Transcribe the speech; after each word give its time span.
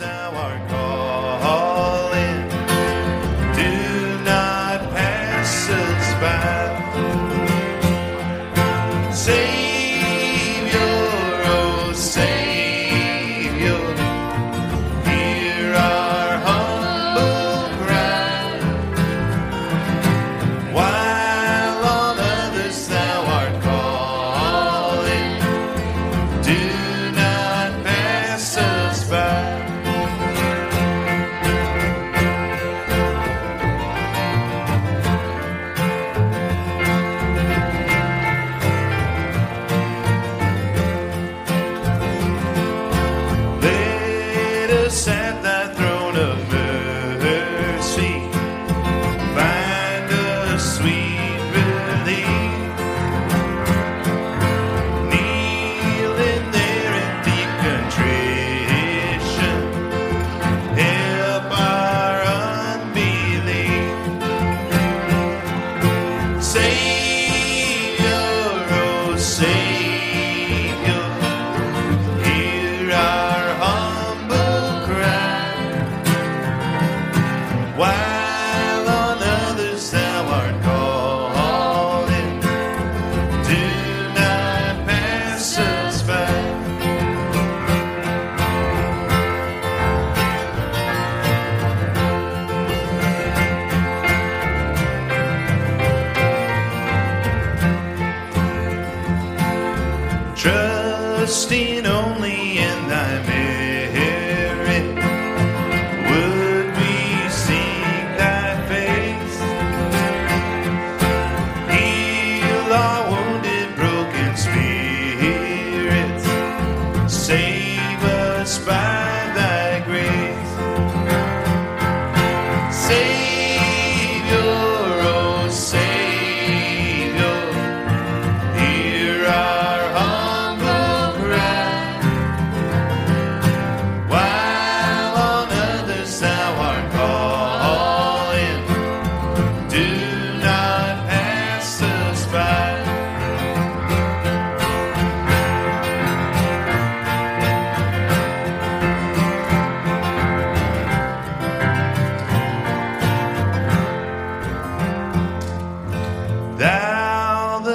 thou 0.00 0.34
art 0.34 0.79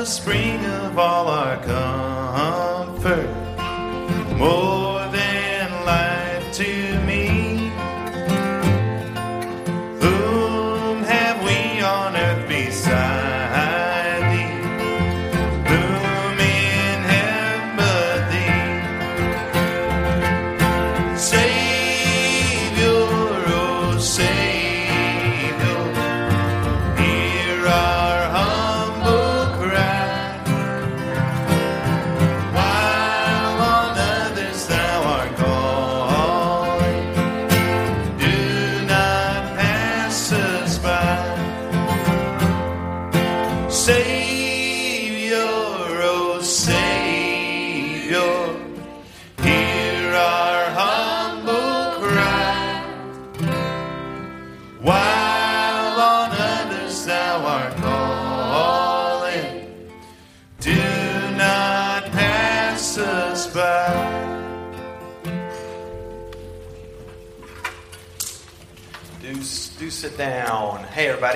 spring 0.05 0.63
of 0.65 0.99
all 0.99 1.27
our 1.27 1.57
comfort, 1.57 2.04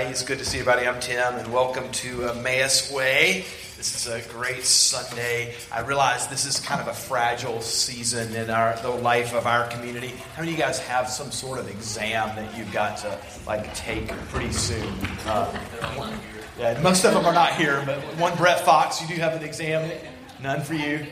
It's 0.10 0.24
good 0.24 0.40
to 0.40 0.46
see 0.46 0.58
everybody. 0.58 0.88
I'm 0.88 1.00
Tim, 1.00 1.36
and 1.36 1.54
welcome 1.54 1.88
to 1.92 2.30
Emmaus 2.30 2.92
Way. 2.92 3.46
This 3.78 3.96
is 3.96 4.08
a 4.08 4.28
great 4.34 4.64
Sunday. 4.64 5.54
I 5.72 5.82
realize 5.82 6.28
this 6.28 6.46
is 6.46 6.60
kind 6.60 6.82
of 6.82 6.88
a 6.88 6.96
fragile 6.96 7.62
season 7.62 8.36
in 8.36 8.50
our 8.50 8.76
the 8.82 8.90
life 8.90 9.36
of 9.36 9.46
our 9.46 9.68
community. 9.68 10.08
How 10.34 10.42
many 10.42 10.54
of 10.54 10.58
you 10.58 10.64
guys 10.64 10.80
have 10.80 11.08
some 11.08 11.30
sort 11.30 11.60
of 11.60 11.70
exam 11.70 12.36
that 12.36 12.58
you've 12.58 12.72
got 12.72 12.98
to 12.98 13.20
like 13.46 13.72
take 13.76 14.08
pretty 14.30 14.52
soon? 14.52 14.92
Uh, 15.28 15.56
yeah, 16.58 16.82
most 16.82 17.06
of 17.06 17.14
them 17.14 17.28
are 17.28 17.34
not 17.34 17.54
here, 17.54 17.84
but 17.86 18.00
one 18.18 18.36
Brett 18.36 18.66
Fox, 18.66 19.00
you 19.00 19.08
do 19.08 19.22
have 19.22 19.34
an 19.34 19.44
exam. 19.44 19.92
None 20.42 20.62
for 20.62 20.74
you. 20.74 21.06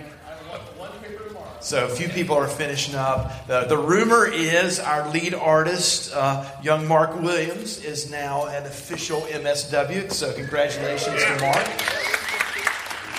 So 1.67 1.83
a 1.83 1.89
few 1.89 2.07
people 2.07 2.37
are 2.37 2.47
finishing 2.47 2.95
up. 2.95 3.45
The, 3.45 3.65
the 3.65 3.77
rumor 3.77 4.25
is 4.25 4.79
our 4.79 5.09
lead 5.09 5.33
artist, 5.33 6.13
uh, 6.15 6.49
young 6.63 6.87
Mark 6.87 7.21
Williams, 7.21 7.83
is 7.83 8.09
now 8.09 8.45
an 8.45 8.65
official 8.65 9.19
MSW. 9.23 10.09
So 10.09 10.31
congratulations 10.31 11.21
to 11.21 11.37
Mark. 11.41 11.67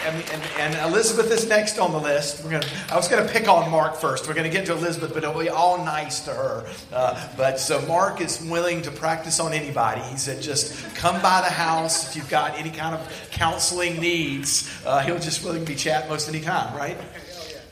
And, 0.06 0.16
and, 0.32 0.42
and 0.56 0.90
Elizabeth 0.90 1.30
is 1.30 1.46
next 1.46 1.78
on 1.78 1.92
the 1.92 2.00
list. 2.00 2.42
We're 2.42 2.52
gonna, 2.52 2.66
I 2.90 2.96
was 2.96 3.06
going 3.06 3.26
to 3.26 3.30
pick 3.30 3.48
on 3.48 3.70
Mark 3.70 3.96
first. 3.96 4.26
We're 4.26 4.32
going 4.32 4.50
to 4.50 4.56
get 4.56 4.64
to 4.64 4.72
Elizabeth, 4.72 5.12
but 5.12 5.24
it'll 5.24 5.38
be 5.38 5.50
all 5.50 5.84
nice 5.84 6.20
to 6.20 6.32
her. 6.32 6.66
Uh, 6.90 7.28
but 7.36 7.60
so 7.60 7.82
Mark 7.82 8.22
is 8.22 8.42
willing 8.48 8.80
to 8.80 8.90
practice 8.90 9.40
on 9.40 9.52
anybody. 9.52 10.00
He 10.00 10.16
said, 10.16 10.40
just 10.40 10.94
come 10.94 11.20
by 11.20 11.42
the 11.42 11.52
house 11.52 12.08
if 12.08 12.16
you've 12.16 12.30
got 12.30 12.58
any 12.58 12.70
kind 12.70 12.94
of 12.94 13.28
counseling 13.30 14.00
needs. 14.00 14.74
Uh, 14.86 15.00
he'll 15.00 15.18
just 15.18 15.44
willing 15.44 15.66
to 15.66 15.70
be 15.70 15.76
chat 15.76 16.08
most 16.08 16.30
any 16.30 16.40
time, 16.40 16.74
right? 16.74 16.96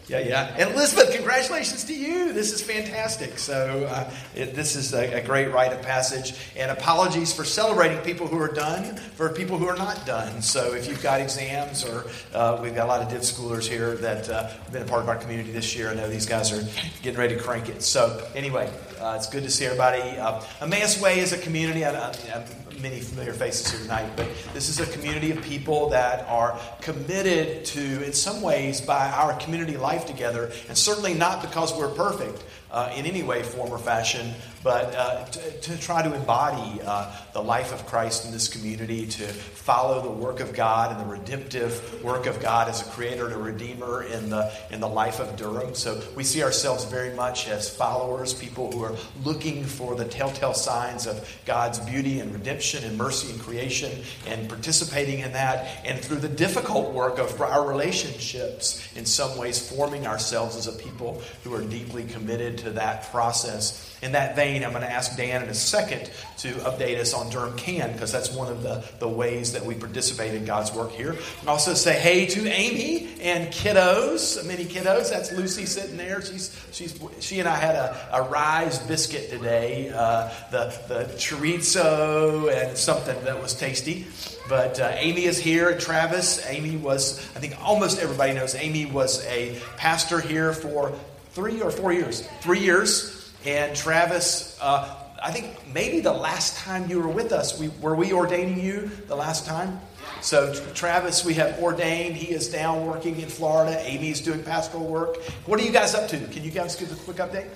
Yeah, 0.08 0.20
yeah. 0.20 0.55
And 0.56 0.73
Elizabeth, 0.73 1.12
congratulations 1.12 1.82
to 1.85 1.94
you. 1.94 2.32
This 2.32 2.53
is 2.53 2.62
fantastic. 2.62 3.41
So, 3.41 3.87
uh, 3.91 4.08
it, 4.37 4.55
this 4.55 4.76
is 4.76 4.94
a, 4.94 5.14
a, 5.14 5.20
great 5.20 5.53
rite 5.53 5.73
of 5.73 5.82
passage. 5.82 6.35
And 6.55 6.70
apologies 6.70 7.32
for 7.32 7.44
celebrating 7.44 7.99
people 8.03 8.29
who 8.29 8.38
are 8.38 8.53
done 8.53 8.97
for 8.97 9.31
people 9.31 9.58
who 9.58 9.67
are 9.67 9.76
not 9.76 10.06
done. 10.06 10.43
So, 10.43 10.75
if 10.75 10.87
you've 10.87 11.03
got 11.03 11.20
exams, 11.20 11.85
or 11.85 12.06
uh, 12.35 12.61
we've 12.62 12.75
got 12.75 12.85
a 12.85 12.88
lot 12.88 13.03
of 13.03 13.08
div 13.08 13.23
schoolers 13.23 13.67
here 13.67 13.97
that 13.97 14.29
uh, 14.29 14.47
have 14.47 14.73
been 14.73 14.82
a 14.82 14.87
part 14.87 15.03
of 15.03 15.08
our 15.08 15.17
community 15.17 15.50
this 15.50 15.75
year, 15.75 15.91
I 15.91 15.94
know 15.94 16.08
these 16.08 16.26
guys 16.26 16.53
are 16.53 16.62
getting 17.03 17.19
ready 17.19 17.35
to 17.35 17.43
crank 17.43 17.69
it. 17.69 17.82
So, 17.82 18.25
anyway, 18.37 18.73
uh, 19.00 19.14
it's 19.17 19.29
good 19.29 19.43
to 19.43 19.50
see 19.50 19.64
everybody. 19.64 20.03
Uh, 20.03 20.41
Emmaus 20.61 21.00
Way 21.00 21.19
is 21.19 21.32
a 21.32 21.38
community. 21.38 21.85
I, 21.85 22.11
I, 22.11 22.44
many 22.88 23.00
familiar 23.00 23.33
faces 23.33 23.69
here 23.69 23.81
tonight, 23.81 24.09
but 24.15 24.29
this 24.55 24.69
is 24.69 24.79
a 24.79 24.87
community 24.93 25.33
of 25.33 25.43
people 25.43 25.88
that 25.88 26.25
are 26.29 26.56
committed 26.81 27.65
to, 27.65 28.05
in 28.05 28.12
some 28.12 28.41
ways, 28.41 28.81
by 28.81 29.11
our 29.11 29.37
community 29.41 29.77
life 29.77 30.06
together, 30.06 30.53
and 30.69 30.79
certainly 30.79 31.12
not 31.12 31.43
because 31.43 31.77
we're 31.77 31.93
perfect 31.93 32.44
uh, 32.71 32.93
in 32.97 33.06
any 33.06 33.23
way, 33.23 33.43
form, 33.43 33.71
or 33.71 33.79
fashion, 33.79 34.35
but 34.62 34.94
uh, 34.94 35.25
to, 35.27 35.61
to, 35.61 35.81
try 35.81 36.03
to 36.03 36.12
embody 36.12 36.81
uh, 36.85 37.11
the 37.33 37.43
life 37.43 37.73
of 37.73 37.87
Christ 37.87 38.27
in 38.27 38.33
this 38.33 38.49
community, 38.49 39.06
to 39.06 39.27
follow 39.27 40.03
the 40.03 40.11
work 40.11 40.41
of 40.41 40.53
God 40.53 40.91
and 40.91 41.00
the 41.00 41.11
redemptive 41.11 42.03
work 42.03 42.27
of 42.27 42.41
God 42.41 42.69
as 42.69 42.87
a 42.87 42.91
creator 42.91 43.27
and 43.27 43.35
a 43.35 43.39
redeemer 43.39 44.03
in 44.03 44.29
the, 44.29 44.53
in 44.71 44.81
the 44.81 44.89
life 44.89 45.21
of 45.21 45.37
Durham. 45.37 45.75
So 45.75 46.03
we 46.17 46.25
see 46.25 46.43
ourselves 46.43 46.85
very 46.85 47.15
much 47.15 47.49
as 47.49 47.75
followers, 47.75 48.35
people 48.35 48.73
who 48.73 48.82
are 48.82 48.97
looking 49.25 49.65
for 49.65 49.94
the 49.94 50.05
telltale 50.05 50.55
signs 50.55 51.06
of 51.06 51.27
God's 51.47 51.79
beauty 51.79 52.21
and 52.21 52.32
redemption 52.32 52.75
and 52.84 52.96
mercy 52.96 53.31
and 53.32 53.40
creation 53.40 54.02
and 54.26 54.49
participating 54.49 55.20
in 55.20 55.32
that. 55.32 55.84
And 55.84 55.99
through 56.00 56.19
the 56.19 56.28
difficult 56.28 56.93
work 56.93 57.19
of 57.19 57.40
our 57.40 57.67
relationships, 57.67 58.94
in 58.96 59.05
some 59.06 59.38
ways, 59.38 59.70
forming 59.70 60.06
ourselves 60.06 60.56
as 60.56 60.67
a 60.67 60.73
people 60.73 61.23
who 61.44 61.55
are 61.55 61.62
deeply 61.62 62.05
committed 62.05 62.58
to 62.58 62.70
that 62.70 63.11
process. 63.11 63.95
In 64.02 64.12
that 64.12 64.37
vein, 64.37 64.62
I'm 64.62 64.72
going 64.72 64.82
to 64.82 64.90
ask 64.90 65.16
Dan 65.16 65.43
in 65.43 65.48
a 65.48 65.54
second 65.54 66.10
to 66.38 66.52
update 66.52 66.98
us 66.98 67.14
on 67.14 67.31
Durham 67.31 67.56
Can, 67.56 67.93
because 67.93 68.12
that's 68.12 68.31
one 68.31 68.52
of 68.52 68.62
the, 68.62 68.84
the 68.98 69.08
ways 69.08 69.54
that 69.54 69.64
we 69.64 69.75
participate 69.75 70.34
in 70.34 70.44
God's 70.44 70.72
work 70.72 70.93
here. 70.93 71.16
And 71.40 71.48
also 71.48 71.72
say 71.72 71.98
hey 71.98 72.26
to 72.26 72.46
Amy 72.46 73.08
and 73.22 73.52
kiddos, 73.52 74.46
many 74.46 74.66
kiddos. 74.66 75.10
That's 75.10 75.32
Lucy 75.32 75.64
sitting 75.64 75.96
there. 75.96 76.20
She's, 76.20 76.54
she's, 76.72 76.98
she 77.20 77.40
and 77.40 77.48
I 77.48 77.56
had 77.56 77.75
a, 77.75 78.08
a 78.12 78.22
rise 78.28 78.78
biscuit 78.81 79.31
today, 79.31 79.90
uh, 79.94 80.31
the, 80.50 80.78
the 80.88 81.04
chorizo 81.14 82.52
and 82.52 82.76
something 82.76 83.25
that 83.25 83.40
was 83.40 83.54
tasty. 83.54 84.06
But 84.48 84.78
uh, 84.78 84.93
Amy 84.96 85.25
is 85.25 85.38
here, 85.38 85.70
and 85.70 85.81
Travis. 85.81 86.46
Amy 86.46 86.76
was, 86.76 87.19
I 87.34 87.40
think 87.40 87.56
almost 87.62 87.98
everybody 87.98 88.34
knows, 88.34 88.54
Amy 88.54 88.84
was 88.87 89.25
a 89.26 89.58
pastor 89.78 90.20
here 90.20 90.52
for 90.52 90.93
three 91.31 91.62
or 91.62 91.70
four 91.70 91.93
years. 91.93 92.28
Three 92.43 92.60
years. 92.60 93.16
And 93.44 93.77
Travis, 93.77 94.59
uh, 94.61 94.97
I 95.23 95.31
think 95.31 95.73
maybe 95.73 96.00
the 96.00 96.12
last 96.12 96.56
time 96.59 96.91
you 96.91 97.00
were 97.00 97.09
with 97.09 97.33
us, 97.33 97.59
we, 97.59 97.69
were 97.81 97.94
we 97.94 98.12
ordaining 98.12 98.61
you 98.61 98.91
the 99.06 99.17
last 99.17 99.47
time? 99.47 99.81
So, 100.21 100.55
Travis, 100.75 101.25
we 101.25 101.35
have 101.35 101.59
ordained. 101.61 102.17
He 102.17 102.33
is 102.33 102.49
down 102.49 102.87
working 102.87 103.21
in 103.21 103.29
Florida. 103.29 103.81
Amy's 103.85 104.21
doing 104.21 104.43
pastoral 104.43 104.85
work. 104.85 105.23
What 105.47 105.61
are 105.61 105.62
you 105.62 105.73
guys 105.73 105.94
up 105.94 106.09
to? 106.09 106.19
Can 106.19 106.43
you 106.43 106.50
guys 106.50 106.75
give 106.77 106.91
a 106.91 106.97
quick 106.97 107.19
update? 107.19 107.49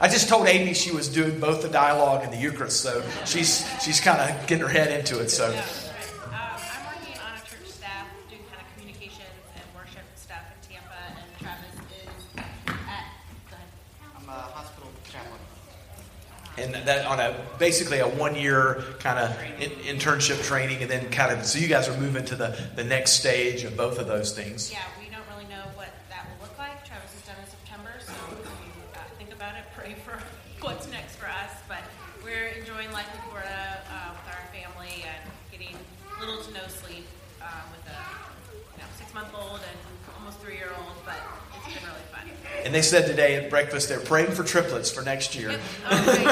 I 0.00 0.08
just 0.08 0.28
told 0.28 0.48
Amy 0.48 0.74
she 0.74 0.90
was 0.90 1.08
doing 1.08 1.38
both 1.38 1.62
the 1.62 1.68
dialogue 1.68 2.24
and 2.24 2.32
the 2.32 2.36
Eucharist, 2.36 2.80
so 2.80 3.04
she's 3.24 3.64
she's 3.80 4.00
kind 4.00 4.20
of 4.20 4.46
getting 4.48 4.64
her 4.66 4.72
head 4.72 4.90
into 4.90 5.20
it. 5.20 5.28
So. 5.28 5.54
And 16.58 16.74
that 16.74 17.06
on 17.06 17.18
a 17.20 17.34
basically 17.58 17.98
a 17.98 18.06
one 18.08 18.34
year 18.34 18.82
kind 18.98 19.18
of 19.18 19.36
in, 19.60 19.70
internship 19.96 20.42
training, 20.44 20.82
and 20.82 20.90
then 20.90 21.10
kind 21.10 21.32
of 21.32 21.44
so 21.46 21.58
you 21.58 21.68
guys 21.68 21.88
are 21.88 21.98
moving 21.98 22.24
to 22.26 22.36
the 22.36 22.58
the 22.76 22.84
next 22.84 23.12
stage 23.12 23.64
of 23.64 23.76
both 23.76 23.98
of 23.98 24.06
those 24.06 24.32
things. 24.32 24.70
Yeah, 24.70 24.80
we 25.00 25.06
don't 25.10 25.24
really 25.34 25.48
know 25.48 25.64
what 25.74 25.88
that 26.10 26.26
will 26.28 26.46
look 26.46 26.58
like. 26.58 26.84
Travis 26.84 27.14
is 27.14 27.22
done 27.26 27.36
in 27.40 27.48
September, 27.48 27.90
so 28.04 28.12
if 28.32 28.44
you 28.44 28.72
uh, 28.94 28.98
think 29.18 29.32
about 29.32 29.54
it, 29.56 29.64
pray 29.74 29.94
for 30.04 30.18
what's 30.60 30.90
next 30.90 31.16
for 31.16 31.26
us. 31.26 31.52
But 31.68 31.82
we're 32.24 32.48
enjoying 32.48 32.92
life 32.92 33.08
in 33.14 33.20
Florida 33.28 33.80
uh, 33.88 34.12
with 34.12 34.34
our 34.34 34.44
family 34.52 35.04
and 35.08 35.22
getting 35.50 35.76
little 36.20 36.42
to 36.42 36.52
no 36.52 36.66
sleep 36.68 37.06
um, 37.40 37.66
with 37.72 37.86
a 37.88 37.98
you 38.76 38.78
know, 38.78 38.88
six 38.96 39.12
month 39.14 39.32
old 39.34 39.60
and 39.64 39.78
almost 40.18 40.38
three 40.40 40.54
year 40.56 40.70
old, 40.76 40.94
but 41.04 41.18
it's 41.56 41.74
been 41.74 41.82
really 41.88 42.06
fun. 42.12 42.28
And 42.72 42.78
they 42.78 42.80
said 42.80 43.06
today 43.06 43.36
at 43.36 43.50
breakfast 43.50 43.90
they're 43.90 44.00
praying 44.00 44.30
for 44.30 44.44
triplets 44.44 44.90
for 44.90 45.02
next 45.02 45.34
year. 45.34 45.60
That'd 45.90 46.24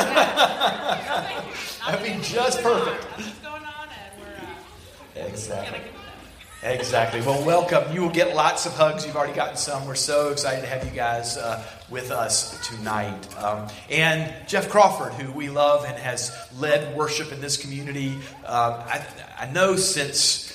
be 2.02 2.18
just 2.22 2.62
perfect. 2.62 3.06
Exactly. 5.16 5.80
Exactly. 6.62 7.20
Well, 7.20 7.44
welcome. 7.44 7.92
You 7.92 8.00
will 8.00 8.08
get 8.08 8.34
lots 8.34 8.64
of 8.64 8.72
hugs. 8.72 9.04
You've 9.04 9.16
already 9.16 9.34
gotten 9.34 9.58
some. 9.58 9.86
We're 9.86 9.94
so 9.94 10.30
excited 10.30 10.62
to 10.62 10.66
have 10.66 10.82
you 10.86 10.92
guys 10.92 11.36
uh, 11.36 11.62
with 11.90 12.10
us 12.10 12.58
tonight. 12.66 13.36
Um, 13.36 13.68
and 13.90 14.32
Jeff 14.48 14.70
Crawford, 14.70 15.12
who 15.12 15.30
we 15.32 15.50
love 15.50 15.84
and 15.84 15.98
has 15.98 16.34
led 16.56 16.96
worship 16.96 17.32
in 17.32 17.42
this 17.42 17.58
community, 17.58 18.14
um, 18.46 18.80
I, 18.86 19.04
I 19.38 19.52
know 19.52 19.76
since 19.76 20.49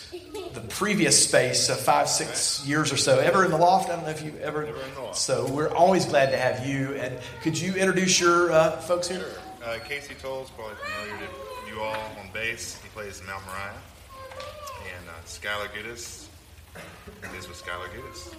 the 0.56 0.62
previous 0.62 1.24
space, 1.24 1.70
uh, 1.70 1.76
five, 1.76 2.10
six 2.10 2.66
years 2.66 2.92
or 2.92 2.98
so. 2.98 3.20
Ever 3.20 3.46
in 3.46 3.52
the 3.52 3.58
loft? 3.58 3.90
I 3.90 3.96
don't 3.96 4.06
know 4.06 4.12
if 4.12 4.24
you 4.24 4.34
ever. 4.42 4.68
So 5.14 5.48
we're 5.48 5.70
always 5.70 6.06
glad 6.06 6.32
to 6.32 6.38
have 6.38 6.66
you. 6.66 6.96
And 6.96 7.20
could 7.42 7.60
you 7.60 7.74
introduce 7.76 8.20
your 8.20 8.52
uh, 8.52 8.78
folks 8.78 9.08
here? 9.08 9.20
Sure. 9.20 9.30
Uh, 9.64 9.80
Casey 9.80 10.14
Toll's, 10.16 10.50
probably 10.52 10.76
familiar 10.76 11.28
to 11.28 11.72
you 11.72 11.82
all 11.82 11.96
on 12.20 12.30
bass. 12.34 12.80
He 12.82 12.90
plays 12.90 13.22
Mount 13.28 13.46
Moriah. 13.46 13.74
And 14.98 15.10
uh, 15.10 15.14
Skylar 15.26 15.74
Gudasz 17.22 17.40
is 17.40 17.48
with 17.48 17.64
Skylar 17.64 17.90
Gudasz. 17.90 18.34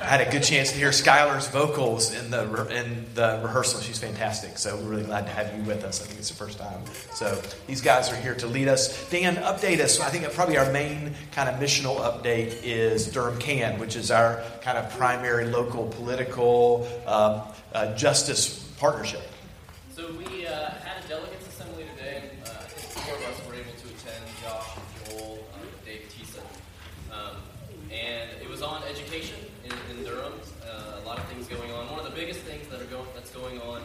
I 0.00 0.04
had 0.04 0.20
a 0.20 0.30
good 0.30 0.44
chance 0.44 0.70
to 0.70 0.78
hear 0.78 0.90
Skylar's 0.90 1.48
vocals 1.48 2.14
in 2.14 2.30
the 2.30 2.42
in 2.68 3.06
the 3.14 3.40
rehearsal. 3.42 3.80
She's 3.80 3.98
fantastic. 3.98 4.56
So 4.56 4.76
we're 4.76 4.88
really 4.88 5.02
glad 5.02 5.26
to 5.26 5.32
have 5.32 5.56
you 5.56 5.64
with 5.64 5.82
us. 5.84 6.00
I 6.00 6.06
think 6.06 6.20
it's 6.20 6.28
the 6.28 6.36
first 6.36 6.58
time. 6.58 6.80
So 7.12 7.40
these 7.66 7.80
guys 7.80 8.12
are 8.12 8.16
here 8.16 8.34
to 8.36 8.46
lead 8.46 8.68
us. 8.68 9.08
Dan, 9.10 9.36
update 9.36 9.80
us. 9.80 9.98
I 9.98 10.10
think 10.10 10.32
probably 10.32 10.58
our 10.58 10.70
main 10.72 11.14
kind 11.32 11.48
of 11.48 11.56
missional 11.60 11.96
update 11.96 12.62
is 12.62 13.10
Durham 13.10 13.38
Can, 13.38 13.80
which 13.80 13.96
is 13.96 14.12
our 14.12 14.42
kind 14.62 14.78
of 14.78 14.88
primary 14.96 15.46
local 15.46 15.88
political 15.88 16.86
um, 17.06 17.42
uh, 17.74 17.94
justice 17.96 18.60
partnership. 18.78 19.22
So 19.94 20.12
we 20.12 20.46
uh, 20.46 20.70
had 20.70 21.04
a 21.04 21.08
delegates 21.08 21.48
assembly 21.48 21.84
today. 21.96 22.30
Uh, 22.44 22.50
I 22.50 22.68
think 22.68 23.04
four 23.04 23.16
of 23.16 23.24
us 23.24 23.46
were 23.46 23.54
able 23.54 23.72
to 23.72 23.88
attend. 23.88 24.24
Josh 24.40 24.68
and 24.76 25.18
Joel, 25.18 25.38
um, 25.54 25.66
Dave 25.84 26.08
Tisa, 26.14 26.40
um, 27.12 27.36
and 27.90 28.30
was 28.58 28.66
on 28.66 28.82
education 28.90 29.36
in, 29.64 29.70
in 29.94 30.04
Durham. 30.04 30.32
Uh, 30.66 30.98
a 31.00 31.06
lot 31.06 31.16
of 31.16 31.24
things 31.26 31.46
going 31.46 31.70
on. 31.70 31.88
One 31.90 32.00
of 32.00 32.04
the 32.04 32.16
biggest 32.16 32.40
things 32.40 32.66
that 32.68 32.82
are 32.82 32.86
going 32.86 33.06
that's 33.14 33.30
going 33.30 33.60
on 33.60 33.82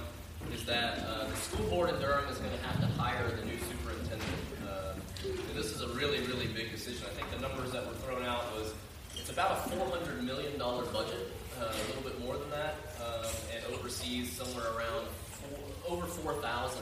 is 0.51 0.65
that 0.65 0.97
uh, 1.05 1.27
the 1.27 1.35
school 1.35 1.69
board 1.69 1.89
in 1.89 1.99
Durham 2.01 2.27
is 2.27 2.39
going 2.39 2.49
to 2.57 2.63
have 2.65 2.79
to 2.81 2.87
hire 2.99 3.29
the 3.29 3.45
new 3.45 3.59
superintendent. 3.69 4.33
Uh, 4.65 4.93
and 5.25 5.53
this 5.55 5.71
is 5.75 5.81
a 5.81 5.89
really, 5.89 6.21
really 6.25 6.47
big 6.47 6.71
decision. 6.71 7.05
I 7.05 7.13
think 7.13 7.29
the 7.29 7.47
numbers 7.47 7.71
that 7.73 7.85
were 7.85 7.93
thrown 8.01 8.23
out 8.23 8.51
was 8.57 8.73
it's 9.15 9.29
about 9.29 9.51
a 9.51 9.69
four 9.69 9.85
hundred 9.85 10.23
million 10.23 10.57
dollar 10.73 10.85
budget, 10.91 11.29
uh, 11.61 11.65
a 11.65 11.87
little 11.87 12.01
bit 12.01 12.19
more 12.25 12.35
than 12.35 12.49
that, 12.49 12.75
um, 12.99 13.29
and 13.53 13.61
oversees 13.75 14.31
somewhere 14.31 14.65
around 14.75 15.05
four, 15.37 15.93
over 15.93 16.07
four 16.07 16.33
thousand 16.41 16.81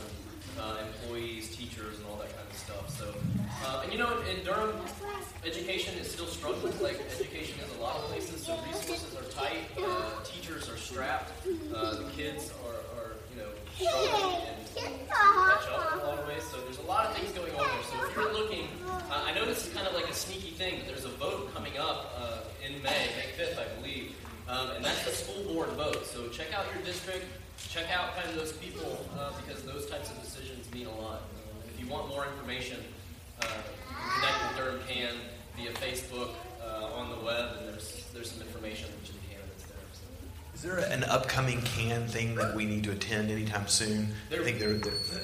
uh, 0.59 0.77
employees, 0.87 1.53
teachers, 1.55 1.97
and 1.97 2.05
all 2.07 2.15
that 2.15 2.33
kind 2.35 2.47
of 2.49 2.55
stuff. 2.55 2.89
So, 2.89 3.13
uh, 3.65 3.81
and 3.83 3.91
you 3.91 3.99
know, 3.99 4.17
in 4.31 4.45
Durham, 4.45 4.79
education 5.45 5.97
is 5.99 6.09
still 6.09 6.27
struggling. 6.27 6.73
Like 6.81 7.01
education 7.11 7.59
is 7.59 7.77
a 7.79 7.81
lot 7.81 7.97
of 7.97 8.03
places, 8.03 8.45
so 8.45 8.57
resources 8.65 9.13
are 9.13 9.27
tight. 9.31 9.67
Uh, 9.77 10.23
teachers 10.23 10.69
are 10.69 10.77
strapped. 10.77 11.31
Uh, 11.75 11.95
the 11.95 12.09
kids 12.15 12.51
are, 12.63 12.79
are, 12.97 13.00
So 16.51 16.59
there's 16.65 16.79
a 16.79 16.83
lot 16.83 17.05
of 17.05 17.15
things 17.15 17.31
going 17.31 17.53
on 17.53 17.65
there. 17.65 17.83
So 17.83 18.05
if 18.05 18.15
you're 18.15 18.33
looking, 18.33 18.67
uh, 18.85 19.23
I 19.25 19.33
know 19.33 19.45
this 19.45 19.65
is 19.65 19.73
kind 19.73 19.87
of 19.87 19.93
like 19.93 20.09
a 20.09 20.13
sneaky 20.13 20.51
thing, 20.51 20.79
but 20.79 20.87
there's 20.87 21.05
a 21.05 21.15
vote 21.15 21.53
coming 21.53 21.77
up 21.77 22.13
uh, 22.17 22.39
in 22.65 22.73
May, 22.83 23.07
May 23.15 23.31
5th, 23.37 23.57
I 23.57 23.67
believe. 23.79 24.15
Um, 24.49 24.71
and 24.75 24.83
that's 24.83 25.05
the 25.05 25.11
school 25.11 25.53
board 25.53 25.69
vote. 25.69 26.05
So 26.05 26.27
check 26.27 26.53
out 26.53 26.65
your 26.75 26.83
district, 26.83 27.25
check 27.69 27.85
out 27.89 28.15
kind 28.17 28.27
of 28.29 28.35
those 28.35 28.51
people 28.53 29.05
uh, 29.17 29.31
because 29.45 29.63
those 29.63 29.89
types 29.89 30.09
of 30.11 30.21
decisions 30.21 30.69
mean 30.73 30.87
a 30.87 31.01
lot. 31.01 31.21
If 31.73 31.79
you 31.79 31.87
want 31.87 32.09
more 32.09 32.25
information, 32.25 32.77
connect 33.39 34.37
with 34.43 34.57
Durham 34.57 34.79
Can 34.89 35.15
via 35.55 35.71
Facebook, 35.73 36.31
on 36.95 37.09
the 37.09 37.25
web, 37.25 37.57
and 37.57 37.67
there's 37.67 38.05
there's 38.13 38.31
some 38.31 38.41
information 38.41 38.89
of 38.89 39.07
the 39.07 39.13
candidates 39.29 39.63
there. 39.65 39.77
So. 39.93 40.05
Is 40.61 40.69
there 40.69 40.77
an 40.77 41.03
upcoming 41.05 41.59
can 41.63 42.05
thing 42.05 42.35
that 42.35 42.53
we 42.53 42.65
need 42.65 42.83
to 42.83 42.91
attend 42.91 43.31
anytime 43.31 43.65
soon? 43.65 44.13
There, 44.29 44.41
I 44.41 44.43
think 44.43 44.59
there, 44.59 44.77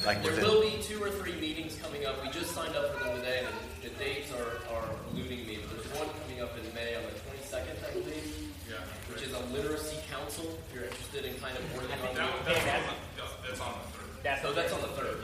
like 0.03 0.23
there 0.23 0.33
will 0.41 0.63
be 0.65 0.81
two 0.81 0.97
or 0.97 1.11
three 1.11 1.39
meetings 1.39 1.77
coming 1.77 2.07
up. 2.07 2.17
We 2.25 2.31
just 2.31 2.55
signed 2.55 2.75
up 2.75 2.97
for 2.97 3.03
them 3.03 3.17
today, 3.17 3.45
and 3.45 3.53
the, 3.53 3.87
the 3.87 4.03
dates 4.03 4.33
are, 4.33 4.57
are 4.73 4.89
eluding 5.13 5.45
me. 5.45 5.59
But 5.61 5.77
there's 5.77 5.93
one 6.01 6.09
coming 6.25 6.41
up 6.41 6.57
in 6.57 6.65
May 6.73 6.95
on 6.95 7.03
the 7.03 7.13
26th 7.21 7.69
which 9.13 9.21
is 9.21 9.31
a 9.31 9.39
literacy 9.53 9.97
council. 10.09 10.57
If 10.69 10.73
you're 10.73 10.85
interested 10.85 11.25
in 11.25 11.35
kind 11.35 11.55
of 11.55 11.63
working 11.75 11.91
on 12.01 12.15
That, 12.15 12.33
that's, 12.43 12.81
on 12.81 12.97
the, 13.29 13.45
that's 13.45 13.61
on 13.61 13.73
the 13.77 13.93
third. 13.93 14.09
That's, 14.23 14.41
so 14.41 14.53
that's 14.53 14.73
on 14.73 14.81
the 14.81 14.87
third. 14.97 15.17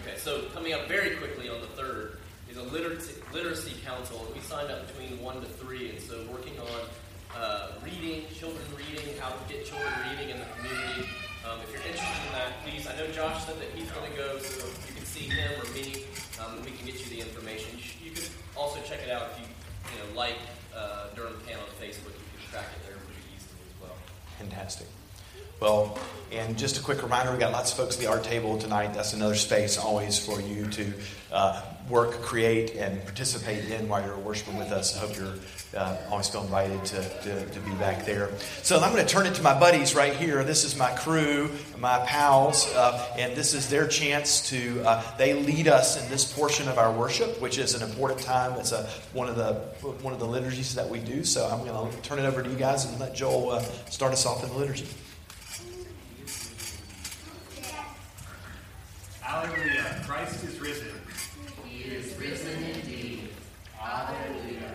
Okay, 0.00 0.16
so 0.16 0.40
coming 0.54 0.72
up 0.72 0.88
very 0.88 1.16
quickly 1.16 1.50
on 1.50 1.60
the 1.60 1.72
third 1.76 2.16
is 2.48 2.56
a 2.56 2.62
literacy, 2.62 3.12
literacy 3.34 3.76
council. 3.84 4.26
We 4.34 4.40
signed 4.40 4.70
up 4.70 4.88
between 4.88 5.20
one 5.20 5.38
to 5.42 5.46
three, 5.46 5.90
and 5.90 6.00
so 6.00 6.24
working 6.32 6.58
on 6.60 6.88
uh, 7.36 7.72
reading, 7.84 8.24
children 8.34 8.62
reading, 8.76 9.16
how 9.18 9.30
to 9.30 9.42
get 9.48 9.66
children 9.66 9.92
reading 10.10 10.30
in 10.30 10.38
the 10.38 10.46
community. 10.56 11.08
Um, 11.44 11.58
if 11.64 11.72
you're 11.72 11.82
interested 11.82 12.26
in 12.26 12.32
that, 12.36 12.52
please. 12.64 12.86
I 12.86 12.96
know 12.96 13.06
Josh 13.12 13.44
said 13.46 13.56
that 13.60 13.68
he's 13.74 13.90
going 13.90 14.10
to 14.10 14.16
go, 14.16 14.38
so 14.38 14.66
you 14.88 14.94
can 14.94 15.04
see 15.04 15.24
him 15.30 15.50
or 15.60 15.66
me, 15.72 16.04
um, 16.38 16.56
and 16.56 16.64
we 16.64 16.70
can 16.72 16.84
get 16.86 17.00
you 17.00 17.06
the 17.08 17.20
information. 17.20 17.76
You, 17.76 17.82
sh- 17.82 17.96
you 18.04 18.10
could 18.12 18.28
also 18.56 18.80
check 18.82 19.00
it 19.00 19.10
out 19.10 19.32
if 19.32 19.40
you, 19.40 19.46
you 19.48 19.96
know, 20.04 20.18
like 20.18 20.36
uh, 20.76 21.08
Durham 21.16 21.40
Can 21.46 21.56
on 21.56 21.70
Facebook. 21.80 22.12
You 22.12 22.28
can 22.36 22.50
track 22.52 22.68
it 22.76 22.84
there 22.86 22.96
pretty 22.96 23.24
easily 23.32 23.62
as 23.64 23.74
well. 23.80 23.96
Fantastic. 24.38 24.86
Well, 25.60 25.98
and 26.32 26.56
just 26.56 26.78
a 26.78 26.82
quick 26.82 27.02
reminder, 27.02 27.30
we've 27.32 27.40
got 27.40 27.52
lots 27.52 27.70
of 27.70 27.76
folks 27.76 27.96
at 27.96 28.00
the 28.00 28.08
art 28.08 28.24
table 28.24 28.56
tonight. 28.56 28.94
That's 28.94 29.12
another 29.12 29.34
space 29.34 29.76
always 29.76 30.18
for 30.18 30.40
you 30.40 30.66
to 30.68 30.92
uh, 31.30 31.62
work, 31.90 32.22
create, 32.22 32.76
and 32.76 33.04
participate 33.04 33.66
in 33.70 33.86
while 33.86 34.02
you're 34.02 34.16
worshiping 34.16 34.56
with 34.56 34.72
us. 34.72 34.96
I 34.96 35.00
hope 35.00 35.16
you're 35.16 35.34
uh, 35.76 35.96
always 36.10 36.28
feel 36.28 36.42
invited 36.42 36.84
to, 36.84 37.02
to, 37.22 37.46
to, 37.46 37.60
be 37.60 37.70
back 37.72 38.04
there. 38.04 38.30
So 38.62 38.80
I'm 38.80 38.92
going 38.92 39.06
to 39.06 39.12
turn 39.12 39.26
it 39.26 39.34
to 39.34 39.42
my 39.42 39.58
buddies 39.58 39.94
right 39.94 40.14
here. 40.14 40.42
This 40.42 40.64
is 40.64 40.76
my 40.76 40.90
crew, 40.92 41.50
my 41.78 41.98
pals, 42.06 42.66
uh, 42.74 43.14
and 43.16 43.36
this 43.36 43.54
is 43.54 43.68
their 43.68 43.86
chance 43.86 44.48
to, 44.50 44.82
uh, 44.84 45.16
they 45.16 45.34
lead 45.34 45.68
us 45.68 46.02
in 46.02 46.10
this 46.10 46.32
portion 46.32 46.68
of 46.68 46.78
our 46.78 46.90
worship, 46.90 47.40
which 47.40 47.58
is 47.58 47.74
an 47.74 47.88
important 47.88 48.20
time. 48.20 48.58
It's 48.58 48.72
a, 48.72 48.84
one, 49.12 49.28
of 49.28 49.36
the, 49.36 49.54
one 50.02 50.12
of 50.12 50.18
the 50.18 50.26
liturgies 50.26 50.74
that 50.74 50.88
we 50.88 50.98
do. 50.98 51.22
So 51.22 51.46
I'm 51.46 51.64
going 51.64 51.92
to 51.92 52.02
turn 52.02 52.18
it 52.18 52.24
over 52.24 52.42
to 52.42 52.48
you 52.48 52.56
guys 52.56 52.86
and 52.86 52.98
let 52.98 53.14
Joel 53.14 53.50
uh, 53.50 53.62
start 53.90 54.12
us 54.12 54.26
off 54.26 54.42
in 54.42 54.48
the 54.48 54.56
liturgy. 54.56 54.88
Hallelujah. 59.30 60.02
Christ 60.08 60.42
is 60.42 60.58
risen. 60.58 60.88
He 61.64 61.84
is 61.84 62.18
risen 62.18 62.64
indeed. 62.64 63.28
Hallelujah. 63.74 64.72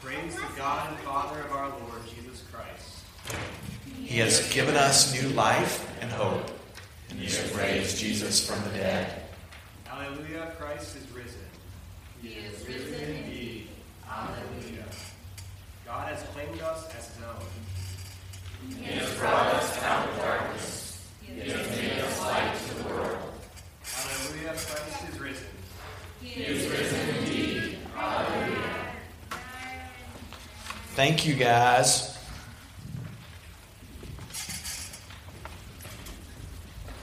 Praise 0.00 0.36
the 0.36 0.46
God 0.56 0.90
and 0.90 0.98
Father 1.00 1.40
of 1.40 1.50
our 1.50 1.70
Lord 1.70 2.02
Jesus 2.06 2.44
Christ. 2.52 3.02
He 4.00 4.18
has 4.18 4.48
given 4.52 4.76
us 4.76 5.12
new 5.20 5.28
life 5.30 5.90
and 6.00 6.08
hope, 6.12 6.52
and 7.10 7.18
He 7.18 7.24
has 7.24 7.52
raised 7.56 7.98
Jesus 7.98 8.48
from 8.48 8.62
the 8.62 8.78
dead. 8.78 9.22
Hallelujah. 9.86 10.54
Christ 10.56 10.94
is 10.98 11.10
risen. 11.10 11.40
He 12.22 12.34
is 12.34 12.64
risen 12.68 12.94
indeed. 12.94 13.66
Hallelujah. 14.06 14.86
God 15.84 16.14
has 16.14 16.22
claimed 16.28 16.60
us 16.60 16.86
as 16.96 17.08
His 17.08 17.24
own. 17.24 18.78
He 18.84 18.92
has 19.00 19.18
brought 19.18 19.52
us 19.54 19.82
out 19.82 20.08
of 20.08 20.16
darkness. 20.18 21.08
He 21.22 21.40
has 21.50 21.68
made 21.70 21.98
us 21.98 22.20
light 22.20 22.54
to 22.68 22.74
the 22.84 22.88
world. 22.88 23.31
Hallelujah. 24.02 24.48
Christ 24.48 25.08
is 25.12 25.20
risen. 25.20 25.46
He 26.20 26.42
is 26.42 26.68
risen 26.68 27.16
indeed. 27.16 27.78
Hallelujah. 27.94 28.58
Thank 30.94 31.24
you, 31.24 31.34
guys. 31.34 32.18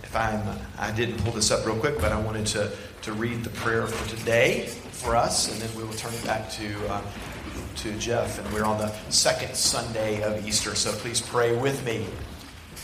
If 0.03 0.15
I'm, 0.15 0.41
I 0.77 0.91
didn't 0.91 1.23
pull 1.23 1.33
this 1.33 1.51
up 1.51 1.65
real 1.65 1.75
quick, 1.75 1.99
but 1.99 2.11
I 2.11 2.19
wanted 2.19 2.45
to, 2.47 2.71
to 3.03 3.13
read 3.13 3.43
the 3.43 3.49
prayer 3.49 3.87
for 3.87 4.09
today 4.09 4.65
for 4.91 5.15
us, 5.15 5.51
and 5.51 5.61
then 5.61 5.75
we 5.77 5.83
will 5.83 5.93
turn 5.93 6.13
it 6.13 6.25
back 6.25 6.49
to, 6.51 6.87
uh, 6.89 7.01
to 7.77 7.97
Jeff. 7.97 8.37
And 8.43 8.53
we're 8.53 8.65
on 8.65 8.77
the 8.77 8.91
second 9.09 9.55
Sunday 9.55 10.21
of 10.23 10.45
Easter, 10.45 10.75
so 10.75 10.91
please 10.91 11.21
pray 11.21 11.55
with 11.55 11.85
me. 11.85 12.05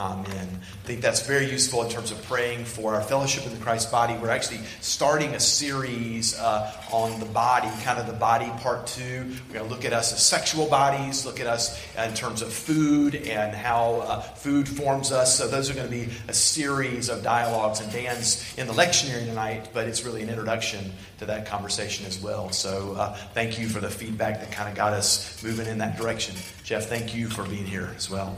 Amen. 0.00 0.48
I 0.62 0.86
think 0.86 1.02
that's 1.02 1.26
very 1.26 1.50
useful 1.50 1.82
in 1.82 1.90
terms 1.90 2.10
of 2.10 2.22
praying 2.22 2.64
for 2.64 2.94
our 2.94 3.02
fellowship 3.02 3.44
in 3.44 3.52
the 3.52 3.62
Christ 3.62 3.92
body. 3.92 4.14
We're 4.14 4.30
actually 4.30 4.60
starting 4.80 5.34
a 5.34 5.40
series 5.40 6.38
uh, 6.38 6.72
on 6.90 7.20
the 7.20 7.26
body, 7.26 7.68
kind 7.82 7.98
of 7.98 8.06
the 8.06 8.14
body 8.14 8.50
part 8.62 8.86
two. 8.86 9.26
We're 9.48 9.54
going 9.54 9.68
to 9.68 9.70
look 9.70 9.84
at 9.84 9.92
us 9.92 10.14
as 10.14 10.24
sexual 10.24 10.66
bodies, 10.68 11.26
look 11.26 11.38
at 11.38 11.46
us 11.46 11.78
in 11.98 12.14
terms 12.14 12.40
of 12.40 12.50
food 12.50 13.14
and 13.14 13.54
how 13.54 13.96
uh, 13.96 14.20
food 14.22 14.66
forms 14.66 15.12
us. 15.12 15.36
So, 15.36 15.46
those 15.46 15.68
are 15.68 15.74
going 15.74 15.90
to 15.90 15.94
be 15.94 16.08
a 16.28 16.32
series 16.32 17.10
of 17.10 17.22
dialogues. 17.22 17.82
And 17.82 17.92
Dan's 17.92 18.54
in 18.56 18.66
the 18.66 18.72
lectionary 18.72 19.26
tonight, 19.26 19.68
but 19.74 19.86
it's 19.86 20.02
really 20.02 20.22
an 20.22 20.30
introduction 20.30 20.92
to 21.18 21.26
that 21.26 21.44
conversation 21.44 22.06
as 22.06 22.18
well. 22.18 22.50
So, 22.52 22.94
uh, 22.94 23.16
thank 23.34 23.58
you 23.58 23.68
for 23.68 23.80
the 23.80 23.90
feedback 23.90 24.40
that 24.40 24.50
kind 24.50 24.70
of 24.70 24.74
got 24.74 24.94
us 24.94 25.42
moving 25.44 25.66
in 25.66 25.76
that 25.76 25.98
direction. 25.98 26.36
Jeff, 26.64 26.86
thank 26.86 27.14
you 27.14 27.28
for 27.28 27.44
being 27.44 27.66
here 27.66 27.92
as 27.98 28.08
well. 28.08 28.34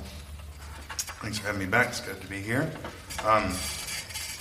Thanks 1.22 1.38
for 1.38 1.46
having 1.46 1.60
me 1.60 1.66
back. 1.66 1.90
It's 1.90 2.00
good 2.00 2.20
to 2.20 2.26
be 2.26 2.40
here. 2.40 2.68
Um, 3.24 3.52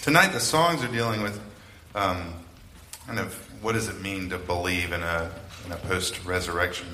tonight, 0.01 0.29
the 0.29 0.39
songs 0.39 0.83
are 0.83 0.87
dealing 0.87 1.21
with 1.21 1.39
um, 1.93 2.33
kind 3.05 3.19
of 3.19 3.35
what 3.61 3.73
does 3.73 3.87
it 3.87 4.01
mean 4.01 4.31
to 4.31 4.39
believe 4.39 4.91
in 4.91 5.03
a, 5.03 5.31
in 5.67 5.71
a 5.73 5.75
post 5.75 6.25
resurrection 6.25 6.87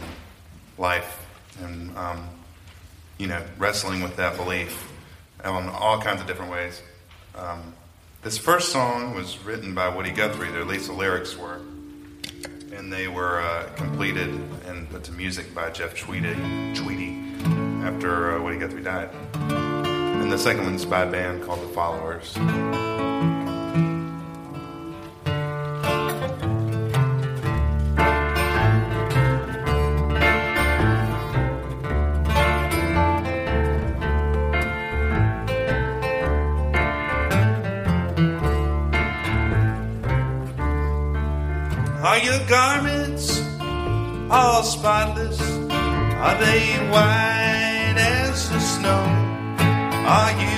life 0.78 1.26
and, 1.62 1.98
um, 1.98 2.28
you 3.18 3.28
know, 3.28 3.42
wrestling 3.58 4.02
with 4.02 4.18
that 4.18 4.36
belief 4.36 4.92
in 5.42 5.50
all 5.50 6.02
kinds 6.02 6.20
of 6.20 6.28
different 6.28 6.52
ways. 6.52 6.82
Um, 7.34 7.74
this 8.24 8.38
first 8.38 8.74
song 8.74 9.16
was 9.16 9.42
written 9.46 9.74
by 9.74 9.88
Woody 9.88 10.12
Guthrie, 10.12 10.50
or 10.50 10.60
at 10.60 10.68
least 10.68 10.88
the 10.88 10.94
lyrics 10.94 11.38
were, 11.38 11.62
and 12.74 12.92
they 12.92 13.08
were 13.08 13.40
uh, 13.40 13.70
completed 13.78 14.28
and 14.66 14.90
put 14.90 15.06
to 15.06 15.14
music 15.14 15.56
by 15.56 15.70
Jeff 15.70 15.98
Tweedy, 15.98 16.36
Tweedy 16.76 17.24
after 17.84 18.36
uh, 18.36 18.42
Woody 18.42 18.58
Guthrie 18.58 18.84
died. 18.84 19.67
And 20.28 20.34
the 20.34 20.38
second 20.38 20.66
one's 20.66 20.84
by 20.84 21.04
a 21.04 21.10
band 21.10 21.42
called 21.42 21.62
The 21.62 21.70
Followers. 21.70 22.36
Are 42.04 42.18
your 42.18 42.46
garments 42.50 43.40
all 44.30 44.64
spotless? 44.64 45.40
Are 45.40 46.38
they 46.38 46.90
white? 46.92 47.27
Are 50.08 50.32
you 50.40 50.57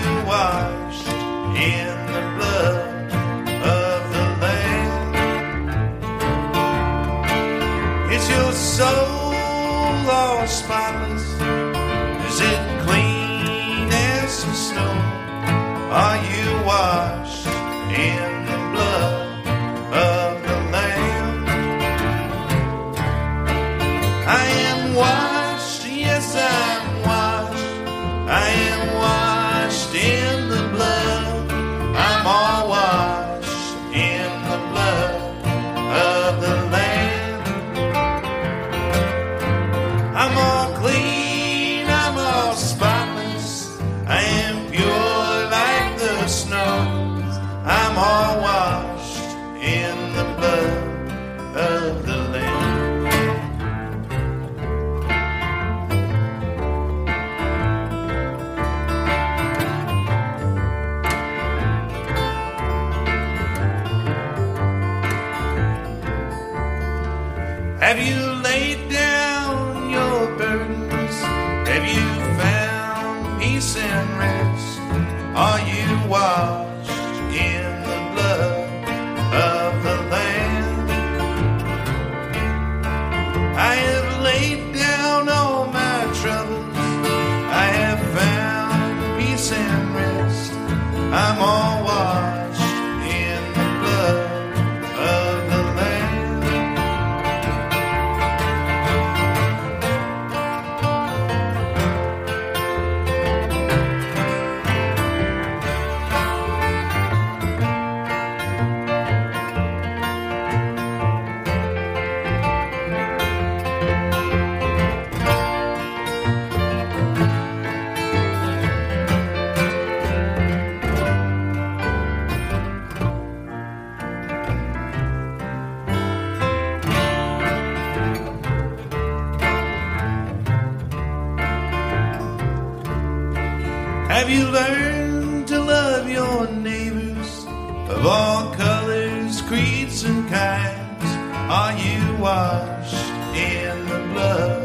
Have 134.20 134.30
you 134.30 134.50
learned 134.50 135.48
to 135.48 135.60
love 135.62 136.10
your 136.10 136.46
neighbors 136.52 137.46
of 137.88 138.06
all 138.06 138.54
colors, 138.54 139.42
creeds, 139.44 140.04
and 140.04 140.28
kinds? 140.30 141.06
Are 141.50 141.72
you 141.72 142.18
washed 142.18 142.96
in 143.34 143.86
the 143.88 144.00
blood 144.12 144.62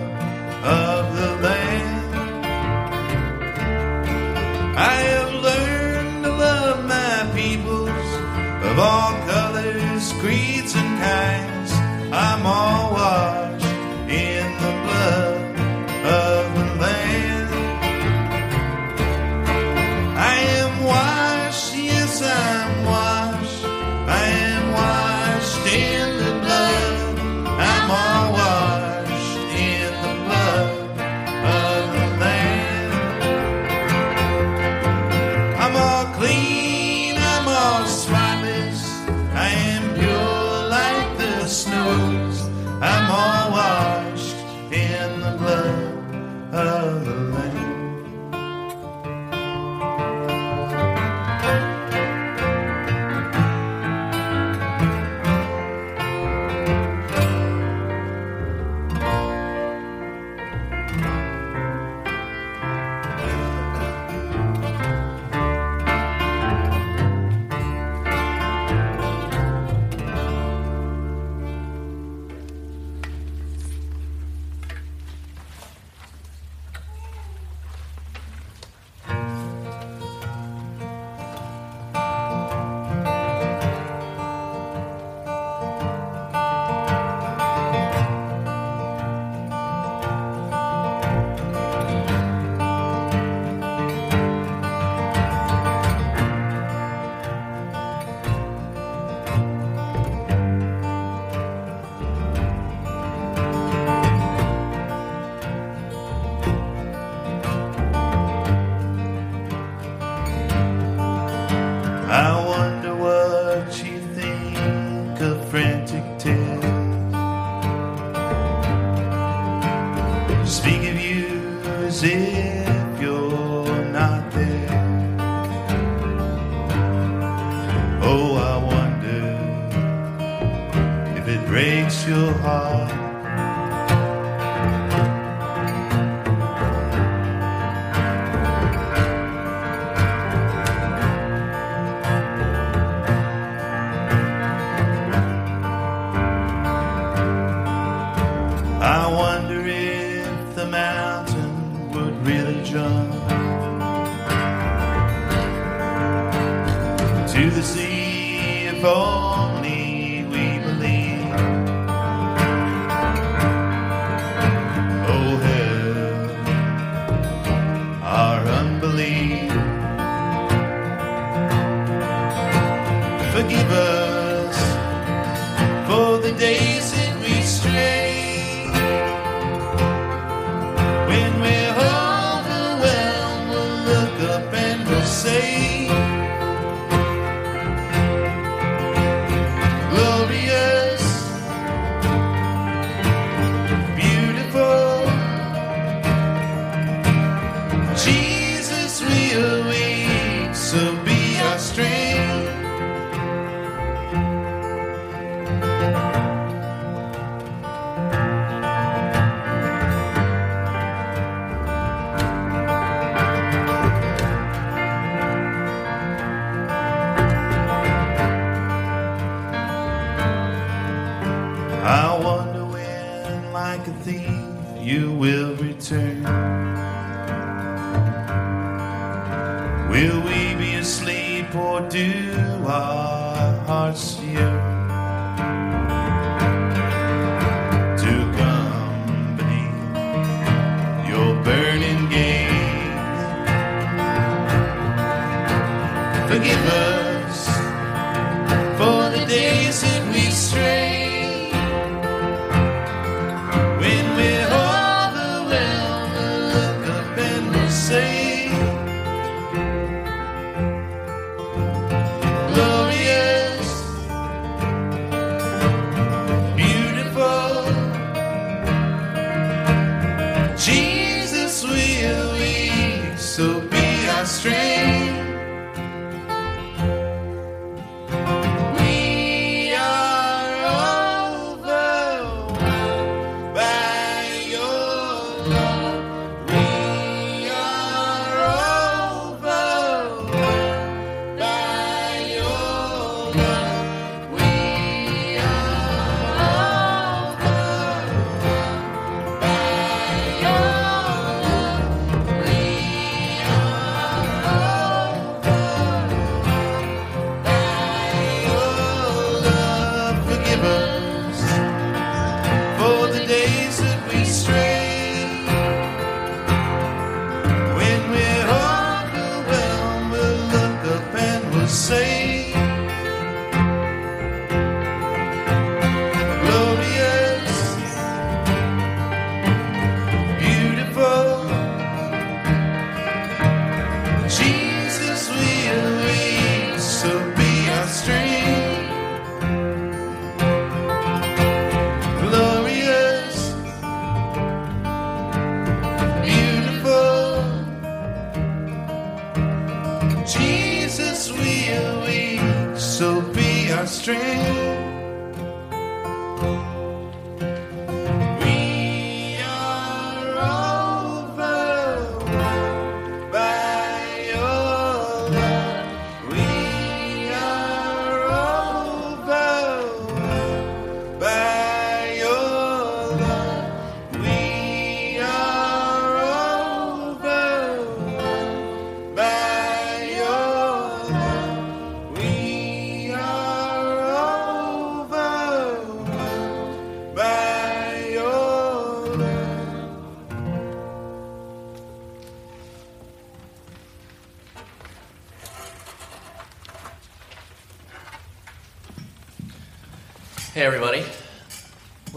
of 0.64 1.16
the 1.16 1.36
land? 1.36 2.16
I 4.76 4.94
have 5.12 5.32
learned 5.34 6.24
to 6.24 6.30
love 6.30 6.84
my 6.86 7.30
peoples 7.32 8.10
of 8.70 8.76
all 8.80 9.12
colors, 9.28 10.12
creeds, 10.14 10.74
and 10.74 10.98
kinds. 10.98 11.70
I'm 12.12 12.44
all 12.44 12.92
washed. 12.92 13.43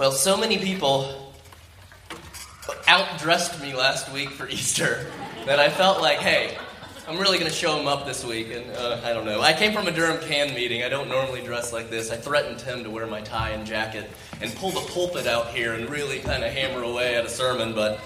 Well, 0.07 0.15
so 0.15 0.37
many 0.37 0.57
people 0.57 1.33
outdressed 2.87 3.61
me 3.61 3.75
last 3.75 4.09
week 4.13 4.29
for 4.29 4.47
Easter 4.49 5.05
that 5.45 5.59
I 5.59 5.69
felt 5.69 5.99
like, 5.99 6.19
hey, 6.19 6.57
I'm 7.09 7.17
really 7.17 7.37
going 7.37 7.51
to 7.51 7.57
show 7.57 7.75
them 7.75 7.89
up 7.89 8.05
this 8.05 8.23
week. 8.23 8.47
And 8.53 8.71
uh, 8.71 9.01
I 9.03 9.11
don't 9.11 9.25
know. 9.25 9.41
I 9.41 9.51
came 9.51 9.73
from 9.73 9.85
a 9.85 9.91
Durham 9.91 10.25
Can 10.25 10.53
meeting. 10.55 10.81
I 10.81 10.87
don't 10.87 11.09
normally 11.09 11.41
dress 11.41 11.73
like 11.73 11.89
this. 11.89 12.09
I 12.09 12.15
threatened 12.15 12.61
him 12.61 12.85
to 12.85 12.89
wear 12.89 13.05
my 13.05 13.19
tie 13.19 13.49
and 13.49 13.67
jacket 13.67 14.09
and 14.39 14.55
pull 14.55 14.69
the 14.69 14.79
pulpit 14.79 15.27
out 15.27 15.49
here 15.49 15.73
and 15.73 15.89
really 15.89 16.19
kind 16.19 16.41
of 16.41 16.53
hammer 16.53 16.83
away 16.83 17.15
at 17.15 17.25
a 17.25 17.29
sermon, 17.29 17.75
but 17.75 17.99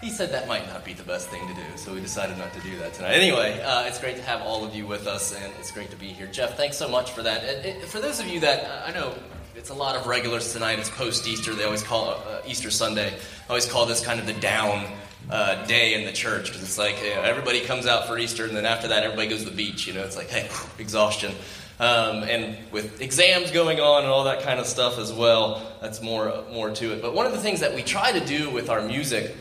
he 0.00 0.08
said 0.08 0.32
that 0.32 0.48
might 0.48 0.66
not 0.68 0.82
be 0.82 0.94
the 0.94 1.02
best 1.02 1.28
thing 1.28 1.46
to 1.46 1.52
do, 1.52 1.76
so 1.76 1.92
we 1.92 2.00
decided 2.00 2.38
not 2.38 2.54
to 2.54 2.60
do 2.60 2.74
that 2.78 2.94
tonight. 2.94 3.12
Anyway, 3.12 3.60
uh, 3.60 3.84
it's 3.84 3.98
great 3.98 4.16
to 4.16 4.22
have 4.22 4.40
all 4.40 4.64
of 4.64 4.74
you 4.74 4.86
with 4.86 5.06
us, 5.06 5.34
and 5.34 5.52
it's 5.58 5.70
great 5.70 5.90
to 5.90 5.96
be 5.96 6.06
here. 6.06 6.26
Jeff, 6.26 6.56
thanks 6.56 6.78
so 6.78 6.88
much 6.88 7.10
for 7.10 7.22
that. 7.22 7.44
It, 7.44 7.66
it, 7.66 7.84
for 7.84 8.00
those 8.00 8.18
of 8.18 8.28
you 8.28 8.40
that 8.40 8.64
uh, 8.64 8.86
I 8.86 8.92
know, 8.92 9.14
it's 9.56 9.70
a 9.70 9.74
lot 9.74 9.94
of 9.96 10.06
regulars 10.06 10.52
tonight. 10.52 10.78
It's 10.78 10.90
post 10.90 11.26
Easter. 11.26 11.54
They 11.54 11.64
always 11.64 11.82
call 11.82 12.10
uh, 12.10 12.42
Easter 12.46 12.70
Sunday. 12.70 13.08
I 13.08 13.48
always 13.48 13.66
call 13.66 13.86
this 13.86 14.04
kind 14.04 14.18
of 14.18 14.26
the 14.26 14.32
down 14.32 14.86
uh, 15.30 15.64
day 15.66 15.94
in 15.94 16.04
the 16.04 16.12
church 16.12 16.46
because 16.46 16.62
it's 16.62 16.78
like 16.78 17.00
you 17.02 17.10
know, 17.10 17.22
everybody 17.22 17.60
comes 17.60 17.86
out 17.86 18.06
for 18.06 18.18
Easter, 18.18 18.44
and 18.44 18.56
then 18.56 18.66
after 18.66 18.88
that, 18.88 19.04
everybody 19.04 19.28
goes 19.28 19.44
to 19.44 19.50
the 19.50 19.56
beach. 19.56 19.86
You 19.86 19.94
know, 19.94 20.02
it's 20.02 20.16
like 20.16 20.28
hey, 20.28 20.48
exhaustion. 20.78 21.32
Um, 21.80 22.22
and 22.22 22.56
with 22.70 23.00
exams 23.00 23.50
going 23.50 23.80
on 23.80 24.02
and 24.02 24.12
all 24.12 24.24
that 24.24 24.42
kind 24.42 24.60
of 24.60 24.66
stuff 24.66 24.98
as 24.98 25.12
well, 25.12 25.62
that's 25.80 26.02
more 26.02 26.44
more 26.52 26.70
to 26.70 26.92
it. 26.92 27.02
But 27.02 27.14
one 27.14 27.26
of 27.26 27.32
the 27.32 27.40
things 27.40 27.60
that 27.60 27.74
we 27.74 27.82
try 27.82 28.12
to 28.12 28.24
do 28.24 28.50
with 28.50 28.70
our 28.70 28.82
music 28.82 29.34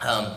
um, 0.00 0.32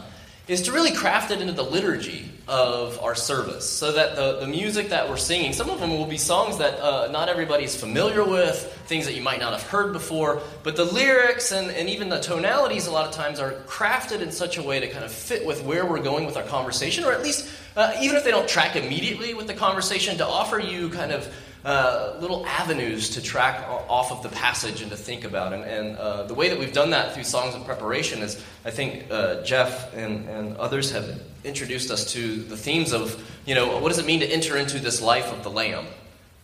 is 0.48 0.64
to 0.64 0.72
really 0.72 0.92
craft 0.92 1.32
it 1.32 1.42
into 1.42 1.54
the 1.54 1.64
liturgy 1.64 2.32
of 2.48 3.00
our 3.02 3.16
service. 3.16 3.68
So 3.68 3.92
that 3.94 4.16
the, 4.16 4.40
the 4.40 4.48
music 4.48 4.90
that 4.90 5.10
we're 5.10 5.18
singing, 5.18 5.52
some 5.52 5.70
of 5.70 5.80
them 5.80 5.90
will 5.92 6.06
be 6.06 6.18
songs 6.18 6.60
that 6.60 6.80
uh, 6.80 7.10
not 7.12 7.28
everybody's 7.28 7.76
familiar 7.76 8.24
with, 8.24 8.72
things 8.86 9.06
that 9.06 9.16
you 9.16 9.22
might 9.22 9.40
not 9.40 9.54
have 9.54 9.64
heard 9.64 9.94
before, 9.94 10.42
but 10.62 10.76
the 10.76 10.86
lyrics 10.86 11.52
and, 11.52 11.72
and 11.72 11.90
even 11.90 12.10
the 12.10 12.20
tonalities 12.20 12.86
a 12.86 12.92
lot 12.92 13.08
of 13.08 13.12
times 13.12 13.40
are 13.40 13.54
crafted 13.68 14.22
in 14.22 14.32
such 14.32 14.58
a 14.58 14.62
way 14.64 14.80
to 14.80 14.88
kind 14.88 15.04
of 15.04 15.12
fit 15.12 15.46
with 15.46 15.64
where 15.64 15.86
we're 15.86 16.04
going 16.04 16.26
with 16.26 16.38
our 16.38 16.44
conversation, 16.44 17.04
or 17.04 17.12
at 17.12 17.24
least, 17.24 17.50
uh, 17.76 17.94
even 18.00 18.16
if 18.16 18.24
they 18.24 18.32
don't 18.32 18.48
track 18.48 18.76
immediately 18.76 19.34
with 19.34 19.48
the 19.48 19.54
conversation, 19.54 20.18
to 20.18 20.26
offer 20.26 20.60
you 20.60 20.90
kind 20.90 21.12
of 21.12 21.28
uh, 21.66 22.16
little 22.20 22.46
avenues 22.46 23.10
to 23.10 23.22
track 23.22 23.68
off 23.68 24.12
of 24.12 24.22
the 24.22 24.30
passage 24.30 24.82
and 24.82 24.92
to 24.92 24.98
think 24.98 25.24
about. 25.24 25.52
And, 25.52 25.64
and 25.64 25.98
uh, 25.98 26.24
the 26.24 26.36
way 26.36 26.50
that 26.50 26.60
we've 26.60 26.72
done 26.72 26.92
that 26.92 27.14
through 27.14 27.24
songs 27.24 27.56
of 27.56 27.66
preparation 27.66 28.22
is, 28.22 28.42
I 28.64 28.70
think 28.70 29.08
uh, 29.10 29.42
Jeff 29.42 29.92
and, 29.96 30.30
and 30.30 30.56
others 30.58 30.92
have 30.92 31.20
introduced 31.44 31.90
us 31.90 32.14
to 32.14 32.44
the 32.44 32.56
themes 32.56 32.94
of, 32.94 33.20
you 33.48 33.56
know, 33.56 33.80
what 33.80 33.90
does 33.90 33.98
it 33.98 34.06
mean 34.06 34.20
to 34.20 34.28
enter 34.28 34.58
into 34.58 34.78
this 34.78 35.02
life 35.02 35.34
of 35.34 35.44
the 35.44 35.50
Lamb, 35.50 35.88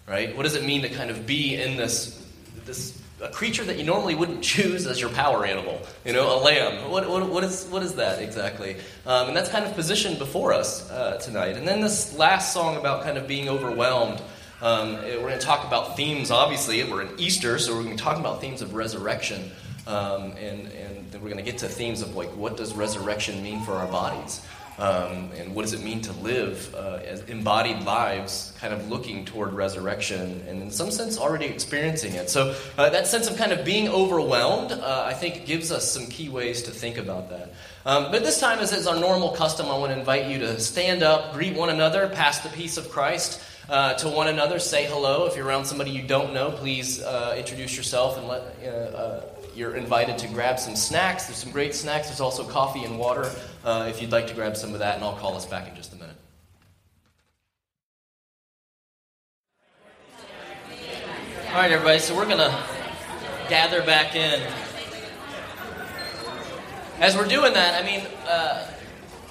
right? 0.08 0.36
What 0.36 0.44
does 0.44 0.56
it 0.56 0.66
mean 0.66 0.82
to 0.82 0.90
kind 0.90 1.12
of 1.12 1.28
be 1.28 1.56
in 1.56 1.78
this, 1.78 2.20
this 2.66 3.00
a 3.22 3.30
creature 3.30 3.64
that 3.64 3.78
you 3.78 3.84
normally 3.84 4.16
wouldn't 4.16 4.42
choose 4.44 4.88
as 4.88 5.00
your 5.00 5.12
power 5.12 5.46
animal, 5.46 5.80
you 6.04 6.14
know, 6.14 6.36
a 6.36 6.40
lamb. 6.42 6.90
What, 6.90 7.08
what, 7.08 7.30
what, 7.30 7.44
is, 7.44 7.66
what 7.66 7.84
is 7.84 7.94
that 7.94 8.22
exactly? 8.22 8.78
Um, 9.06 9.28
and 9.28 9.38
that's 9.38 9.50
kind 9.50 9.66
of 9.66 9.76
positioned 9.76 10.18
before 10.18 10.54
us 10.54 10.90
uh, 10.90 11.18
tonight. 11.18 11.58
And 11.58 11.68
then 11.68 11.82
this 11.82 12.18
last 12.18 12.54
song 12.54 12.78
about 12.78 13.04
kind 13.04 13.20
of 13.20 13.28
being 13.28 13.50
overwhelmed. 13.50 14.20
Um, 14.62 14.94
we're 14.94 15.22
going 15.22 15.40
to 15.40 15.46
talk 15.46 15.66
about 15.66 15.98
themes, 15.98 16.30
obviously. 16.30 16.84
We're 16.84 17.02
in 17.02 17.20
Easter, 17.20 17.58
so 17.58 17.72
we're 17.72 17.84
going 17.84 17.98
to 17.98 18.04
be 18.04 18.08
talking 18.08 18.22
about 18.22 18.42
themes 18.42 18.62
of 18.62 18.76
resurrection. 18.76 19.50
Um, 19.88 20.34
and, 20.34 20.68
and 20.68 21.12
we're 21.14 21.30
going 21.32 21.38
to 21.38 21.44
get 21.44 21.58
to 21.60 21.68
themes 21.68 22.04
of 22.04 22.16
like, 22.16 22.30
what 22.38 22.58
does 22.58 22.76
resurrection 22.76 23.42
mean 23.42 23.62
for 23.64 23.74
our 23.74 23.88
bodies? 23.88 24.46
Um, 24.78 25.32
and 25.38 25.54
what 25.54 25.64
does 25.64 25.74
it 25.74 25.84
mean 25.84 26.02
to 26.02 26.14
live 26.14 26.74
uh, 26.76 27.00
as 27.04 27.22
embodied 27.22 27.84
lives, 27.84 28.54
kind 28.60 28.74
of 28.74 28.90
looking 28.90 29.26
toward 29.26 29.54
resurrection 29.54 30.44
and 30.48 30.62
in 30.62 30.72
some 30.72 30.92
sense 30.92 31.18
already 31.18 31.46
experiencing 31.46 32.14
it? 32.14 32.30
So, 32.30 32.56
uh, 32.78 32.90
that 32.92 33.08
sense 33.08 33.30
of 33.30 33.38
kind 33.38 33.52
of 33.52 33.66
being 33.66 33.90
overwhelmed, 33.90 34.72
uh, 34.72 35.04
I 35.06 35.14
think, 35.14 35.46
gives 35.46 35.72
us 35.72 35.92
some 35.92 36.06
key 36.08 36.30
ways 36.30 36.64
to 36.64 36.72
think 36.72 36.98
about 36.98 37.30
that. 37.32 37.54
Um, 37.86 38.12
but 38.12 38.24
this 38.24 38.40
time, 38.40 38.60
as 38.60 38.72
is 38.74 38.88
our 38.88 39.00
normal 39.00 39.32
custom, 39.32 39.68
I 39.68 39.78
want 39.78 39.92
to 39.92 40.00
invite 40.00 40.28
you 40.28 40.40
to 40.40 40.60
stand 40.60 41.04
up, 41.04 41.34
greet 41.34 41.56
one 41.56 41.70
another, 41.70 42.08
pass 42.10 42.40
the 42.40 42.50
peace 42.50 42.78
of 42.78 42.90
Christ. 42.90 43.42
Uh, 43.70 43.94
to 43.94 44.10
one 44.10 44.28
another, 44.28 44.60
say 44.60 44.86
hello. 44.86 45.28
If 45.28 45.36
you're 45.36 45.46
around 45.46 45.66
somebody 45.66 45.92
you 45.92 46.02
don't 46.02 46.34
know, 46.34 46.52
please 46.52 47.02
uh, 47.02 47.36
introduce 47.38 47.78
yourself 47.78 48.18
and 48.18 48.28
let 48.28 48.42
uh, 48.66 49.22
you're 49.56 49.76
invited 49.76 50.18
to 50.20 50.28
grab 50.28 50.60
some 50.60 50.76
snacks. 50.76 51.26
There's 51.26 51.38
some 51.38 51.52
great 51.52 51.76
snacks. 51.76 52.08
There's 52.08 52.22
also 52.22 52.44
coffee 52.44 52.84
and 52.84 52.98
water 52.98 53.32
uh, 53.64 53.88
if 53.90 54.02
you'd 54.02 54.12
like 54.12 54.28
to 54.28 54.34
grab 54.34 54.58
some 54.58 54.74
of 54.74 54.80
that, 54.80 54.96
and 54.96 55.04
I'll 55.04 55.18
call 55.18 55.36
us 55.36 55.46
back 55.46 55.68
in 55.68 55.76
just 55.76 55.94
a 55.94 55.96
minute. 55.96 56.16
All 61.50 61.58
right, 61.58 61.72
everybody, 61.72 62.00
so 62.00 62.16
we're 62.16 62.26
going 62.26 62.38
to 62.38 62.64
gather 63.50 63.84
back 63.84 64.16
in. 64.16 64.42
As 67.00 67.18
we're 67.18 67.28
doing 67.28 67.54
that, 67.54 67.82
I 67.82 67.86
mean, 67.86 68.08
uh, 68.28 68.71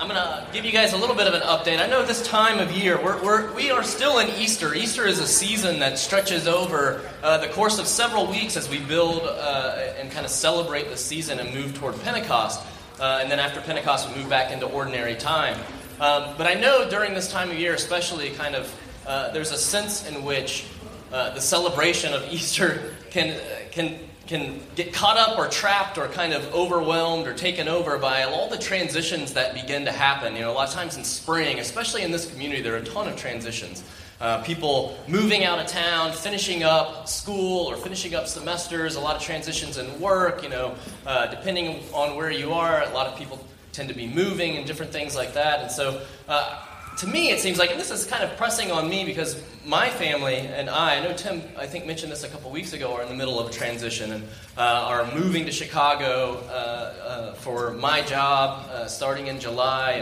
I'm 0.00 0.08
going 0.08 0.16
to 0.18 0.46
give 0.50 0.64
you 0.64 0.72
guys 0.72 0.94
a 0.94 0.96
little 0.96 1.14
bit 1.14 1.26
of 1.26 1.34
an 1.34 1.42
update. 1.42 1.78
I 1.78 1.86
know 1.86 2.02
this 2.02 2.26
time 2.26 2.58
of 2.58 2.72
year, 2.72 2.96
we're, 3.04 3.22
we're, 3.22 3.52
we 3.52 3.70
are 3.70 3.82
still 3.82 4.18
in 4.18 4.30
Easter. 4.30 4.74
Easter 4.74 5.06
is 5.06 5.18
a 5.18 5.26
season 5.26 5.78
that 5.80 5.98
stretches 5.98 6.48
over 6.48 7.02
uh, 7.22 7.36
the 7.36 7.48
course 7.48 7.78
of 7.78 7.86
several 7.86 8.26
weeks 8.26 8.56
as 8.56 8.66
we 8.70 8.78
build 8.78 9.24
uh, 9.24 9.92
and 9.98 10.10
kind 10.10 10.24
of 10.24 10.32
celebrate 10.32 10.88
the 10.88 10.96
season 10.96 11.38
and 11.38 11.54
move 11.54 11.74
toward 11.74 12.00
Pentecost. 12.00 12.66
Uh, 12.98 13.18
and 13.20 13.30
then 13.30 13.38
after 13.38 13.60
Pentecost, 13.60 14.08
we 14.08 14.22
move 14.22 14.30
back 14.30 14.50
into 14.50 14.64
ordinary 14.64 15.16
time. 15.16 15.58
Um, 16.00 16.34
but 16.38 16.46
I 16.46 16.54
know 16.54 16.88
during 16.88 17.12
this 17.12 17.30
time 17.30 17.50
of 17.50 17.58
year, 17.58 17.74
especially, 17.74 18.30
kind 18.30 18.54
of, 18.54 18.74
uh, 19.06 19.30
there's 19.32 19.52
a 19.52 19.58
sense 19.58 20.08
in 20.08 20.24
which 20.24 20.64
uh, 21.12 21.34
the 21.34 21.42
celebration 21.42 22.14
of 22.14 22.26
Easter 22.32 22.94
can, 23.10 23.38
can 23.70 23.98
can 24.30 24.60
get 24.76 24.92
caught 24.92 25.16
up 25.16 25.36
or 25.36 25.48
trapped 25.48 25.98
or 25.98 26.06
kind 26.06 26.32
of 26.32 26.54
overwhelmed 26.54 27.26
or 27.26 27.34
taken 27.34 27.66
over 27.66 27.98
by 27.98 28.22
all 28.22 28.48
the 28.48 28.56
transitions 28.56 29.32
that 29.32 29.54
begin 29.54 29.84
to 29.84 29.90
happen. 29.90 30.36
You 30.36 30.42
know, 30.42 30.52
a 30.52 30.54
lot 30.54 30.68
of 30.68 30.72
times 30.72 30.96
in 30.96 31.02
spring, 31.02 31.58
especially 31.58 32.02
in 32.02 32.12
this 32.12 32.30
community, 32.30 32.62
there 32.62 32.74
are 32.74 32.78
a 32.78 32.84
ton 32.84 33.08
of 33.08 33.16
transitions. 33.16 33.82
Uh, 34.20 34.40
people 34.44 34.96
moving 35.08 35.42
out 35.42 35.58
of 35.58 35.66
town, 35.66 36.12
finishing 36.12 36.62
up 36.62 37.08
school 37.08 37.66
or 37.66 37.76
finishing 37.76 38.14
up 38.14 38.28
semesters, 38.28 38.94
a 38.94 39.00
lot 39.00 39.16
of 39.16 39.22
transitions 39.22 39.78
in 39.78 39.98
work, 39.98 40.44
you 40.44 40.48
know, 40.48 40.76
uh, 41.06 41.26
depending 41.26 41.82
on 41.92 42.14
where 42.14 42.30
you 42.30 42.52
are, 42.52 42.84
a 42.84 42.90
lot 42.90 43.08
of 43.08 43.18
people 43.18 43.44
tend 43.72 43.88
to 43.88 43.96
be 43.96 44.06
moving 44.06 44.56
and 44.56 44.64
different 44.64 44.92
things 44.92 45.16
like 45.16 45.34
that. 45.34 45.60
And 45.60 45.70
so, 45.72 46.00
uh, 46.28 46.64
to 47.00 47.06
me, 47.06 47.30
it 47.30 47.40
seems 47.40 47.58
like, 47.58 47.70
and 47.70 47.80
this 47.80 47.90
is 47.90 48.04
kind 48.04 48.22
of 48.22 48.36
pressing 48.36 48.70
on 48.70 48.86
me 48.86 49.06
because 49.06 49.42
my 49.64 49.88
family 49.88 50.36
and 50.36 50.68
I, 50.68 50.96
I 50.96 51.00
know 51.02 51.14
Tim, 51.14 51.42
I 51.56 51.66
think, 51.66 51.86
mentioned 51.86 52.12
this 52.12 52.24
a 52.24 52.28
couple 52.28 52.50
weeks 52.50 52.74
ago, 52.74 52.94
are 52.94 53.02
in 53.02 53.08
the 53.08 53.14
middle 53.14 53.40
of 53.40 53.48
a 53.48 53.50
transition 53.50 54.12
and 54.12 54.24
uh, 54.58 54.60
are 54.60 55.10
moving 55.14 55.46
to 55.46 55.50
Chicago 55.50 56.44
uh, 56.48 56.52
uh, 56.52 57.34
for 57.36 57.70
my 57.72 58.02
job 58.02 58.68
uh, 58.68 58.86
starting 58.86 59.28
in 59.28 59.40
July. 59.40 59.92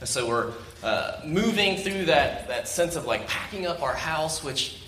And 0.00 0.08
so 0.08 0.26
we're 0.26 0.52
uh, 0.82 1.20
moving 1.26 1.76
through 1.76 2.06
that, 2.06 2.48
that 2.48 2.68
sense 2.68 2.96
of 2.96 3.04
like 3.04 3.28
packing 3.28 3.66
up 3.66 3.82
our 3.82 3.94
house, 3.94 4.42
which 4.42 4.80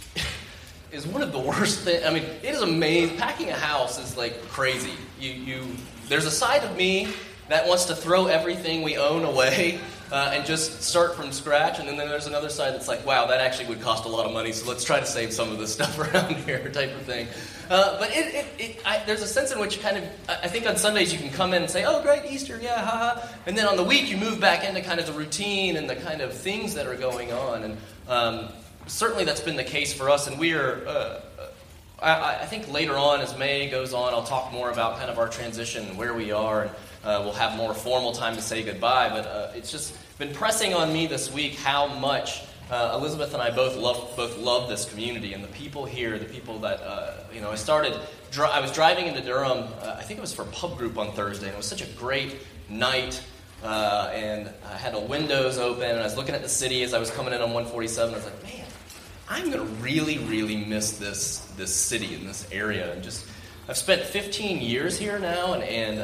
is 0.91 1.07
one 1.07 1.21
of 1.21 1.33
the 1.33 1.39
worst 1.39 1.81
things. 1.81 2.03
I 2.03 2.15
mean, 2.15 2.23
it 2.23 2.45
is 2.45 2.63
amazing. 2.63 3.19
Packing 3.19 3.51
a 3.51 3.57
house 3.57 4.03
is 4.03 4.17
like 4.17 4.41
crazy. 4.49 4.93
You, 5.21 5.33
you, 5.33 5.67
there's 6.09 6.25
a 6.25 6.31
side 6.31 6.65
of 6.65 6.75
me 6.79 7.09
that 7.51 7.69
wants 7.69 7.85
to 7.87 7.95
throw 7.95 8.27
everything 8.27 8.81
we 8.81 8.97
own 8.97 9.25
away 9.25 9.81
uh, 10.11 10.33
and 10.35 10.47
just 10.47 10.83
start 10.83 11.15
from 11.15 11.33
scratch. 11.33 11.79
And 11.79 11.89
then 11.89 11.97
there's 11.97 12.27
another 12.27 12.49
side 12.49 12.75
that's 12.75 12.89
like, 12.89 13.05
wow, 13.05 13.27
that 13.27 13.41
actually 13.41 13.69
would 13.69 13.81
cost 13.81 14.05
a 14.05 14.09
lot 14.09 14.27
of 14.27 14.33
money, 14.33 14.53
so 14.53 14.69
let's 14.69 14.85
try 14.85 15.01
to 15.01 15.07
save 15.07 15.33
some 15.33 15.51
of 15.51 15.59
this 15.59 15.73
stuff 15.79 15.99
around 15.99 16.37
here, 16.37 16.69
type 16.71 16.95
of 16.95 17.03
thing. 17.03 17.29
Uh, 17.71 17.99
but 17.99 18.11
it, 18.11 18.35
it, 18.35 18.47
it 18.59 18.87
I, 18.87 19.03
there's 19.05 19.23
a 19.23 19.27
sense 19.27 19.53
in 19.53 19.59
which 19.59 19.81
kind 19.81 19.99
of, 19.99 20.05
I 20.29 20.49
think 20.49 20.67
on 20.67 20.77
Sundays 20.77 21.13
you 21.13 21.19
can 21.19 21.31
come 21.31 21.53
in 21.53 21.63
and 21.63 21.71
say, 21.71 21.85
oh, 21.85 22.03
great, 22.03 22.31
Easter, 22.31 22.59
yeah, 22.63 22.85
haha. 22.85 23.27
And 23.47 23.57
then 23.57 23.67
on 23.67 23.77
the 23.77 23.85
week 23.85 24.11
you 24.11 24.17
move 24.17 24.41
back 24.41 24.65
into 24.65 24.81
kind 24.81 25.01
of 25.01 25.07
the 25.07 25.13
routine 25.13 25.77
and 25.77 25.89
the 25.89 25.97
kind 25.97 26.21
of 26.21 26.33
things 26.33 26.75
that 26.75 26.87
are 26.87 26.97
going 26.97 27.33
on. 27.33 27.65
And 27.65 27.77
um, 28.09 28.49
certainly 28.87 29.25
that's 29.25 29.41
been 29.41 29.57
the 29.57 29.65
case 29.65 29.93
for 29.93 30.11
us. 30.11 30.27
And 30.27 30.39
we 30.39 30.55
are. 30.55 30.87
Uh, 30.87 31.21
I, 32.01 32.43
I, 32.43 32.47
think 32.47 32.73
later 32.73 32.97
on, 32.97 33.21
as 33.21 33.37
May 33.37 33.69
goes 33.69 33.93
on, 33.93 34.15
I'll 34.15 34.23
talk 34.23 34.53
more 34.53 34.71
about 34.71 34.99
kind 34.99 35.11
of 35.11 35.19
our 35.19 35.29
transition, 35.29 35.97
where 35.97 36.15
we 36.15 36.31
are, 36.31 36.63
and 36.63 36.71
uh, 37.05 37.21
we'll 37.25 37.33
have 37.33 37.57
more 37.57 37.75
formal 37.75 38.13
time 38.13 38.35
to 38.37 38.43
say 38.43 38.63
goodbye, 38.63 39.09
but 39.09 39.27
uh, 39.27 39.53
it's 39.55 39.71
just 39.71 39.95
been 40.19 40.35
pressing 40.35 40.75
on 40.75 40.93
me 40.93 41.07
this 41.07 41.33
week 41.33 41.55
how 41.55 41.87
much 41.87 42.43
uh, 42.71 42.93
Elizabeth 42.95 43.33
and 43.33 43.43
I 43.43 43.51
both 43.51 43.77
love 43.77 44.15
both 44.17 44.37
love 44.37 44.69
this 44.69 44.85
community 44.85 45.33
and 45.33 45.43
the 45.43 45.49
people 45.49 45.87
here, 45.87 46.19
the 46.19 46.27
people 46.27 46.59
that 46.61 46.81
uh, 46.83 47.15
you 47.33 47.41
know. 47.41 47.51
I 47.51 47.55
started. 47.55 47.99
Dri- 48.31 48.45
I 48.45 48.61
was 48.61 48.73
driving 48.73 49.07
into 49.07 49.23
Durham. 49.23 49.69
Uh, 49.81 49.97
I 49.99 50.03
think 50.03 50.19
it 50.19 50.21
was 50.21 50.35
for 50.35 50.45
pub 50.45 50.77
group 50.77 50.99
on 50.99 51.13
Thursday, 51.13 51.47
and 51.47 51.55
it 51.55 51.57
was 51.57 51.67
such 51.67 51.83
a 51.83 51.91
great 51.95 52.37
night. 52.69 53.23
Uh, 53.63 54.11
and 54.13 54.51
I 54.71 54.77
had 54.77 54.95
the 54.95 55.01
windows 55.01 55.59
open, 55.59 55.85
and 55.85 55.99
I 55.99 56.05
was 56.05 56.17
looking 56.17 56.35
at 56.35 56.43
the 56.43 56.49
city 56.49 56.83
as 56.83 56.93
I 56.95 56.99
was 56.99 57.11
coming 57.11 57.33
in 57.33 57.41
on 57.41 57.53
147. 57.55 58.13
I 58.13 58.17
was 58.17 58.27
like, 58.27 58.43
man, 58.43 58.67
I'm 59.29 59.51
gonna 59.51 59.65
really, 59.81 60.19
really 60.19 60.57
miss 60.57 60.99
this 60.99 61.39
this 61.57 61.75
city 61.75 62.15
and 62.15 62.29
this 62.29 62.47
area, 62.53 62.93
and 62.93 63.03
just. 63.03 63.27
I've 63.71 63.77
spent 63.77 64.01
15 64.01 64.63
years 64.63 64.99
here 64.99 65.19
now, 65.19 65.53
and, 65.53 65.63
and 65.63 66.01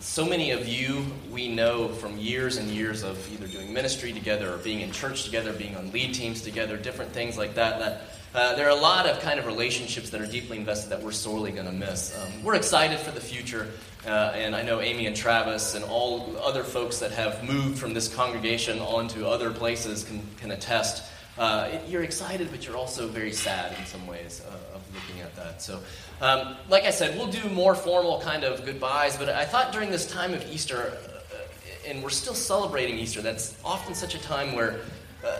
so 0.00 0.24
many 0.24 0.50
of 0.50 0.68
you 0.68 1.04
we 1.30 1.48
know 1.48 1.88
from 1.88 2.18
years 2.18 2.58
and 2.58 2.68
years 2.68 3.02
of 3.02 3.32
either 3.32 3.46
doing 3.46 3.72
ministry 3.72 4.12
together 4.12 4.52
or 4.52 4.58
being 4.58 4.80
in 4.80 4.92
church 4.92 5.24
together, 5.24 5.52
being 5.52 5.76
on 5.76 5.90
lead 5.90 6.14
teams 6.14 6.42
together, 6.42 6.76
different 6.76 7.12
things 7.12 7.38
like 7.38 7.54
that. 7.54 7.78
That 7.78 8.02
uh, 8.34 8.54
there 8.54 8.66
are 8.66 8.76
a 8.76 8.80
lot 8.80 9.06
of 9.06 9.20
kind 9.20 9.40
of 9.40 9.46
relationships 9.46 10.10
that 10.10 10.20
are 10.20 10.26
deeply 10.26 10.58
invested 10.58 10.90
that 10.90 11.02
we're 11.02 11.12
sorely 11.12 11.52
going 11.52 11.66
to 11.66 11.72
miss. 11.72 12.14
Um, 12.20 12.44
we're 12.44 12.54
excited 12.54 12.98
for 12.98 13.10
the 13.10 13.20
future, 13.20 13.68
uh, 14.06 14.32
and 14.34 14.54
I 14.54 14.62
know 14.62 14.80
Amy 14.80 15.06
and 15.06 15.16
Travis 15.16 15.74
and 15.74 15.84
all 15.84 16.36
other 16.42 16.62
folks 16.62 16.98
that 16.98 17.12
have 17.12 17.42
moved 17.44 17.78
from 17.78 17.94
this 17.94 18.14
congregation 18.14 18.78
onto 18.80 19.24
other 19.24 19.50
places 19.50 20.04
can, 20.04 20.20
can 20.36 20.50
attest. 20.50 21.04
Uh, 21.38 21.78
you're 21.88 22.02
excited, 22.02 22.48
but 22.50 22.66
you're 22.66 22.76
also 22.76 23.08
very 23.08 23.32
sad 23.32 23.74
in 23.78 23.86
some 23.86 24.06
ways 24.06 24.42
uh, 24.46 24.75
looking 24.96 25.22
at 25.22 25.34
that. 25.36 25.62
So, 25.62 25.80
um, 26.20 26.56
like 26.68 26.84
I 26.84 26.90
said, 26.90 27.16
we'll 27.16 27.30
do 27.30 27.48
more 27.50 27.74
formal 27.74 28.20
kind 28.20 28.44
of 28.44 28.64
goodbyes, 28.64 29.16
but 29.16 29.28
I 29.28 29.44
thought 29.44 29.72
during 29.72 29.90
this 29.90 30.10
time 30.10 30.34
of 30.34 30.44
Easter, 30.50 30.92
uh, 31.32 31.88
and 31.88 32.02
we're 32.02 32.10
still 32.10 32.34
celebrating 32.34 32.98
Easter, 32.98 33.22
that's 33.22 33.56
often 33.64 33.94
such 33.94 34.14
a 34.14 34.22
time 34.22 34.54
where 34.54 34.80
uh, 35.24 35.36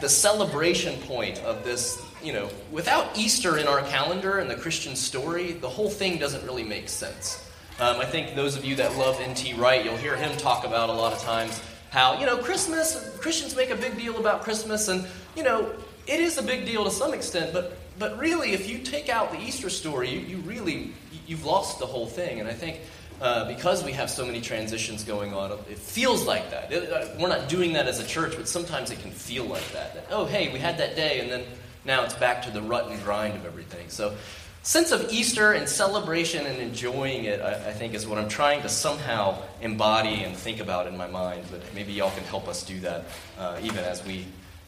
the 0.00 0.08
celebration 0.08 1.00
point 1.02 1.38
of 1.44 1.64
this, 1.64 2.02
you 2.22 2.32
know, 2.32 2.48
without 2.70 3.16
Easter 3.16 3.58
in 3.58 3.66
our 3.66 3.82
calendar 3.82 4.38
and 4.38 4.50
the 4.50 4.56
Christian 4.56 4.94
story, 4.96 5.52
the 5.52 5.68
whole 5.68 5.88
thing 5.88 6.18
doesn't 6.18 6.44
really 6.44 6.64
make 6.64 6.88
sense. 6.88 7.42
Um, 7.78 8.00
I 8.00 8.04
think 8.04 8.34
those 8.34 8.56
of 8.56 8.64
you 8.64 8.74
that 8.76 8.96
love 8.96 9.20
N.T. 9.20 9.54
Wright, 9.54 9.84
you'll 9.84 9.98
hear 9.98 10.16
him 10.16 10.36
talk 10.38 10.64
about 10.64 10.88
a 10.88 10.92
lot 10.92 11.12
of 11.12 11.20
times 11.20 11.60
how, 11.90 12.18
you 12.18 12.26
know, 12.26 12.36
Christmas, 12.36 13.16
Christians 13.20 13.54
make 13.56 13.70
a 13.70 13.76
big 13.76 13.96
deal 13.96 14.16
about 14.18 14.42
Christmas, 14.42 14.88
and, 14.88 15.06
you 15.36 15.42
know, 15.42 15.70
it 16.06 16.20
is 16.20 16.38
a 16.38 16.42
big 16.42 16.66
deal 16.66 16.84
to 16.84 16.90
some 16.90 17.14
extent, 17.14 17.52
but 17.52 17.78
but 17.98 18.18
really, 18.18 18.52
if 18.52 18.68
you 18.68 18.78
take 18.78 19.08
out 19.08 19.32
the 19.32 19.40
Easter 19.40 19.70
story, 19.70 20.10
you, 20.10 20.20
you 20.20 20.36
really 20.38 20.92
you've 21.26 21.44
lost 21.44 21.78
the 21.78 21.86
whole 21.86 22.06
thing. 22.06 22.40
And 22.40 22.48
I 22.48 22.52
think 22.52 22.80
uh, 23.20 23.46
because 23.46 23.82
we 23.84 23.92
have 23.92 24.10
so 24.10 24.26
many 24.26 24.40
transitions 24.40 25.04
going 25.04 25.32
on, 25.32 25.52
it 25.52 25.78
feels 25.78 26.26
like 26.26 26.50
that. 26.50 26.72
It, 26.72 26.90
uh, 26.90 27.06
we're 27.18 27.28
not 27.28 27.48
doing 27.48 27.72
that 27.74 27.86
as 27.86 27.98
a 27.98 28.06
church, 28.06 28.36
but 28.36 28.48
sometimes 28.48 28.90
it 28.90 29.00
can 29.00 29.10
feel 29.10 29.44
like 29.44 29.66
that. 29.72 29.94
that. 29.94 30.06
Oh, 30.10 30.26
hey, 30.26 30.52
we 30.52 30.58
had 30.58 30.78
that 30.78 30.96
day, 30.96 31.20
and 31.20 31.30
then 31.30 31.44
now 31.84 32.04
it's 32.04 32.14
back 32.14 32.42
to 32.42 32.50
the 32.50 32.62
rut 32.62 32.90
and 32.90 33.02
grind 33.02 33.34
of 33.34 33.46
everything. 33.46 33.88
So, 33.88 34.14
sense 34.62 34.92
of 34.92 35.10
Easter 35.12 35.52
and 35.52 35.68
celebration 35.68 36.44
and 36.44 36.58
enjoying 36.58 37.24
it, 37.24 37.40
I, 37.40 37.54
I 37.54 37.72
think, 37.72 37.94
is 37.94 38.06
what 38.06 38.18
I'm 38.18 38.28
trying 38.28 38.62
to 38.62 38.68
somehow 38.68 39.42
embody 39.62 40.24
and 40.24 40.36
think 40.36 40.60
about 40.60 40.86
in 40.86 40.96
my 40.96 41.06
mind. 41.06 41.44
But 41.50 41.62
maybe 41.74 41.92
y'all 41.92 42.10
can 42.10 42.24
help 42.24 42.48
us 42.48 42.64
do 42.64 42.80
that, 42.80 43.04
uh, 43.38 43.58
even 43.62 43.78
as 43.78 44.04
we 44.04 44.26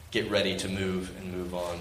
get 0.09 0.31
ready 0.31 0.57
to 0.57 0.67
move 0.67 1.15
and 1.19 1.31
move 1.31 1.53
on. 1.53 1.79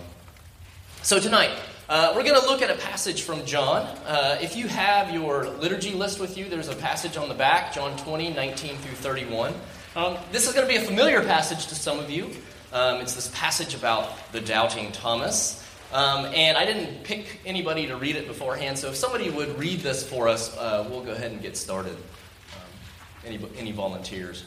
So, 1.02 1.20
tonight, 1.20 1.50
uh, 1.88 2.12
we're 2.14 2.24
going 2.24 2.38
to 2.38 2.46
look 2.46 2.60
at 2.60 2.70
a 2.70 2.74
passage 2.74 3.22
from 3.22 3.46
John. 3.46 3.82
Uh, 4.04 4.36
if 4.42 4.56
you 4.56 4.66
have 4.66 5.10
your 5.10 5.48
liturgy 5.48 5.94
list 5.94 6.18
with 6.20 6.36
you, 6.36 6.46
there's 6.46 6.68
a 6.68 6.74
passage 6.74 7.16
on 7.16 7.28
the 7.28 7.34
back, 7.34 7.72
John 7.72 7.96
20, 7.96 8.34
19 8.34 8.76
through 8.76 8.96
31. 8.96 9.54
Um, 9.94 10.18
this 10.32 10.46
is 10.46 10.52
going 10.52 10.66
to 10.66 10.72
be 10.72 10.76
a 10.76 10.84
familiar 10.84 11.22
passage 11.22 11.68
to 11.68 11.74
some 11.74 11.98
of 11.98 12.10
you. 12.10 12.30
Um, 12.72 13.00
it's 13.00 13.14
this 13.14 13.30
passage 13.32 13.74
about 13.74 14.32
the 14.32 14.40
doubting 14.40 14.90
Thomas. 14.92 15.64
Um, 15.92 16.26
and 16.26 16.58
I 16.58 16.66
didn't 16.66 17.04
pick 17.04 17.40
anybody 17.46 17.86
to 17.86 17.96
read 17.96 18.16
it 18.16 18.26
beforehand, 18.26 18.76
so 18.76 18.88
if 18.88 18.96
somebody 18.96 19.30
would 19.30 19.58
read 19.58 19.80
this 19.80 20.06
for 20.06 20.28
us, 20.28 20.54
uh, 20.58 20.86
we'll 20.90 21.04
go 21.04 21.12
ahead 21.12 21.30
and 21.30 21.40
get 21.40 21.56
started. 21.56 21.94
Um, 21.94 23.24
any, 23.24 23.40
any 23.56 23.72
volunteers? 23.72 24.44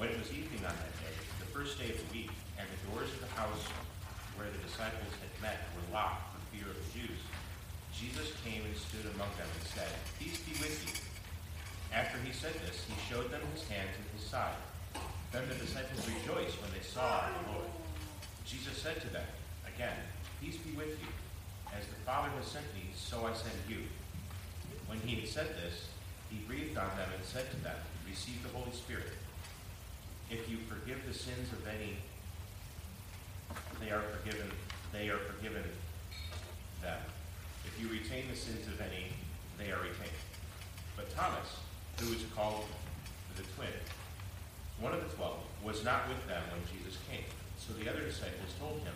When 0.00 0.08
it 0.08 0.16
was 0.16 0.32
evening 0.32 0.64
on 0.64 0.72
that 0.72 0.96
day, 0.96 1.12
the 1.44 1.52
first 1.52 1.76
day 1.76 1.92
of 1.92 2.00
the 2.00 2.08
week, 2.08 2.32
and 2.56 2.64
the 2.64 2.80
doors 2.88 3.12
of 3.12 3.20
the 3.20 3.28
house 3.36 3.68
where 4.40 4.48
the 4.48 4.56
disciples 4.64 5.12
had 5.20 5.28
met 5.44 5.60
were 5.76 5.84
locked 5.92 6.24
for 6.32 6.40
fear 6.56 6.72
of 6.72 6.80
the 6.80 6.88
Jews, 6.96 7.20
Jesus 7.92 8.32
came 8.40 8.64
and 8.64 8.72
stood 8.72 9.04
among 9.12 9.28
them 9.36 9.44
and 9.44 9.64
said, 9.68 9.92
Peace 10.16 10.40
be 10.40 10.56
with 10.56 10.72
you. 10.88 10.96
After 11.92 12.16
he 12.24 12.32
said 12.32 12.56
this, 12.64 12.80
he 12.88 12.96
showed 13.12 13.28
them 13.28 13.44
his 13.52 13.68
hands 13.68 13.92
and 13.92 14.08
his 14.16 14.24
side. 14.24 14.56
Then 15.36 15.44
the 15.52 15.60
disciples 15.60 16.00
rejoiced 16.08 16.56
when 16.64 16.72
they 16.72 16.80
saw 16.80 17.28
the 17.28 17.52
Lord. 17.52 17.68
Jesus 18.48 18.80
said 18.80 19.04
to 19.04 19.10
them, 19.12 19.28
Again, 19.68 20.00
peace 20.40 20.56
be 20.64 20.72
with 20.80 20.96
you. 20.96 21.12
As 21.76 21.84
the 21.92 22.00
Father 22.08 22.32
has 22.40 22.48
sent 22.48 22.64
me, 22.72 22.88
so 22.96 23.28
I 23.28 23.36
send 23.36 23.68
you. 23.68 23.84
When 24.88 24.96
he 25.04 25.20
had 25.20 25.28
said 25.28 25.60
this, 25.60 25.92
he 26.32 26.40
breathed 26.48 26.80
on 26.80 26.88
them 26.96 27.12
and 27.12 27.20
said 27.20 27.52
to 27.52 27.60
them, 27.60 27.76
Receive 28.08 28.40
the 28.40 28.56
Holy 28.56 28.72
Spirit. 28.72 29.19
If 30.30 30.48
you 30.48 30.58
forgive 30.68 31.04
the 31.08 31.12
sins 31.12 31.50
of 31.52 31.66
any, 31.66 31.96
they 33.80 33.90
are 33.90 34.02
forgiven. 34.14 34.46
They 34.92 35.08
are 35.08 35.18
forgiven 35.18 35.64
them. 36.80 36.98
If 37.66 37.80
you 37.80 37.88
retain 37.88 38.30
the 38.30 38.36
sins 38.36 38.66
of 38.68 38.80
any, 38.80 39.10
they 39.58 39.72
are 39.72 39.82
retained. 39.82 40.22
But 40.96 41.10
Thomas, 41.16 41.58
who 41.98 42.12
is 42.14 42.22
called 42.34 42.64
the 43.36 43.42
twin, 43.54 43.74
one 44.78 44.94
of 44.94 45.02
the 45.02 45.16
twelve, 45.16 45.40
was 45.64 45.84
not 45.84 46.08
with 46.08 46.22
them 46.28 46.42
when 46.52 46.62
Jesus 46.70 46.98
came. 47.10 47.26
So 47.58 47.74
the 47.74 47.90
other 47.90 48.00
disciples 48.00 48.54
told 48.58 48.78
him, 48.86 48.94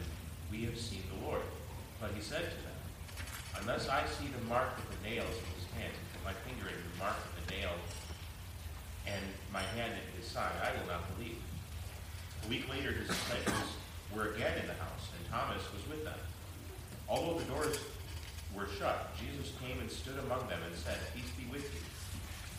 We 0.53 0.65
have 0.67 0.79
seen 0.79 1.03
the 1.19 1.27
Lord. 1.27 1.43
But 2.01 2.13
he 2.15 2.23
said 2.23 2.47
to 2.47 2.59
them, 2.63 2.79
Unless 3.61 3.89
I 3.89 4.07
see 4.07 4.29
the 4.29 4.45
mark 4.47 4.79
of 4.79 4.87
the 4.87 5.11
nails 5.11 5.35
in 5.35 5.47
his 5.59 5.67
hands, 5.75 5.99
and 5.99 6.07
put 6.15 6.31
my 6.31 6.37
finger 6.47 6.71
in 6.71 6.79
the 6.79 6.99
mark 7.03 7.19
of 7.19 7.33
the 7.43 7.55
nail, 7.59 7.75
and 9.07 9.23
my 9.53 9.63
hand 9.77 9.93
in 9.93 10.21
his 10.21 10.31
side, 10.31 10.53
I 10.63 10.73
will 10.79 10.89
not 10.89 11.05
believe. 11.17 11.39
A 12.45 12.49
week 12.49 12.69
later, 12.69 12.93
his 12.93 13.09
disciples 13.09 13.77
were 14.15 14.35
again 14.35 14.59
in 14.61 14.67
the 14.67 14.75
house, 14.75 15.09
and 15.17 15.31
Thomas 15.31 15.63
was 15.73 15.87
with 15.89 16.05
them. 16.05 16.19
Although 17.09 17.39
the 17.39 17.45
doors 17.45 17.79
were 18.55 18.69
shut, 18.79 19.17
Jesus 19.19 19.53
came 19.61 19.79
and 19.81 19.91
stood 19.91 20.19
among 20.19 20.49
them 20.49 20.61
and 20.65 20.75
said, 20.77 20.99
Peace 21.15 21.31
be 21.37 21.51
with 21.51 21.65
you. 21.75 21.81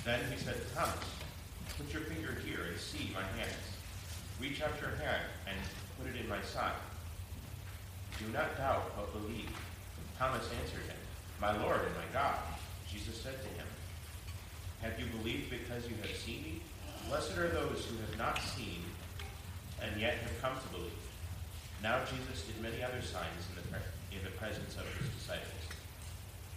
Then 0.04 0.20
he 0.32 0.38
said 0.38 0.56
to 0.56 0.76
Thomas, 0.76 1.06
Put 1.78 1.92
your 1.92 2.04
finger 2.04 2.36
here 2.46 2.68
and 2.70 2.80
see 2.80 3.12
my 3.14 3.24
hands. 3.40 3.66
Reach 4.40 4.62
out 4.62 4.76
your 4.82 4.92
hand 5.00 5.24
and 5.48 5.58
put 5.98 6.14
it 6.14 6.20
in 6.20 6.28
my 6.28 6.42
side. 6.42 6.76
Do 8.20 8.32
not 8.32 8.58
doubt, 8.58 8.96
but 8.96 9.12
believe. 9.14 9.50
Thomas 10.18 10.44
answered 10.62 10.84
him, 10.88 11.00
My 11.40 11.56
Lord 11.64 11.80
and 11.80 11.96
my 11.96 12.08
God. 12.14 12.36
Jesus 12.92 13.20
said 13.22 13.42
to 13.42 13.50
him, 13.50 13.55
Have 14.86 15.00
you 15.00 15.08
believed 15.18 15.50
because 15.50 15.90
you 15.90 15.98
have 16.06 16.16
seen 16.16 16.44
me? 16.44 16.62
Blessed 17.10 17.36
are 17.40 17.50
those 17.50 17.90
who 17.90 17.98
have 18.06 18.18
not 18.20 18.38
seen 18.54 18.86
and 19.82 20.00
yet 20.00 20.14
have 20.22 20.40
come 20.40 20.54
to 20.54 20.70
believe. 20.70 21.02
Now 21.82 22.06
Jesus 22.06 22.46
did 22.46 22.62
many 22.62 22.84
other 22.84 23.02
signs 23.02 23.50
in 23.50 23.66
the, 23.66 23.82
in 24.16 24.24
the 24.24 24.30
presence 24.38 24.78
of 24.78 24.86
his 25.02 25.10
disciples, 25.18 25.66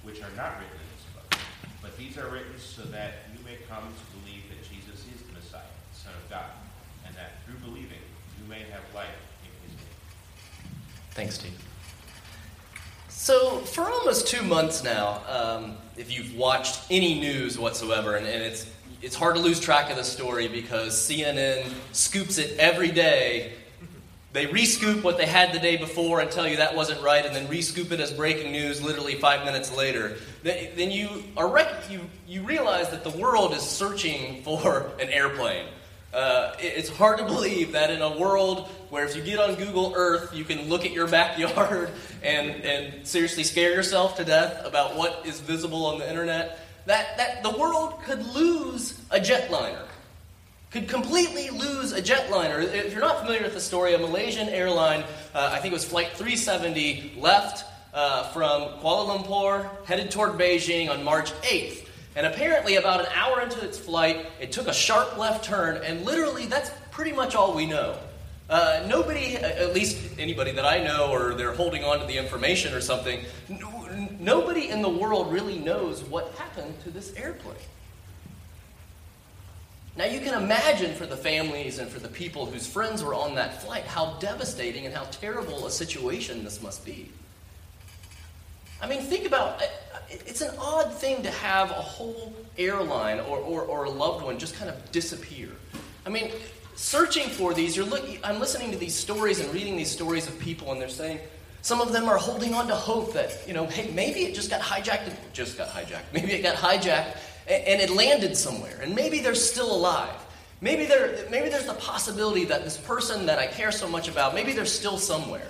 which 0.02 0.20
are 0.20 0.32
not 0.36 0.60
written 0.60 0.76
in 0.76 0.88
this 0.92 1.08
book. 1.16 1.40
But 1.80 1.96
these 1.96 2.18
are 2.18 2.28
written 2.28 2.52
so 2.60 2.82
that 2.92 3.32
you 3.32 3.40
may 3.48 3.56
come 3.64 3.88
to 3.88 4.04
believe 4.20 4.44
that 4.52 4.60
Jesus 4.60 5.08
is 5.08 5.24
the 5.24 5.32
Messiah, 5.32 5.72
the 5.92 5.98
Son 5.98 6.12
of 6.12 6.28
God, 6.28 6.52
and 7.06 7.16
that 7.16 7.40
through 7.46 7.56
believing 7.64 8.04
you 8.36 8.44
may 8.44 8.60
have 8.68 8.84
life 8.94 9.08
in 9.40 9.50
his 9.64 9.72
name. 9.72 9.96
Thanks, 11.12 11.36
Steve. 11.36 11.56
So, 13.08 13.60
for 13.60 13.88
almost 13.88 14.28
two 14.28 14.42
months 14.42 14.84
now, 14.84 15.22
um, 15.26 15.78
if 15.98 16.16
you've 16.16 16.36
watched 16.36 16.80
any 16.90 17.18
news 17.20 17.58
whatsoever, 17.58 18.16
and, 18.16 18.26
and 18.26 18.42
it's 18.42 18.66
it's 19.00 19.14
hard 19.14 19.36
to 19.36 19.40
lose 19.40 19.60
track 19.60 19.90
of 19.90 19.96
the 19.96 20.04
story 20.04 20.48
because 20.48 20.94
CNN 20.94 21.72
scoops 21.92 22.38
it 22.38 22.58
every 22.58 22.90
day. 22.90 23.52
They 24.32 24.46
rescoop 24.46 25.02
what 25.02 25.16
they 25.16 25.26
had 25.26 25.52
the 25.52 25.58
day 25.58 25.76
before 25.76 26.20
and 26.20 26.30
tell 26.30 26.46
you 26.46 26.56
that 26.58 26.74
wasn't 26.74 27.00
right, 27.02 27.24
and 27.24 27.34
then 27.34 27.46
rescoop 27.46 27.92
it 27.92 28.00
as 28.00 28.12
breaking 28.12 28.52
news 28.52 28.82
literally 28.82 29.14
five 29.14 29.44
minutes 29.44 29.74
later. 29.76 30.16
Then 30.42 30.90
you 30.90 31.24
are 31.36 31.48
rec- 31.48 31.90
you 31.90 32.00
you 32.26 32.42
realize 32.42 32.90
that 32.90 33.04
the 33.04 33.10
world 33.10 33.52
is 33.52 33.62
searching 33.62 34.42
for 34.44 34.90
an 35.00 35.08
airplane. 35.10 35.66
Uh, 36.12 36.54
it's 36.58 36.88
hard 36.88 37.18
to 37.18 37.24
believe 37.24 37.72
that 37.72 37.90
in 37.90 38.00
a 38.00 38.16
world 38.16 38.68
where 38.88 39.04
if 39.04 39.14
you 39.14 39.22
get 39.22 39.38
on 39.38 39.54
Google 39.56 39.92
Earth, 39.94 40.34
you 40.34 40.42
can 40.42 40.68
look 40.68 40.86
at 40.86 40.92
your 40.92 41.06
backyard 41.06 41.90
and, 42.22 42.50
and 42.64 43.06
seriously 43.06 43.44
scare 43.44 43.72
yourself 43.72 44.16
to 44.16 44.24
death 44.24 44.64
about 44.64 44.96
what 44.96 45.22
is 45.26 45.40
visible 45.40 45.84
on 45.84 45.98
the 45.98 46.08
internet, 46.08 46.60
that, 46.86 47.18
that 47.18 47.42
the 47.42 47.50
world 47.50 48.02
could 48.04 48.24
lose 48.34 48.98
a 49.10 49.20
jetliner. 49.20 49.84
Could 50.70 50.88
completely 50.88 51.50
lose 51.50 51.92
a 51.92 52.00
jetliner. 52.00 52.62
If 52.62 52.92
you're 52.92 53.02
not 53.02 53.20
familiar 53.20 53.42
with 53.42 53.54
the 53.54 53.60
story, 53.60 53.94
a 53.94 53.98
Malaysian 53.98 54.48
airline, 54.48 55.04
uh, 55.34 55.50
I 55.52 55.58
think 55.58 55.72
it 55.72 55.76
was 55.76 55.84
Flight 55.84 56.12
370, 56.12 57.16
left 57.18 57.66
uh, 57.92 58.30
from 58.32 58.80
Kuala 58.80 59.18
Lumpur, 59.18 59.68
headed 59.84 60.10
toward 60.10 60.32
Beijing 60.32 60.90
on 60.90 61.04
March 61.04 61.32
8th. 61.42 61.87
And 62.16 62.26
apparently, 62.26 62.76
about 62.76 63.00
an 63.00 63.06
hour 63.14 63.40
into 63.40 63.64
its 63.64 63.78
flight, 63.78 64.26
it 64.40 64.50
took 64.50 64.66
a 64.66 64.72
sharp 64.72 65.16
left 65.18 65.44
turn, 65.44 65.82
and 65.84 66.04
literally, 66.04 66.46
that's 66.46 66.70
pretty 66.90 67.12
much 67.12 67.34
all 67.34 67.54
we 67.54 67.66
know. 67.66 67.96
Uh, 68.50 68.82
nobody, 68.88 69.36
at 69.36 69.74
least 69.74 70.18
anybody 70.18 70.52
that 70.52 70.64
I 70.64 70.82
know, 70.82 71.10
or 71.10 71.34
they're 71.34 71.52
holding 71.52 71.84
on 71.84 72.00
to 72.00 72.06
the 72.06 72.16
information 72.16 72.72
or 72.72 72.80
something, 72.80 73.20
n- 73.50 74.16
nobody 74.20 74.70
in 74.70 74.80
the 74.80 74.88
world 74.88 75.30
really 75.32 75.58
knows 75.58 76.02
what 76.04 76.32
happened 76.34 76.74
to 76.84 76.90
this 76.90 77.14
airplane. 77.14 77.56
Now, 79.98 80.04
you 80.04 80.20
can 80.20 80.40
imagine 80.40 80.94
for 80.94 81.06
the 81.06 81.16
families 81.16 81.78
and 81.78 81.90
for 81.90 81.98
the 81.98 82.08
people 82.08 82.46
whose 82.46 82.66
friends 82.66 83.02
were 83.02 83.14
on 83.14 83.34
that 83.34 83.62
flight 83.62 83.84
how 83.84 84.14
devastating 84.20 84.86
and 84.86 84.94
how 84.94 85.04
terrible 85.04 85.66
a 85.66 85.70
situation 85.70 86.44
this 86.44 86.62
must 86.62 86.86
be. 86.86 87.10
I 88.80 88.88
mean, 88.88 89.02
think 89.02 89.26
about 89.26 89.60
uh, 89.60 89.66
it's 90.10 90.40
an 90.40 90.54
odd 90.58 90.92
thing 90.92 91.22
to 91.22 91.30
have 91.30 91.70
a 91.70 91.74
whole 91.74 92.32
airline 92.56 93.20
or, 93.20 93.38
or, 93.38 93.62
or 93.62 93.84
a 93.84 93.90
loved 93.90 94.24
one 94.24 94.38
just 94.38 94.54
kind 94.56 94.70
of 94.70 94.92
disappear. 94.92 95.48
I 96.06 96.10
mean, 96.10 96.30
searching 96.76 97.28
for 97.28 97.52
these, 97.54 97.76
you're 97.76 97.86
looking, 97.86 98.18
I'm 98.22 98.38
listening 98.38 98.70
to 98.70 98.78
these 98.78 98.94
stories 98.94 99.40
and 99.40 99.52
reading 99.52 99.76
these 99.76 99.90
stories 99.90 100.28
of 100.28 100.38
people, 100.38 100.72
and 100.72 100.80
they're 100.80 100.88
saying, 100.88 101.18
some 101.62 101.80
of 101.80 101.92
them 101.92 102.08
are 102.08 102.16
holding 102.16 102.54
on 102.54 102.68
to 102.68 102.74
hope 102.74 103.12
that, 103.14 103.36
you 103.46 103.52
know, 103.52 103.66
hey, 103.66 103.90
maybe 103.92 104.20
it 104.20 104.34
just 104.34 104.48
got 104.48 104.60
hijacked, 104.60 105.12
just 105.32 105.58
got 105.58 105.68
hijacked, 105.68 106.04
maybe 106.12 106.32
it 106.32 106.42
got 106.42 106.56
hijacked 106.56 107.16
and, 107.48 107.64
and 107.64 107.80
it 107.80 107.90
landed 107.90 108.36
somewhere, 108.36 108.78
and 108.80 108.94
maybe 108.94 109.20
they're 109.20 109.34
still 109.34 109.74
alive. 109.74 110.14
Maybe, 110.60 110.86
there, 110.86 111.24
maybe 111.30 111.48
there's 111.48 111.66
the 111.66 111.74
possibility 111.74 112.44
that 112.46 112.64
this 112.64 112.76
person 112.76 113.26
that 113.26 113.38
I 113.38 113.46
care 113.46 113.70
so 113.70 113.88
much 113.88 114.08
about, 114.08 114.34
maybe 114.34 114.52
they're 114.52 114.64
still 114.64 114.98
somewhere. 114.98 115.46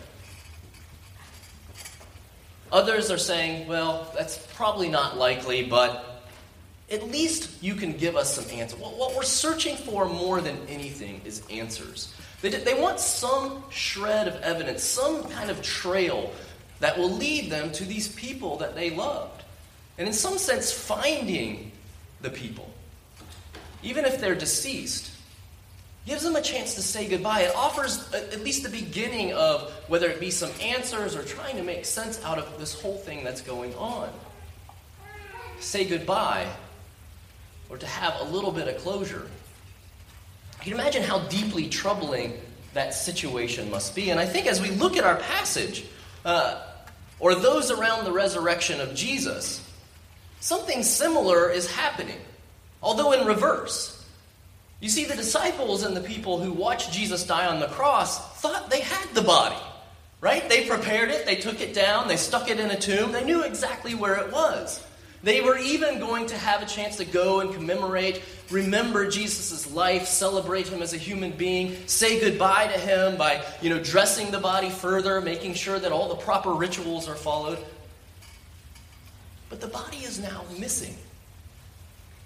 Others 2.70 3.10
are 3.10 3.18
saying, 3.18 3.66
well, 3.66 4.12
that's 4.16 4.46
probably 4.54 4.88
not 4.88 5.16
likely, 5.16 5.64
but 5.64 6.22
at 6.90 7.10
least 7.10 7.62
you 7.62 7.74
can 7.74 7.92
give 7.92 8.16
us 8.16 8.34
some 8.34 8.58
answers. 8.58 8.78
What 8.78 9.14
we're 9.14 9.22
searching 9.22 9.76
for 9.76 10.06
more 10.06 10.40
than 10.40 10.58
anything 10.68 11.20
is 11.24 11.42
answers. 11.50 12.14
They, 12.40 12.50
they 12.50 12.80
want 12.80 13.00
some 13.00 13.64
shred 13.70 14.28
of 14.28 14.36
evidence, 14.42 14.82
some 14.82 15.24
kind 15.24 15.50
of 15.50 15.62
trail 15.62 16.32
that 16.80 16.96
will 16.96 17.10
lead 17.10 17.50
them 17.50 17.72
to 17.72 17.84
these 17.84 18.08
people 18.08 18.56
that 18.58 18.74
they 18.74 18.90
loved. 18.90 19.42
And 19.98 20.06
in 20.06 20.14
some 20.14 20.38
sense, 20.38 20.70
finding 20.70 21.72
the 22.20 22.30
people, 22.30 22.70
even 23.82 24.04
if 24.04 24.20
they're 24.20 24.34
deceased, 24.34 25.10
gives 26.08 26.22
them 26.22 26.36
a 26.36 26.42
chance 26.42 26.74
to 26.74 26.82
say 26.82 27.06
goodbye. 27.06 27.42
It 27.42 27.54
offers 27.54 28.12
at 28.14 28.42
least 28.42 28.62
the 28.62 28.70
beginning 28.70 29.34
of 29.34 29.70
whether 29.88 30.08
it 30.08 30.18
be 30.18 30.30
some 30.30 30.50
answers 30.62 31.14
or 31.14 31.22
trying 31.22 31.56
to 31.56 31.62
make 31.62 31.84
sense 31.84 32.22
out 32.24 32.38
of 32.38 32.58
this 32.58 32.80
whole 32.80 32.96
thing 32.96 33.22
that's 33.22 33.42
going 33.42 33.74
on. 33.74 34.10
Say 35.60 35.84
goodbye 35.84 36.48
or 37.68 37.76
to 37.76 37.86
have 37.86 38.18
a 38.20 38.24
little 38.24 38.50
bit 38.50 38.68
of 38.68 38.78
closure. 38.78 39.28
You 40.58 40.72
can 40.72 40.72
imagine 40.72 41.02
how 41.02 41.18
deeply 41.28 41.68
troubling 41.68 42.40
that 42.72 42.94
situation 42.94 43.70
must 43.70 43.94
be. 43.94 44.10
And 44.10 44.18
I 44.18 44.24
think 44.24 44.46
as 44.46 44.62
we 44.62 44.70
look 44.70 44.96
at 44.96 45.04
our 45.04 45.16
passage, 45.16 45.84
uh, 46.24 46.62
or 47.20 47.34
those 47.34 47.70
around 47.70 48.04
the 48.04 48.12
resurrection 48.12 48.80
of 48.80 48.94
Jesus, 48.94 49.62
something 50.40 50.82
similar 50.82 51.50
is 51.50 51.70
happening, 51.70 52.18
although 52.82 53.12
in 53.12 53.26
reverse. 53.26 53.97
You 54.80 54.88
see, 54.88 55.04
the 55.04 55.16
disciples 55.16 55.82
and 55.82 55.96
the 55.96 56.00
people 56.00 56.38
who 56.38 56.52
watched 56.52 56.92
Jesus 56.92 57.26
die 57.26 57.46
on 57.46 57.58
the 57.58 57.66
cross 57.66 58.40
thought 58.40 58.70
they 58.70 58.80
had 58.80 59.08
the 59.12 59.22
body, 59.22 59.56
right? 60.20 60.48
They 60.48 60.68
prepared 60.68 61.10
it, 61.10 61.26
they 61.26 61.34
took 61.34 61.60
it 61.60 61.74
down, 61.74 62.06
they 62.06 62.16
stuck 62.16 62.48
it 62.48 62.60
in 62.60 62.70
a 62.70 62.78
tomb, 62.78 63.10
they 63.10 63.24
knew 63.24 63.42
exactly 63.42 63.94
where 63.94 64.16
it 64.16 64.32
was. 64.32 64.84
They 65.24 65.40
were 65.40 65.58
even 65.58 65.98
going 65.98 66.26
to 66.26 66.36
have 66.36 66.62
a 66.62 66.66
chance 66.66 66.96
to 66.98 67.04
go 67.04 67.40
and 67.40 67.52
commemorate, 67.52 68.22
remember 68.50 69.10
Jesus' 69.10 69.68
life, 69.72 70.06
celebrate 70.06 70.68
him 70.68 70.80
as 70.80 70.92
a 70.94 70.96
human 70.96 71.32
being, 71.32 71.76
say 71.86 72.20
goodbye 72.20 72.68
to 72.68 72.78
him 72.78 73.16
by, 73.16 73.44
you 73.60 73.68
know, 73.68 73.82
dressing 73.82 74.30
the 74.30 74.38
body 74.38 74.70
further, 74.70 75.20
making 75.20 75.54
sure 75.54 75.80
that 75.80 75.90
all 75.90 76.08
the 76.08 76.14
proper 76.14 76.52
rituals 76.52 77.08
are 77.08 77.16
followed. 77.16 77.58
But 79.50 79.60
the 79.60 79.66
body 79.66 79.98
is 79.98 80.20
now 80.20 80.44
missing. 80.56 80.94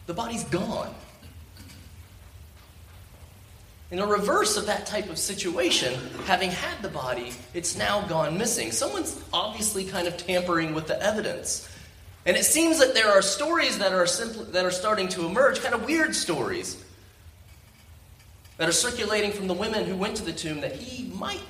The 0.06 0.12
body's 0.14 0.44
gone. 0.44 0.94
In 3.92 3.98
a 3.98 4.06
reverse 4.06 4.56
of 4.56 4.64
that 4.66 4.86
type 4.86 5.10
of 5.10 5.18
situation, 5.18 5.92
having 6.24 6.50
had 6.50 6.80
the 6.80 6.88
body, 6.88 7.34
it's 7.52 7.76
now 7.76 8.00
gone 8.06 8.38
missing. 8.38 8.72
Someone's 8.72 9.22
obviously 9.34 9.84
kind 9.84 10.08
of 10.08 10.16
tampering 10.16 10.74
with 10.74 10.86
the 10.86 11.00
evidence. 11.00 11.68
And 12.24 12.34
it 12.34 12.44
seems 12.46 12.78
that 12.78 12.94
there 12.94 13.10
are 13.10 13.20
stories 13.20 13.78
that 13.80 13.92
are, 13.92 14.06
simply, 14.06 14.46
that 14.52 14.64
are 14.64 14.70
starting 14.70 15.08
to 15.08 15.26
emerge, 15.26 15.60
kind 15.60 15.74
of 15.74 15.84
weird 15.84 16.14
stories, 16.14 16.82
that 18.56 18.66
are 18.66 18.72
circulating 18.72 19.30
from 19.30 19.46
the 19.46 19.52
women 19.52 19.84
who 19.84 19.94
went 19.94 20.16
to 20.16 20.24
the 20.24 20.32
tomb 20.32 20.62
that 20.62 20.74
he 20.74 21.12
might 21.12 21.42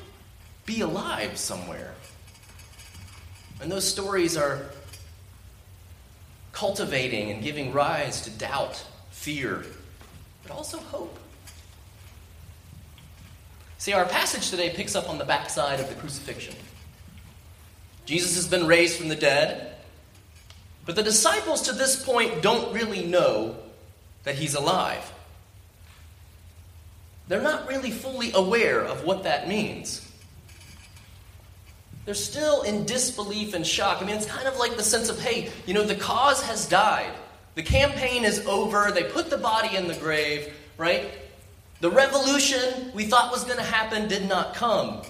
be 0.66 0.80
alive 0.80 1.38
somewhere. 1.38 1.95
And 3.61 3.70
those 3.70 3.88
stories 3.88 4.36
are 4.36 4.66
cultivating 6.51 7.30
and 7.30 7.40
giving 7.40 7.72
rise 7.72 8.22
to 8.22 8.30
doubt, 8.30 8.84
fear, 9.12 9.64
but 10.43 10.51
also 10.51 10.78
hope. 10.78 11.20
See, 13.83 13.93
our 13.95 14.05
passage 14.05 14.49
today 14.49 14.70
picks 14.70 14.95
up 14.95 15.11
on 15.11 15.18
the 15.18 15.24
backside 15.24 15.80
of 15.80 15.89
the 15.89 15.97
crucifixion. 15.97 16.55
Jesus 18.05 18.37
has 18.37 18.47
been 18.47 18.68
raised 18.68 18.97
from 18.97 19.09
the 19.09 19.16
dead, 19.16 19.74
but 20.87 20.95
the 20.95 21.03
disciples 21.03 21.62
to 21.62 21.72
this 21.72 22.01
point 22.01 22.43
don't 22.43 22.72
really 22.72 23.05
know 23.05 23.57
that 24.22 24.37
he's 24.37 24.55
alive. 24.55 25.12
They're 27.26 27.43
not 27.43 27.66
really 27.66 27.91
fully 27.91 28.30
aware 28.35 28.83
of 28.83 29.03
what 29.03 29.24
that 29.24 29.49
means. 29.49 30.09
They're 32.05 32.14
still 32.14 32.62
in 32.62 32.85
disbelief 32.85 33.53
and 33.53 33.66
shock. 33.66 34.01
I 34.01 34.07
mean, 34.07 34.14
it's 34.14 34.26
kind 34.26 34.47
of 34.47 34.59
like 34.59 34.76
the 34.76 34.85
sense 34.85 35.09
of, 35.09 35.20
hey, 35.20 35.51
you 35.66 35.74
know, 35.74 35.83
the 35.83 35.97
cause 35.97 36.41
has 36.45 36.68
died. 36.68 37.11
The 37.57 37.64
campaign 37.64 38.24
is 38.24 38.47
over. 38.47 38.93
They 38.93 39.03
put 39.03 39.28
the 39.28 39.39
body 39.39 39.74
in 39.74 39.89
the 39.89 39.95
grave, 39.95 40.55
right? 40.78 41.11
The 41.83 41.91
revolution 41.91 42.93
we 42.95 43.07
thought 43.07 43.33
was 43.33 43.43
going 43.43 43.57
to 43.57 43.64
happen 43.64 44.07
did 44.07 44.28
not 44.28 44.55
come. 44.55 45.03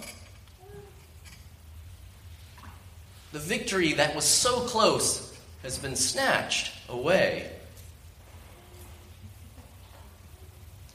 The 3.33 3.39
victory 3.39 3.93
that 3.93 4.17
was 4.17 4.25
so 4.25 4.61
close 4.61 5.39
has 5.63 5.77
been 5.77 5.95
snatched 5.95 6.73
away. 6.89 7.51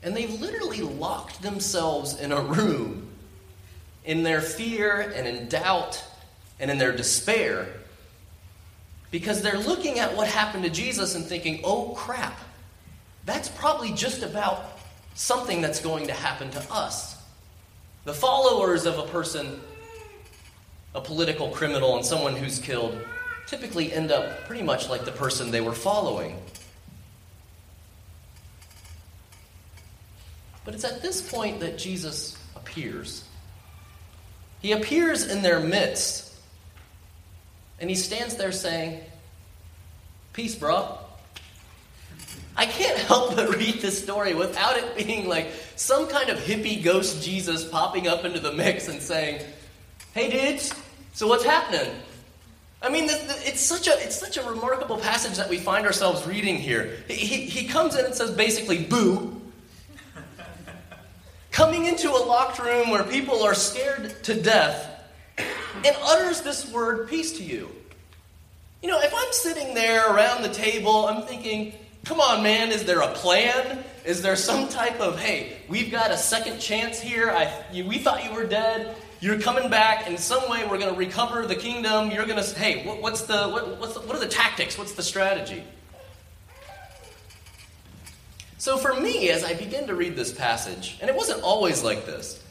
And 0.01 0.17
they've 0.17 0.41
literally 0.41 0.81
locked 0.81 1.43
themselves 1.43 2.19
in 2.19 2.31
a 2.31 2.41
room 2.41 3.09
in 4.03 4.23
their 4.23 4.41
fear 4.41 5.13
and 5.15 5.27
in 5.27 5.47
doubt 5.47 6.03
and 6.59 6.71
in 6.71 6.79
their 6.79 6.95
despair 6.95 7.67
because 9.11 9.43
they're 9.43 9.59
looking 9.59 9.99
at 9.99 10.17
what 10.17 10.27
happened 10.27 10.63
to 10.63 10.71
Jesus 10.71 11.13
and 11.13 11.23
thinking, 11.23 11.61
oh 11.63 11.89
crap, 11.89 12.39
that's 13.25 13.47
probably 13.47 13.91
just 13.91 14.23
about 14.23 14.76
something 15.17 15.61
that's 15.61 15.81
going 15.81 16.05
to 16.05 16.13
happen 16.13 16.49
to 16.51 16.71
us. 16.71 17.17
The 18.05 18.13
followers 18.13 18.85
of 18.85 18.99
a 18.99 19.07
person, 19.07 19.59
a 20.93 21.01
political 21.01 21.49
criminal, 21.49 21.97
and 21.97 22.05
someone 22.05 22.35
who's 22.35 22.59
killed 22.59 22.97
typically 23.47 23.91
end 23.91 24.11
up 24.11 24.45
pretty 24.45 24.61
much 24.61 24.89
like 24.89 25.05
the 25.05 25.11
person 25.11 25.49
they 25.49 25.59
were 25.59 25.73
following. 25.73 26.39
But 30.63 30.75
it's 30.75 30.83
at 30.83 31.01
this 31.01 31.27
point 31.27 31.61
that 31.61 31.79
Jesus 31.79 32.37
appears. 32.55 33.23
He 34.61 34.71
appears 34.71 35.25
in 35.25 35.41
their 35.41 35.59
midst, 35.59 36.31
and 37.79 37.89
he 37.89 37.95
stands 37.95 38.35
there 38.35 38.51
saying, 38.51 39.01
Peace, 40.33 40.53
bro. 40.53 40.99
I 42.57 42.65
can't 42.65 42.97
help 42.97 43.35
but 43.35 43.55
read 43.55 43.81
this 43.81 44.01
story 44.01 44.33
without 44.33 44.77
it 44.77 44.97
being 44.97 45.27
like 45.27 45.51
some 45.75 46.07
kind 46.07 46.29
of 46.29 46.39
hippie 46.39 46.83
ghost 46.83 47.23
Jesus 47.23 47.67
popping 47.67 48.07
up 48.07 48.25
into 48.25 48.39
the 48.39 48.51
mix 48.51 48.87
and 48.87 49.01
saying, 49.01 49.45
"Hey, 50.13 50.31
dudes, 50.31 50.73
so 51.13 51.27
what's 51.27 51.45
happening?" 51.45 51.93
I 52.81 52.89
mean, 52.89 53.05
it's 53.09 53.61
such 53.61 53.87
a 53.87 53.93
it's 54.03 54.19
such 54.19 54.37
a 54.37 54.43
remarkable 54.43 54.97
passage 54.97 55.37
that 55.37 55.49
we 55.49 55.57
find 55.57 55.85
ourselves 55.85 56.25
reading 56.25 56.57
here. 56.57 56.97
He, 57.07 57.45
he 57.45 57.67
comes 57.67 57.95
in 57.95 58.05
and 58.05 58.15
says 58.15 58.31
basically, 58.31 58.83
"Boo." 58.83 59.33
Coming 61.51 61.85
into 61.85 62.11
a 62.11 62.21
locked 62.21 62.59
room 62.59 62.91
where 62.91 63.03
people 63.03 63.41
are 63.41 63.55
scared 63.55 64.23
to 64.23 64.39
death 64.39 64.97
and 65.37 65.95
utters 66.03 66.41
this 66.41 66.71
word, 66.71 67.09
peace 67.09 67.37
to 67.37 67.43
you. 67.43 67.69
You 68.83 68.89
know, 68.89 68.99
if 68.99 69.11
I'm 69.15 69.31
sitting 69.33 69.73
there 69.73 70.13
around 70.13 70.43
the 70.43 70.49
table, 70.49 71.07
I'm 71.07 71.23
thinking, 71.23 71.73
Come 72.07 72.21
on, 72.21 72.41
man, 72.41 72.71
is 72.71 72.85
there 72.85 73.01
a 73.01 73.09
plan? 73.09 73.83
Is 74.05 74.21
there 74.21 74.37
some 74.37 74.69
type 74.69 75.01
of, 75.01 75.19
hey, 75.19 75.57
we've 75.67 75.91
got 75.91 76.09
a 76.09 76.17
second 76.17 76.59
chance 76.59 77.01
here? 77.01 77.29
I, 77.29 77.51
you, 77.73 77.85
we 77.85 77.97
thought 77.97 78.23
you 78.23 78.31
were 78.31 78.45
dead. 78.45 78.95
You're 79.19 79.41
coming 79.41 79.69
back. 79.69 80.07
In 80.07 80.17
some 80.17 80.49
way, 80.49 80.65
we're 80.65 80.77
going 80.77 80.93
to 80.93 80.97
recover 80.97 81.45
the 81.45 81.57
kingdom. 81.57 82.09
You're 82.09 82.25
going 82.25 82.41
to, 82.41 82.57
hey, 82.57 82.87
what, 82.87 83.01
what's 83.01 83.23
the, 83.23 83.49
what, 83.49 83.77
what's 83.77 83.95
the, 83.95 83.99
what 83.99 84.15
are 84.15 84.21
the 84.21 84.29
tactics? 84.29 84.77
What's 84.77 84.93
the 84.93 85.03
strategy? 85.03 85.65
So 88.57 88.77
for 88.77 88.97
me, 88.97 89.29
as 89.29 89.43
I 89.43 89.55
begin 89.55 89.87
to 89.87 89.93
read 89.93 90.15
this 90.15 90.31
passage, 90.31 90.97
and 91.01 91.09
it 91.09 91.15
wasn't 91.15 91.43
always 91.43 91.83
like 91.83 92.05
this, 92.05 92.41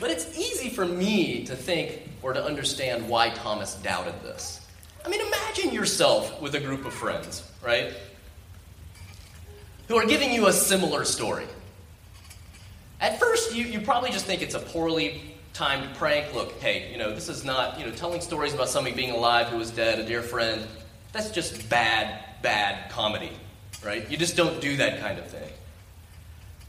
but 0.00 0.10
it's 0.10 0.38
easy 0.38 0.70
for 0.70 0.86
me 0.86 1.44
to 1.44 1.54
think 1.54 2.08
or 2.22 2.32
to 2.32 2.42
understand 2.42 3.06
why 3.06 3.28
Thomas 3.28 3.74
doubted 3.74 4.14
this. 4.22 4.66
I 5.04 5.10
mean, 5.10 5.20
imagine 5.20 5.74
yourself 5.74 6.40
with 6.40 6.54
a 6.54 6.60
group 6.60 6.86
of 6.86 6.94
friends, 6.94 7.46
right? 7.62 7.92
Who 9.90 9.96
are 9.96 10.06
giving 10.06 10.32
you 10.32 10.46
a 10.46 10.52
similar 10.52 11.04
story. 11.04 11.46
At 13.00 13.18
first, 13.18 13.52
you, 13.52 13.64
you 13.64 13.80
probably 13.80 14.12
just 14.12 14.24
think 14.24 14.40
it's 14.40 14.54
a 14.54 14.60
poorly 14.60 15.20
timed 15.52 15.96
prank. 15.96 16.32
Look, 16.32 16.52
hey, 16.60 16.92
you 16.92 16.96
know, 16.96 17.12
this 17.12 17.28
is 17.28 17.44
not, 17.44 17.76
you 17.76 17.84
know, 17.84 17.90
telling 17.90 18.20
stories 18.20 18.54
about 18.54 18.68
somebody 18.68 18.94
being 18.94 19.10
alive 19.10 19.48
who 19.48 19.56
was 19.56 19.72
dead, 19.72 19.98
a 19.98 20.06
dear 20.06 20.22
friend. 20.22 20.64
That's 21.12 21.32
just 21.32 21.68
bad, 21.68 22.22
bad 22.40 22.88
comedy, 22.92 23.32
right? 23.84 24.08
You 24.08 24.16
just 24.16 24.36
don't 24.36 24.60
do 24.60 24.76
that 24.76 25.00
kind 25.00 25.18
of 25.18 25.26
thing. 25.26 25.50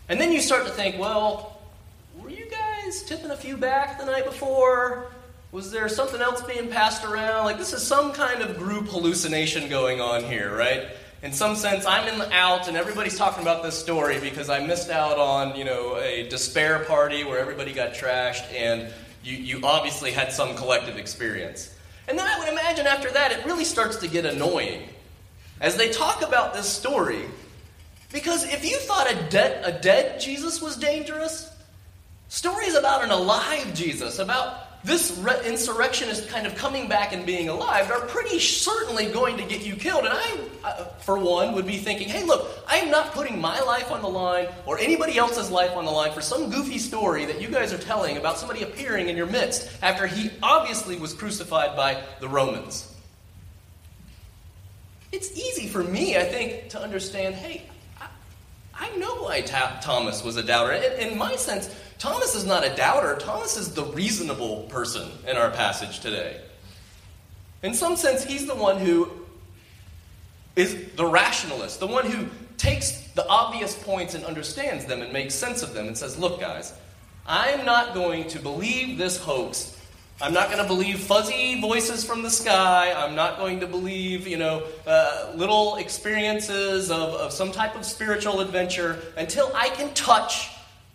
And 0.09 0.19
then 0.19 0.32
you 0.32 0.41
start 0.41 0.65
to 0.65 0.72
think, 0.72 0.97
well, 0.97 1.61
were 2.19 2.32
you 2.32 2.49
guys 2.49 3.03
tipping 3.03 3.30
a 3.30 3.38
few 3.38 3.55
back 3.55 3.99
the 3.99 4.05
night 4.05 4.26
before? 4.26 5.11
Was 5.51 5.69
there 5.69 5.88
something 5.89 6.22
else 6.22 6.41
being 6.41 6.69
passed 6.69 7.05
around? 7.05 7.45
Like, 7.45 7.59
this 7.59 7.72
is 7.72 7.84
some 7.84 8.13
kind 8.13 8.41
of 8.41 8.57
group 8.57 8.88
hallucination 8.88 9.69
going 9.69 10.01
on 10.01 10.24
here, 10.24 10.57
right? 10.57 10.88
In 11.24 11.34
some 11.34 11.55
sense, 11.55 11.86
I'm 11.86 12.07
in 12.07 12.17
the 12.17 12.32
out, 12.34 12.67
and 12.67 12.76
everybody's 12.76 13.17
talking 13.17 13.43
about 13.43 13.61
this 13.61 13.78
story 13.78 14.19
because 14.19 14.49
I 14.49 14.65
missed 14.65 14.89
out 14.89 15.19
on, 15.19 15.55
you 15.55 15.63
know, 15.63 15.97
a 15.97 16.28
despair 16.28 16.80
party 16.86 17.24
where 17.24 17.39
everybody 17.39 17.74
got 17.74 17.93
trashed, 17.93 18.51
and 18.53 18.91
you, 19.24 19.38
you 19.38 19.59
obviously 19.63 20.11
had 20.11 20.32
some 20.32 20.55
collective 20.55 20.97
experience. 20.97 21.76
And 22.07 22.17
then 22.17 22.28
I 22.28 22.39
would 22.39 22.47
imagine 22.47 22.88
after 22.88 23.11
that, 23.11 23.32
it 23.32 23.45
really 23.45 23.65
starts 23.65 23.97
to 23.97 24.07
get 24.07 24.26
annoying 24.26 24.89
as 25.59 25.78
they 25.78 25.91
talk 25.91 26.24
about 26.24 26.55
this 26.55 26.67
story. 26.67 27.26
Because 28.11 28.43
if 28.43 28.65
you 28.65 28.78
thought 28.78 29.09
a, 29.09 29.30
de- 29.30 29.63
a 29.63 29.80
dead 29.80 30.19
Jesus 30.19 30.61
was 30.61 30.76
dangerous, 30.76 31.55
stories 32.30 32.76
about 32.76 33.03
an 33.03 33.11
alive 33.11 33.74
Jesus, 33.76 34.17
about 34.17 34.70
this 34.84 35.17
re- 35.19 35.39
insurrectionist 35.45 36.29
kind 36.29 36.47
of 36.47 36.55
coming 36.55 36.88
back 36.88 37.13
and 37.13 37.25
being 37.25 37.49
alive 37.49 37.91
are 37.91 38.01
pretty 38.07 38.39
certainly 38.39 39.07
going 39.07 39.38
to 39.38 39.43
get 39.43 39.65
you 39.65 39.75
killed. 39.75 40.05
And 40.05 40.13
I, 40.13 40.38
uh, 40.63 40.86
for 40.99 41.17
one, 41.17 41.53
would 41.53 41.67
be 41.67 41.77
thinking, 41.77 42.09
hey, 42.09 42.23
look, 42.23 42.49
I 42.67 42.77
am 42.77 42.89
not 42.89 43.11
putting 43.11 43.39
my 43.39 43.59
life 43.61 43.91
on 43.91 44.01
the 44.01 44.09
line 44.09 44.47
or 44.65 44.79
anybody 44.79 45.17
else's 45.17 45.51
life 45.51 45.71
on 45.71 45.86
the 45.86 45.91
line 45.91 46.13
for 46.13 46.21
some 46.21 46.49
goofy 46.49 46.79
story 46.79 47.25
that 47.25 47.41
you 47.41 47.49
guys 47.49 47.73
are 47.73 47.77
telling 47.77 48.17
about 48.17 48.38
somebody 48.38 48.63
appearing 48.63 49.09
in 49.09 49.15
your 49.15 49.27
midst 49.27 49.69
after 49.84 50.07
he 50.07 50.32
obviously 50.41 50.97
was 50.97 51.13
crucified 51.13 51.75
by 51.75 52.03
the 52.19 52.27
Romans. 52.27 52.88
It's 55.11 55.38
easy 55.38 55.67
for 55.67 55.84
me, 55.84 56.17
I 56.17 56.23
think, 56.23 56.69
to 56.69 56.82
understand 56.82 57.36
hey, 57.36 57.69
I, 58.82 58.97
know 58.97 59.23
why 59.23 59.41
Ta- 59.41 59.79
Thomas 59.82 60.23
was 60.23 60.36
a 60.38 60.43
doubter. 60.43 60.73
In, 60.73 61.11
in 61.11 61.17
my 61.17 61.36
sense, 61.36 61.73
Thomas 61.99 62.36
is 62.36 62.45
not 62.45 62.65
a 62.65 62.75
doubter, 62.75 63.15
Thomas 63.17 63.55
is 63.55 63.73
the 63.73 63.86
reasonable 63.86 64.63
person 64.63 65.09
in 65.27 65.38
our 65.38 65.51
passage 65.51 65.99
today. 65.99 66.41
In 67.61 67.75
some 67.75 67.95
sense, 67.95 68.23
he's 68.23 68.47
the 68.47 68.55
one 68.55 68.79
who 68.79 69.09
is 70.55 70.88
the 70.95 71.05
rationalist, 71.05 71.79
the 71.79 71.88
one 71.88 72.05
who 72.05 72.27
takes 72.57 73.07
the 73.11 73.27
obvious 73.27 73.75
points 73.84 74.15
and 74.15 74.25
understands 74.25 74.86
them 74.86 75.01
and 75.01 75.13
makes 75.13 75.36
sense 75.36 75.61
of 75.61 75.73
them 75.73 75.88
and 75.88 75.97
says, 75.97 76.17
Look, 76.17 76.39
guys, 76.39 76.73
I'm 77.27 77.65
not 77.65 77.93
going 77.93 78.27
to 78.29 78.39
believe 78.39 78.97
this 78.97 79.17
hoax. 79.17 79.77
I'm 80.22 80.34
not 80.34 80.51
going 80.51 80.61
to 80.61 80.67
believe 80.67 80.99
fuzzy 80.99 81.59
voices 81.59 82.03
from 82.05 82.22
the 82.22 82.30
sky. 82.30 82.93
I'm 82.93 83.15
not 83.15 83.38
going 83.38 83.59
to 83.61 83.67
believe, 83.67 84.28
you 84.28 84.38
know, 84.38 84.63
uh, 84.86 85.34
little 85.36 85.78
experiences 85.78 86.91
of, 86.91 87.15
of 87.15 87.32
some 87.32 87.51
type 87.51 87.76
of 87.76 87.86
spiritual 87.86 88.39
adventure 88.39 88.99
until 89.17 89.51
I 89.55 89.69
can 89.69 89.93
touch 89.93 90.51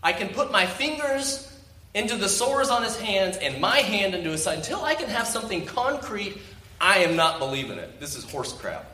I 0.07 0.12
can 0.12 0.29
put 0.29 0.53
my 0.53 0.66
fingers 0.66 1.53
into 1.95 2.16
the 2.16 2.29
sores 2.29 2.68
on 2.68 2.85
his 2.85 2.97
hands 2.97 3.39
and 3.39 3.61
my 3.61 3.79
hand 3.79 4.14
into 4.14 4.31
his 4.31 4.45
side 4.45 4.59
until 4.59 4.85
I 4.85 4.95
can 4.95 5.09
have 5.09 5.27
something 5.27 5.66
concrete. 5.66 6.39
I 6.81 6.99
am 6.99 7.16
not 7.16 7.39
believing 7.39 7.79
it. 7.79 7.99
This 7.99 8.16
is 8.16 8.31
horse 8.31 8.53
crap. 8.53 8.85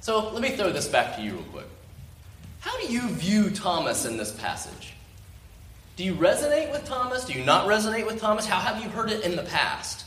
So 0.00 0.30
let 0.32 0.42
me 0.42 0.50
throw 0.50 0.70
this 0.70 0.86
back 0.86 1.16
to 1.16 1.22
you 1.22 1.32
real 1.32 1.42
quick. 1.44 1.66
How 2.60 2.78
do 2.78 2.92
you 2.92 3.08
view 3.08 3.50
Thomas 3.50 4.04
in 4.04 4.18
this 4.18 4.32
passage? 4.32 4.93
Do 5.96 6.04
you 6.04 6.14
resonate 6.14 6.72
with 6.72 6.84
Thomas? 6.84 7.24
Do 7.24 7.32
you 7.32 7.44
not 7.44 7.68
resonate 7.68 8.06
with 8.06 8.20
Thomas? 8.20 8.46
How 8.46 8.58
have 8.58 8.82
you 8.82 8.88
heard 8.90 9.10
it 9.10 9.24
in 9.24 9.36
the 9.36 9.42
past? 9.42 10.04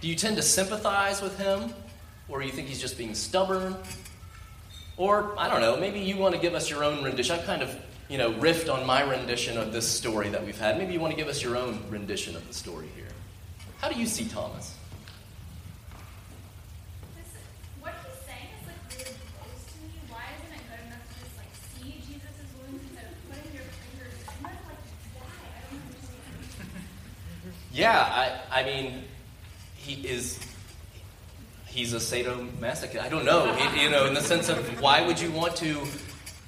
Do 0.00 0.08
you 0.08 0.14
tend 0.14 0.36
to 0.36 0.42
sympathize 0.42 1.20
with 1.20 1.38
him? 1.38 1.72
Or 2.28 2.42
you 2.42 2.50
think 2.50 2.68
he's 2.68 2.80
just 2.80 2.96
being 2.96 3.14
stubborn? 3.14 3.76
Or, 4.96 5.34
I 5.38 5.48
don't 5.48 5.60
know, 5.60 5.76
maybe 5.76 6.00
you 6.00 6.16
want 6.16 6.34
to 6.34 6.40
give 6.40 6.54
us 6.54 6.68
your 6.70 6.84
own 6.84 7.02
rendition. 7.02 7.38
I've 7.38 7.46
kind 7.46 7.62
of, 7.62 7.76
you 8.08 8.18
know, 8.18 8.32
riffed 8.34 8.72
on 8.72 8.86
my 8.86 9.02
rendition 9.02 9.58
of 9.58 9.72
this 9.72 9.88
story 9.88 10.28
that 10.28 10.44
we've 10.44 10.58
had. 10.58 10.78
Maybe 10.78 10.92
you 10.92 11.00
want 11.00 11.12
to 11.12 11.16
give 11.16 11.28
us 11.28 11.42
your 11.42 11.56
own 11.56 11.80
rendition 11.88 12.36
of 12.36 12.46
the 12.46 12.54
story 12.54 12.88
here. 12.94 13.06
How 13.80 13.88
do 13.88 13.98
you 13.98 14.06
see 14.06 14.26
Thomas? 14.26 14.76
what 17.80 17.94
he's 18.06 18.22
saying 18.26 18.46
is 18.60 18.66
like 18.68 18.78
really 18.94 19.18
close 19.34 19.64
to 19.66 19.76
me. 19.82 19.98
Why 20.06 20.22
isn't 20.38 20.54
it 20.54 20.62
good 20.70 20.86
enough 20.86 21.02
to 21.02 21.14
just 21.18 21.34
like 21.34 21.50
see 21.74 21.98
Jesus' 22.06 22.46
wounds 22.62 22.78
instead 22.86 23.10
of 23.10 23.18
putting 23.26 23.50
your 23.50 23.66
fingers 23.66 24.14
in 24.22 24.38
them? 24.38 24.54
Like, 24.70 24.78
why? 25.18 25.26
I 25.26 25.66
don't 25.66 25.82
understand. 25.82 26.22
Yeah, 27.72 27.98
I, 28.50 28.60
I 28.60 28.64
mean, 28.64 29.04
he 29.76 30.06
is. 30.06 30.38
He's 31.66 31.94
a 31.94 31.96
sadomasochist. 31.96 33.00
I 33.00 33.08
don't 33.08 33.24
know. 33.24 33.56
You 33.74 33.88
know, 33.88 34.04
in 34.04 34.12
the 34.12 34.20
sense 34.20 34.50
of 34.50 34.58
why 34.82 35.06
would 35.06 35.18
you 35.18 35.30
want 35.30 35.56
to, 35.56 35.86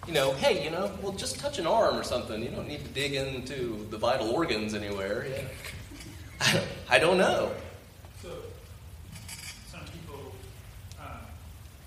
you 0.07 0.13
know, 0.13 0.33
hey, 0.35 0.63
you 0.63 0.71
know, 0.71 0.93
well, 1.01 1.13
just 1.13 1.41
touch 1.41 1.59
an 1.59 1.67
arm 1.67 1.97
or 1.97 2.03
something. 2.03 2.43
You 2.43 2.51
don't 2.51 2.69
need 2.69 2.85
to 2.85 2.91
dig 2.91 3.15
into 3.15 3.87
the 3.89 3.97
vital 3.97 4.29
organs 4.31 4.75
anywhere. 4.75 5.27
Yeah. 6.43 6.61
I 6.91 6.99
don't 6.99 7.17
know. 7.17 7.53
So, 8.21 8.29
some 9.73 9.81
people 9.87 10.35
um, 11.01 11.25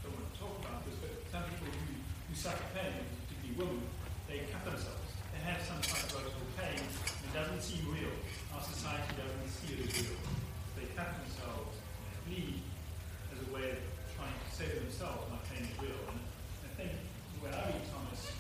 don't 0.02 0.14
want 0.18 0.34
to 0.34 0.40
talk 0.40 0.58
about 0.58 0.84
this, 0.90 0.96
but 0.98 1.12
some 1.32 1.44
people 1.44 1.68
who, 1.68 1.94
who 2.30 2.36
suffer 2.36 2.64
pain, 2.74 3.06
particularly 3.30 3.70
women, 3.70 3.86
they 4.28 4.50
cut 4.52 4.66
themselves. 4.66 5.14
They 5.30 5.46
have 5.46 5.62
some 5.62 5.78
psychological 5.84 6.42
pain. 6.58 6.82
It 6.82 7.34
doesn't 7.38 7.62
seem 7.62 7.86
real. 7.94 8.10
Our 8.56 8.64
society 8.64 9.14
doesn't 9.14 9.50
see 9.62 9.78
it 9.78 9.86
as 9.86 9.94
real. 10.10 10.18
They 10.74 10.90
cut 10.98 11.14
themselves, 11.22 11.78
they 12.02 12.34
bleed 12.34 12.62
as 13.34 13.38
a 13.46 13.54
way 13.54 13.70
of 13.70 13.78
trying 14.18 14.34
to 14.34 14.50
say 14.50 14.66
to 14.66 14.78
themselves, 14.82 15.30
my 15.30 15.38
pain 15.54 15.66
is 15.66 15.74
real. 15.82 16.02
And 16.10 16.18
I 16.66 16.70
think 16.74 16.92
when 17.42 17.54
I 17.54 17.70
read 17.70 17.86
Thomas, 17.94 18.34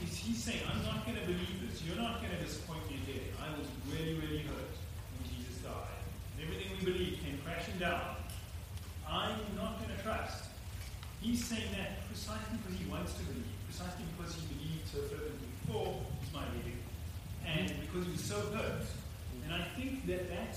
he's, 0.00 0.16
he's 0.16 0.40
saying, 0.40 0.64
I'm 0.68 0.80
not 0.84 1.04
going 1.04 1.20
to 1.20 1.26
believe 1.28 1.64
this. 1.64 1.84
You're 1.84 2.00
not 2.00 2.20
going 2.24 2.32
to 2.32 2.40
disappoint 2.40 2.84
me 2.88 3.00
again. 3.04 3.28
I 3.40 3.52
was 3.56 3.68
really, 3.92 4.16
really 4.20 4.44
hurt 4.44 4.72
when 5.16 5.24
Jesus 5.28 5.60
died. 5.60 6.00
And 6.36 6.48
everything 6.48 6.72
we 6.76 6.84
believe 6.84 7.20
came 7.24 7.40
crashing 7.44 7.76
down. 7.76 8.16
I'm 9.08 9.40
not 9.56 9.80
going 9.80 9.92
to 9.92 10.00
trust. 10.04 10.48
He's 11.20 11.44
saying 11.44 11.72
that 11.76 12.04
precisely 12.28 12.60
because 12.60 12.76
he 12.76 12.84
wants 12.92 13.12
to 13.16 13.24
believe, 13.24 13.56
precisely 13.64 14.04
because 14.12 14.36
he 14.36 14.44
believed 14.52 14.84
so 14.92 15.00
fervently 15.08 15.48
before 15.64 15.96
his 16.20 16.28
my 16.36 16.44
reading, 16.52 16.76
and 17.48 17.72
because 17.80 18.04
he 18.04 18.12
was 18.12 18.24
so 18.28 18.36
hurt. 18.52 18.84
And 19.48 19.56
I 19.56 19.64
think 19.80 20.04
that 20.12 20.28
that 20.28 20.52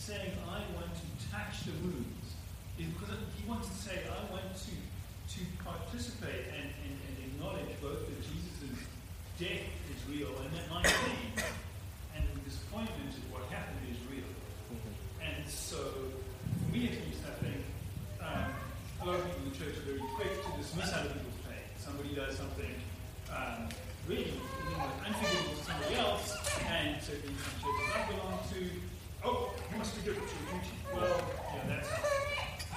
saying, 0.00 0.32
I 0.48 0.64
want 0.72 0.88
to 0.88 1.06
touch 1.28 1.68
the 1.68 1.76
wounds, 1.84 2.40
is 2.80 2.88
because 2.96 3.20
he 3.36 3.44
wants 3.44 3.68
to 3.68 3.76
say, 3.76 4.00
I 4.08 4.32
want 4.32 4.48
to, 4.48 4.72
to 4.72 5.40
participate 5.60 6.48
and, 6.56 6.72
and, 6.88 6.94
and 7.04 7.14
acknowledge 7.28 7.68
both 7.84 8.00
that 8.00 8.16
Jesus' 8.24 8.80
death 9.36 9.68
is 9.92 10.00
real 10.08 10.32
and 10.40 10.48
that 10.56 10.72
my 10.72 10.80
pain 10.80 11.36
and 12.16 12.24
the 12.32 12.40
disappointment 12.48 13.12
of 13.12 13.24
what 13.28 13.44
happened 13.52 13.84
is 13.92 14.00
real. 14.08 14.24
And 15.20 15.44
so, 15.44 15.84
for 16.64 16.72
me 16.72 16.88
at 16.88 16.96
least, 17.04 17.20
I 17.28 17.36
think 17.44 17.60
um, 18.24 18.56
a 19.00 19.06
lot 19.06 19.16
of 19.16 19.24
people 19.24 19.40
in 19.44 19.50
the 19.50 19.56
church 19.56 19.76
are 19.80 19.86
very 19.88 20.04
quick 20.14 20.28
to 20.44 20.50
dismiss 20.60 20.92
other 20.92 21.08
people's 21.08 21.40
pain. 21.48 21.64
Somebody 21.80 22.14
does 22.14 22.36
something 22.36 22.74
um, 23.32 23.68
really 24.06 24.28
you 24.28 24.76
know, 24.76 24.92
unforgivable 25.06 25.56
to 25.56 25.64
somebody 25.64 25.94
else, 25.96 26.36
and 26.68 27.00
certainly 27.00 27.32
some 27.40 27.56
churches 27.64 27.88
I 27.96 28.12
belong 28.12 28.38
to, 28.52 28.60
oh, 29.24 29.54
you 29.72 29.78
must 29.78 29.94
forgive 29.96 30.20
what 30.20 30.28
you're 30.28 30.46
guilty. 30.52 30.76
Well, 30.92 31.16
yeah, 31.56 31.80
that's. 31.80 31.88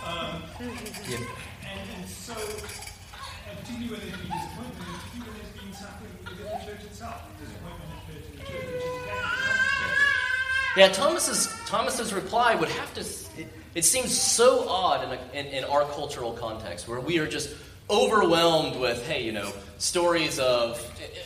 Um, 0.03 0.43
and, 0.59 1.83
and 1.91 2.07
so, 2.07 2.35
and 2.39 3.59
particularly 3.59 3.91
when 3.91 3.99
there's 3.99 4.15
been 4.15 4.31
disappointment, 4.31 4.79
and 4.79 4.99
particularly 5.03 5.27
when 5.27 5.35
there's 5.43 5.55
been 5.59 5.73
something 5.75 6.11
within 6.23 6.47
the 6.47 6.59
church 6.63 6.83
itself, 6.87 7.19
disappointment 7.35 7.91
in 8.07 8.15
in 8.15 8.39
the 8.39 8.43
church, 8.47 8.63
which 8.63 8.79
is 8.79 8.95
exactly 8.95 10.79
Yeah, 10.79 10.87
Thomas's 10.87 11.51
Thomas's 11.67 12.13
reply 12.13 12.55
would 12.55 12.69
have 12.69 12.93
to. 12.95 13.22
It, 13.75 13.85
seems 13.85 14.15
so 14.15 14.67
odd 14.69 15.03
in, 15.03 15.17
a, 15.17 15.47
in, 15.47 15.53
in 15.53 15.63
our 15.65 15.85
cultural 15.85 16.33
context, 16.33 16.87
where 16.87 16.99
we 16.99 17.19
are 17.19 17.27
just 17.27 17.49
overwhelmed 17.89 18.79
with, 18.79 19.05
hey, 19.07 19.23
you 19.23 19.31
know, 19.31 19.51
stories 19.77 20.39
of, 20.39 20.79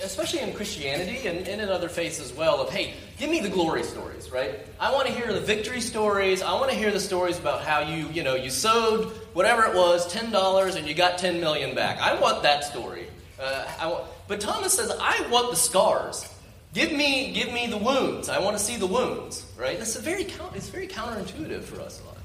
especially 0.03 0.39
in 0.39 0.53
Christianity 0.53 1.27
and, 1.27 1.47
and 1.47 1.61
in 1.61 1.69
other 1.69 1.89
faiths 1.89 2.19
as 2.19 2.33
well, 2.33 2.61
of, 2.61 2.69
hey, 2.71 2.93
give 3.19 3.29
me 3.29 3.39
the 3.39 3.49
glory 3.49 3.83
stories, 3.83 4.31
right? 4.31 4.59
I 4.79 4.91
want 4.93 5.07
to 5.07 5.13
hear 5.13 5.31
the 5.31 5.39
victory 5.39 5.81
stories. 5.81 6.41
I 6.41 6.53
want 6.53 6.71
to 6.71 6.75
hear 6.77 6.91
the 6.91 6.99
stories 6.99 7.37
about 7.37 7.61
how 7.61 7.81
you, 7.81 8.07
you 8.09 8.23
know, 8.23 8.35
you 8.35 8.49
sowed 8.49 9.11
whatever 9.33 9.65
it 9.65 9.75
was, 9.75 10.07
ten 10.11 10.31
dollars, 10.31 10.75
and 10.75 10.87
you 10.87 10.95
got 10.95 11.17
ten 11.19 11.39
million 11.39 11.75
back. 11.75 11.99
I 11.99 12.19
want 12.19 12.43
that 12.43 12.63
story. 12.63 13.07
Uh, 13.39 13.67
I 13.79 13.87
want, 13.87 14.05
but 14.27 14.41
Thomas 14.41 14.73
says, 14.73 14.91
I 14.99 15.27
want 15.29 15.51
the 15.51 15.55
scars. 15.57 16.27
Give 16.73 16.91
me, 16.91 17.31
give 17.33 17.53
me 17.53 17.67
the 17.67 17.77
wounds. 17.77 18.29
I 18.29 18.39
want 18.39 18.57
to 18.57 18.63
see 18.63 18.77
the 18.77 18.87
wounds, 18.87 19.45
right? 19.57 19.77
That's 19.77 19.95
a 19.95 20.01
very, 20.01 20.23
it's 20.55 20.69
very 20.69 20.87
counterintuitive 20.87 21.63
for 21.63 21.79
us 21.81 22.01
a 22.01 22.05
lot. 22.05 22.17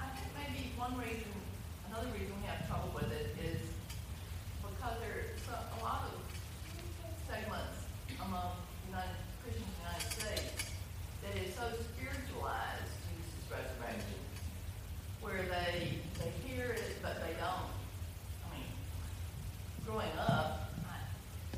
I 0.00 0.06
think 0.14 0.26
maybe 0.36 0.70
one 0.76 0.96
reason, 0.98 1.24
another 1.88 2.08
reason 2.12 2.34
we 2.42 2.46
have 2.46 2.66
trouble 2.68 2.90
with 2.94 3.10
it 3.10 3.34
is 3.42 3.58
because 4.62 4.96
there's 5.00 5.40
a 5.48 5.82
lot 5.82 6.10
of 6.12 6.18
segments 7.26 7.78
among 8.20 8.52
United 8.86 9.16
Christians 9.42 9.64
in 9.64 9.70
the 9.70 9.82
United 9.86 10.10
States 10.12 10.70
that 11.24 11.34
is 11.40 11.54
so 11.56 11.66
spiritualized 11.94 12.90
Jesus' 13.10 13.46
resurrection, 13.50 14.18
where 15.22 15.42
they 15.50 15.98
they 16.20 16.30
hear 16.46 16.76
it 16.78 17.00
but 17.02 17.18
they 17.26 17.34
don't. 17.42 17.70
I 18.44 18.54
mean, 18.54 18.70
growing 19.82 20.14
up, 20.18 20.70
I, 20.86 21.02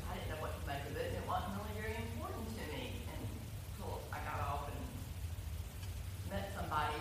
I 0.09 0.17
didn't 0.17 0.29
know 0.33 0.41
what 0.41 0.57
to 0.57 0.63
make 0.65 0.81
of 0.89 0.97
it, 0.97 1.13
and 1.13 1.21
it 1.21 1.27
wasn't 1.29 1.53
really 1.61 1.75
very 1.77 1.97
important 1.97 2.49
to 2.57 2.63
me 2.73 3.05
until 3.05 4.01
I 4.13 4.19
got 4.25 4.41
off 4.45 4.69
and 4.69 4.81
met 6.29 6.53
somebody, 6.57 6.97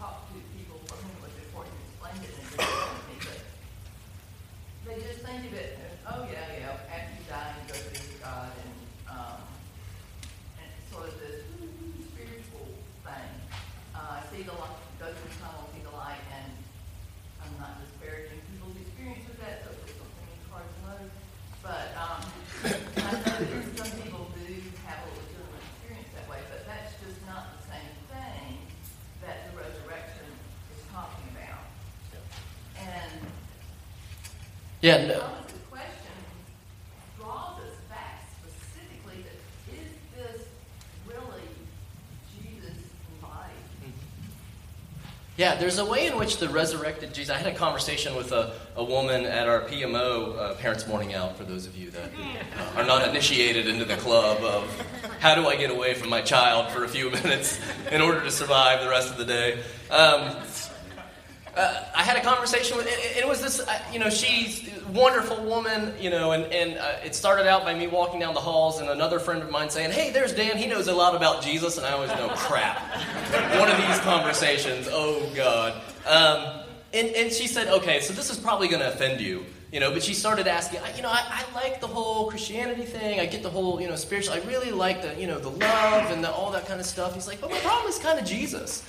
talked 0.00 0.32
to 0.32 0.40
people 0.56 0.80
for 0.88 0.96
whom 1.00 1.12
it 1.16 1.22
was 1.28 1.36
important, 1.44 1.76
explained 1.88 2.22
it 2.24 2.32
in 2.32 2.40
a 2.40 2.48
different 2.48 2.72
way 2.72 2.96
to 2.96 3.04
me, 3.08 3.16
but 3.20 3.40
they 4.88 4.96
just 5.04 5.20
think 5.20 5.42
of 5.48 5.54
it 5.58 5.76
as, 5.76 5.92
oh 6.08 6.24
yeah, 6.32 6.48
yeah, 6.56 6.92
after 6.92 7.12
you 7.12 7.24
die, 7.28 7.52
you 7.60 7.64
go 7.68 7.76
to 7.76 7.90
be 7.92 8.00
with 8.00 8.20
God, 8.24 8.52
and, 8.56 8.72
um, 9.12 9.40
and 10.56 10.66
it's 10.72 10.88
sort 10.88 11.10
of 11.10 11.14
this 11.20 11.44
spiritual 12.08 12.72
thing. 13.04 13.30
Uh, 13.92 14.16
I 14.16 14.24
see 14.32 14.40
the 14.46 14.56
light, 14.56 14.80
go 14.96 15.12
through 15.12 15.28
the 15.28 15.36
tunnel, 15.42 15.68
see 15.76 15.84
the 15.84 15.92
light, 15.92 16.22
and 16.32 16.48
I'm 17.44 17.52
not 17.60 17.76
disparaging 17.84 18.40
people's 18.48 18.78
experience 18.80 19.26
with 19.28 19.36
that, 19.44 19.66
so 19.66 19.76
it's 19.76 19.84
just 19.84 20.00
something 20.00 20.24
it's 20.32 20.48
hard 20.48 20.64
to 20.64 20.78
know. 20.86 21.02
But, 21.60 21.88
um, 21.98 22.22
I 22.96 23.10
know 23.26 23.38
that 23.42 23.66
some 23.74 23.92
people 24.00 24.30
do 24.38 24.46
have 24.86 25.02
a 25.02 25.10
legitimate 25.18 25.62
experience 25.66 26.10
that 26.14 26.26
way, 26.30 26.38
but 26.46 26.62
that's 26.66 26.94
just 27.02 27.18
not 27.26 27.58
the 27.58 27.62
same 27.74 27.92
thing 28.06 28.62
that 29.26 29.50
the 29.50 29.58
resurrection 29.58 30.30
is 30.74 30.82
talking 30.94 31.26
about. 31.34 31.66
And 32.78 33.10
Yeah, 33.20 33.24
no, 33.26 33.34
Thomas's 33.36 33.64
question 33.66 33.74
draws 33.76 34.04
us 34.04 34.04
back 34.04 34.04
specifically 34.04 34.04
to, 34.04 34.04
is 34.04 34.04
this 34.06 34.46
really 34.46 34.75
Jesus 42.32 42.70
embodied? 43.10 43.50
Yeah, 45.36 45.56
there's 45.56 45.78
a 45.78 45.84
way 45.84 46.06
in 46.06 46.16
which 46.16 46.36
the 46.36 46.48
resurrected 46.48 47.12
Jesus. 47.12 47.34
I 47.34 47.38
had 47.38 47.52
a 47.52 47.56
conversation 47.56 48.14
with 48.14 48.30
a, 48.30 48.52
a 48.76 48.84
woman 48.84 49.24
at 49.24 49.48
our 49.48 49.62
PMO, 49.62 50.38
uh, 50.38 50.54
Parents 50.54 50.86
Morning 50.86 51.14
Out, 51.14 51.36
for 51.36 51.42
those 51.42 51.66
of 51.66 51.76
you 51.76 51.90
that 51.90 52.10
uh, 52.16 52.78
are 52.80 52.86
not 52.86 53.08
initiated 53.08 53.66
into 53.66 53.84
the 53.84 53.96
club 53.96 54.40
of 54.44 54.86
how 55.18 55.34
do 55.34 55.48
I 55.48 55.56
get 55.56 55.72
away 55.72 55.94
from 55.94 56.10
my 56.10 56.22
child 56.22 56.70
for 56.70 56.84
a 56.84 56.88
few 56.88 57.10
minutes 57.24 57.58
in 57.90 58.00
order 58.00 58.20
to 58.20 58.30
survive 58.30 58.84
the 58.84 58.88
rest 58.88 59.10
of 59.10 59.18
the 59.18 59.24
day. 59.24 59.58
Um, 59.90 60.36
uh, 61.56 61.82
I 61.94 62.02
had 62.02 62.18
a 62.18 62.20
conversation 62.20 62.76
with, 62.76 62.86
it, 62.86 63.16
it 63.16 63.26
was 63.26 63.40
this, 63.40 63.60
uh, 63.60 63.78
you 63.90 63.98
know, 63.98 64.10
she's 64.10 64.68
a 64.68 64.75
wonderful 64.96 65.44
woman, 65.44 65.94
you 66.00 66.10
know, 66.10 66.32
and, 66.32 66.52
and 66.52 66.78
uh, 66.78 67.04
it 67.04 67.14
started 67.14 67.46
out 67.46 67.64
by 67.64 67.74
me 67.74 67.86
walking 67.86 68.18
down 68.18 68.34
the 68.34 68.40
halls 68.40 68.80
and 68.80 68.88
another 68.88 69.18
friend 69.18 69.42
of 69.42 69.50
mine 69.50 69.70
saying, 69.70 69.92
hey, 69.92 70.10
there's 70.10 70.32
Dan, 70.32 70.56
he 70.56 70.66
knows 70.66 70.88
a 70.88 70.94
lot 70.94 71.14
about 71.14 71.42
Jesus, 71.42 71.76
and 71.76 71.86
I 71.86 71.92
always 71.92 72.10
know, 72.10 72.28
crap. 72.30 72.78
One 73.60 73.70
of 73.70 73.76
these 73.76 73.98
conversations, 74.00 74.88
oh 74.90 75.30
God. 75.34 75.74
Um, 76.06 76.62
and, 76.92 77.08
and 77.08 77.32
she 77.32 77.46
said, 77.46 77.68
okay, 77.68 78.00
so 78.00 78.12
this 78.12 78.30
is 78.30 78.38
probably 78.38 78.68
going 78.68 78.80
to 78.80 78.88
offend 78.88 79.20
you, 79.20 79.44
you 79.70 79.80
know, 79.80 79.92
but 79.92 80.02
she 80.02 80.14
started 80.14 80.46
asking, 80.46 80.80
you 80.96 81.02
know, 81.02 81.10
I, 81.10 81.22
I 81.28 81.54
like 81.54 81.80
the 81.80 81.86
whole 81.86 82.30
Christianity 82.30 82.84
thing, 82.84 83.20
I 83.20 83.26
get 83.26 83.42
the 83.42 83.50
whole, 83.50 83.80
you 83.80 83.88
know, 83.88 83.96
spiritual, 83.96 84.34
I 84.34 84.38
really 84.40 84.70
like 84.70 85.02
the, 85.02 85.20
you 85.20 85.26
know, 85.26 85.38
the 85.38 85.50
love 85.50 86.10
and 86.10 86.24
the, 86.24 86.32
all 86.32 86.50
that 86.52 86.66
kind 86.66 86.80
of 86.80 86.86
stuff. 86.86 87.14
He's 87.14 87.26
like, 87.26 87.40
but 87.40 87.50
my 87.50 87.58
problem 87.58 87.88
is 87.88 87.98
kind 87.98 88.18
of 88.18 88.24
Jesus. 88.24 88.84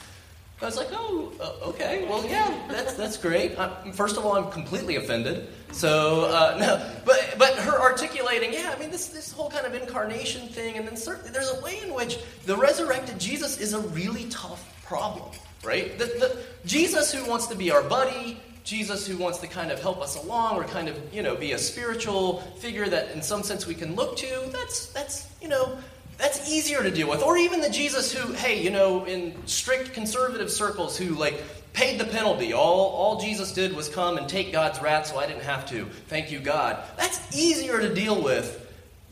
I 0.60 0.66
was 0.66 0.76
like, 0.76 0.88
oh, 0.92 1.32
uh, 1.40 1.70
okay, 1.70 2.08
well, 2.10 2.26
yeah, 2.26 2.52
that's 2.68 2.94
that's 2.96 3.16
great. 3.16 3.58
i 3.60 3.92
first 3.92 4.18
of 4.18 4.26
all, 4.26 4.36
I'm 4.36 4.52
completely 4.52 4.96
offended. 4.96 5.50
So 5.72 6.26
uh, 6.26 6.58
no, 6.60 6.92
but 7.06 7.36
but 7.38 7.54
her 7.58 7.80
articulating, 7.80 8.54
yeah, 8.54 8.74
I 8.76 8.80
mean, 8.80 8.90
this 8.90 9.08
this 9.08 9.32
whole 9.32 9.52
kind 9.52 9.68
of 9.68 9.76
incarnation 9.76 10.48
thing, 10.48 10.78
and 10.78 10.88
then 10.88 10.98
certainly 10.98 11.32
there's 11.32 11.52
a 11.52 11.62
way 11.62 11.80
in 11.84 11.94
which 11.94 12.18
the 12.46 12.58
resurrected 12.58 13.20
Jesus 13.20 13.60
is 13.60 13.74
a 13.74 13.80
really 13.80 14.26
tough 14.30 14.64
problem. 14.84 15.30
right? 15.64 15.98
The, 15.98 16.06
the, 16.06 16.38
Jesus 16.66 17.14
who 17.14 17.30
wants 17.30 17.48
to 17.48 17.56
be 17.56 17.72
our 17.72 17.84
buddy, 17.84 18.40
Jesus 18.64 19.08
who 19.08 19.18
wants 19.18 19.40
to 19.40 19.48
kind 19.48 19.72
of 19.72 19.82
help 19.82 20.02
us 20.02 20.16
along 20.24 20.58
or 20.58 20.64
kind 20.64 20.88
of, 20.88 21.14
you 21.14 21.22
know, 21.22 21.36
be 21.36 21.54
a 21.54 21.58
spiritual 21.58 22.42
figure 22.60 22.88
that 22.88 23.12
in 23.12 23.22
some 23.22 23.44
sense 23.44 23.68
we 23.68 23.76
can 23.76 23.96
look 23.96 24.18
to, 24.18 24.50
that's, 24.52 24.88
that's 24.88 25.30
you 25.42 25.48
know, 25.48 25.78
that's 26.18 26.50
easier 26.50 26.82
to 26.82 26.92
deal 26.92 27.10
with. 27.10 27.22
Or 27.22 27.38
even 27.38 27.62
the 27.62 27.70
Jesus 27.70 28.12
who, 28.12 28.34
hey, 28.34 28.62
you 28.62 28.72
know, 28.72 29.06
in 29.06 29.36
strict 29.48 29.94
conservative 29.94 30.52
circles 30.52 30.98
who, 30.98 31.16
like, 31.16 31.44
paid 31.74 32.00
the 32.00 32.06
penalty. 32.06 32.54
All, 32.54 32.90
all 32.90 33.20
Jesus 33.20 33.52
did 33.52 33.76
was 33.76 33.88
come 33.88 34.18
and 34.18 34.28
take 34.28 34.52
God's 34.52 34.82
wrath, 34.82 35.08
so 35.08 35.20
I 35.20 35.28
didn't 35.28 35.44
have 35.44 35.70
to. 35.70 35.86
Thank 36.08 36.32
you, 36.32 36.40
God. 36.40 36.84
That's 36.98 37.38
easier 37.38 37.80
to 37.80 37.94
deal 37.94 38.22
with 38.22 38.64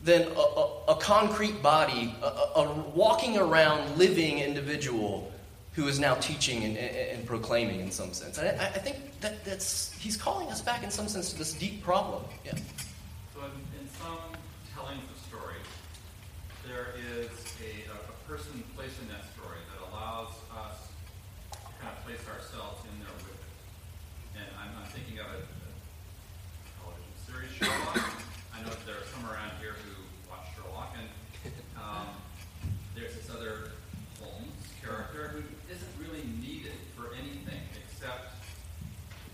than 0.02 0.22
a, 0.22 0.40
a, 0.40 0.84
a 0.88 0.96
concrete 0.96 1.62
body, 1.62 2.14
a, 2.22 2.26
a, 2.26 2.72
walking 2.94 3.36
around, 3.38 3.96
living 3.96 4.38
individual 4.38 5.32
who 5.74 5.86
is 5.88 6.00
now 6.00 6.14
teaching 6.14 6.64
and, 6.64 6.76
and, 6.76 6.96
and 6.96 7.26
proclaiming 7.26 7.80
in 7.80 7.90
some 7.90 8.12
sense. 8.12 8.38
I, 8.38 8.48
I, 8.48 8.78
think 8.78 9.20
that 9.20 9.44
that's, 9.44 9.92
he's 9.94 10.16
calling 10.16 10.48
us 10.48 10.62
back 10.62 10.82
in 10.82 10.90
some 10.90 11.06
sense 11.06 11.32
to 11.32 11.38
this 11.38 11.52
deep 11.52 11.84
problem. 11.84 12.24
Yeah. 12.44 12.52
So, 13.34 13.42
in, 13.42 13.80
in 13.80 13.88
some 14.00 14.18
tellings 14.74 15.02
of 15.10 15.26
story, 15.28 15.60
there 16.76 16.92
is 17.00 17.32
a, 17.64 17.88
a 17.88 17.98
person 18.28 18.52
placed 18.76 19.00
in 19.00 19.08
that 19.08 19.24
story 19.32 19.56
that 19.72 19.80
allows 19.88 20.28
us 20.52 20.92
to 21.48 21.72
kind 21.80 21.88
of 21.96 22.04
place 22.04 22.20
ourselves 22.28 22.84
in 22.84 23.00
there 23.00 23.16
with 23.16 23.32
it. 23.32 23.48
And 24.36 24.44
I'm, 24.60 24.68
I'm 24.76 24.88
thinking 24.92 25.16
of 25.16 25.24
uh, 25.24 25.40
a, 25.40 25.72
a 25.72 26.68
television 26.76 27.16
series, 27.24 27.48
Sherlock. 27.56 28.04
I 28.52 28.60
know 28.60 28.68
that 28.76 28.84
there 28.84 29.00
are 29.00 29.08
some 29.08 29.24
around 29.24 29.56
here 29.56 29.72
who 29.88 30.04
watch 30.28 30.52
Sherlock, 30.52 30.92
and 31.00 31.08
um, 31.80 32.12
there's 32.92 33.16
this 33.16 33.32
other 33.32 33.72
Holmes 34.20 34.60
character 34.84 35.32
who 35.32 35.40
isn't 35.72 35.94
really 35.96 36.28
needed 36.44 36.76
for 36.92 37.16
anything 37.16 37.64
except 37.72 38.36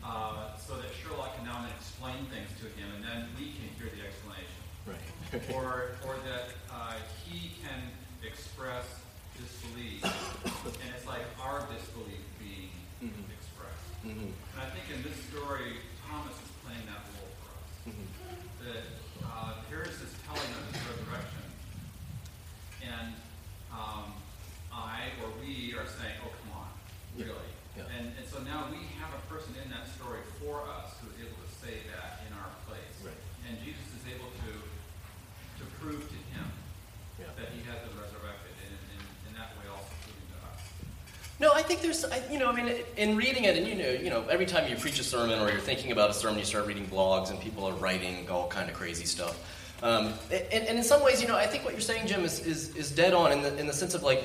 uh, 0.07 0.55
so 0.63 0.79
that 0.79 0.95
Sherlock 0.95 1.35
can 1.35 1.51
now 1.51 1.67
explain 1.75 2.23
things 2.31 2.55
to 2.63 2.71
him, 2.79 2.87
and 2.95 3.03
then 3.03 3.27
we 3.35 3.51
can 3.59 3.67
hear 3.83 3.91
the 3.91 4.07
explanation. 4.07 4.63
Right. 4.83 4.99
or, 5.55 5.95
or 6.03 6.19
that 6.27 6.51
uh, 6.67 6.99
he 7.23 7.55
can 7.63 7.79
express 8.27 8.83
disbelief, 9.39 10.03
and 10.03 10.91
it's 10.91 11.07
like 11.07 11.23
our 11.39 11.63
disbelief 11.71 12.19
being 12.43 12.75
Mhm. 12.99 13.31
expressed. 13.31 13.87
Mhm. 14.03 14.35
And 14.35 14.59
I 14.59 14.67
think 14.75 14.91
in 14.91 15.07
this 15.07 15.15
story, 15.31 15.79
Thomas 16.03 16.35
is 16.35 16.51
playing 16.67 16.83
that 16.91 16.99
role 17.15 17.31
for 17.39 17.51
us. 17.63 17.71
Mhm. 17.95 18.07
That 18.67 18.85
uh, 19.23 19.55
here 19.71 19.83
is 19.87 19.95
this 20.03 20.11
telling 20.27 20.51
of 20.51 20.63
his 20.75 20.83
resurrection, 20.91 21.47
and 22.83 23.15
um, 23.71 24.19
I 24.75 25.15
or 25.23 25.31
we 25.39 25.79
are 25.79 25.87
saying, 25.87 26.19
"Oh, 26.27 26.35
come 26.43 26.59
on, 26.59 26.71
Yeah. 27.15 27.27
really?" 27.31 27.51
Yeah. 27.79 27.87
And, 27.97 28.19
and 28.19 28.27
so 28.27 28.43
now 28.43 28.67
we 28.69 28.83
have 28.99 29.15
a 29.15 29.23
person 29.33 29.55
in 29.63 29.71
that 29.71 29.87
story 29.95 30.21
for 30.43 30.67
us 30.67 30.91
who 31.01 31.07
is 31.15 31.23
able 31.23 31.39
to 31.39 31.51
say 31.63 31.87
that 31.95 32.27
in 32.27 32.35
our 32.35 32.51
place. 32.67 32.99
Right. 33.01 33.15
And 33.49 33.59
Jesus 33.63 33.87
is 33.95 34.05
able 34.11 34.31
to 34.47 34.53
to 35.59 35.65
prove 35.79 36.03
to 36.09 36.19
him 36.35 36.47
Yeah. 37.21 37.27
that 37.39 37.51
he 37.55 37.63
has 37.71 37.79
been 37.87 37.95
resurrected, 37.99 38.55
and 38.67 38.75
in, 38.99 39.03
in 39.31 39.33
that 39.39 39.55
way 39.59 39.67
also 39.71 39.91
proving 40.03 40.27
to 40.35 40.39
us. 40.51 40.61
No, 41.39 41.53
I 41.53 41.62
think 41.73 41.83
there's, 41.83 42.05
I- 42.05 42.23
you 42.31 42.39
know, 42.39 42.49
I 42.51 42.53
mean, 42.53 42.75
in 42.99 43.17
reading 43.17 43.45
it, 43.45 43.57
and 43.57 43.67
you 43.67 43.75
know, 43.75 43.89
you 43.91 44.11
know, 44.11 44.25
every 44.29 44.45
time 44.45 44.69
you 44.69 44.77
preach 44.77 44.99
a 45.01 45.05
sermon 45.05 45.41
or 45.41 45.51
you're 45.51 45.61
thinking 45.61 45.91
about 45.91 46.11
a 46.11 46.13
sermon, 46.13 46.39
you 46.39 46.45
start 46.45 46.67
reading 46.67 46.87
blogs 46.87 47.31
and 47.31 47.41
people 47.41 47.65
are 47.67 47.73
writing 47.75 48.29
all 48.29 48.47
kind 48.49 48.69
of 48.69 48.77
crazy 48.77 49.07
stuff. 49.07 49.39
Um, 49.83 50.13
and, 50.31 50.65
and 50.69 50.79
in 50.79 50.85
some 50.85 51.03
ways, 51.03 51.21
you 51.23 51.29
know, 51.29 51.35
I 51.37 51.47
think 51.47 51.65
what 51.65 51.73
you're 51.73 51.81
saying, 51.81 52.07
Jim, 52.07 52.25
is, 52.25 52.41
is, 52.41 52.77
is 52.77 52.91
dead 52.91 53.15
on 53.15 53.33
in 53.33 53.43
the, 53.43 53.57
in 53.59 53.67
the 53.67 53.73
sense 53.73 53.95
of 53.95 54.03
like 54.03 54.23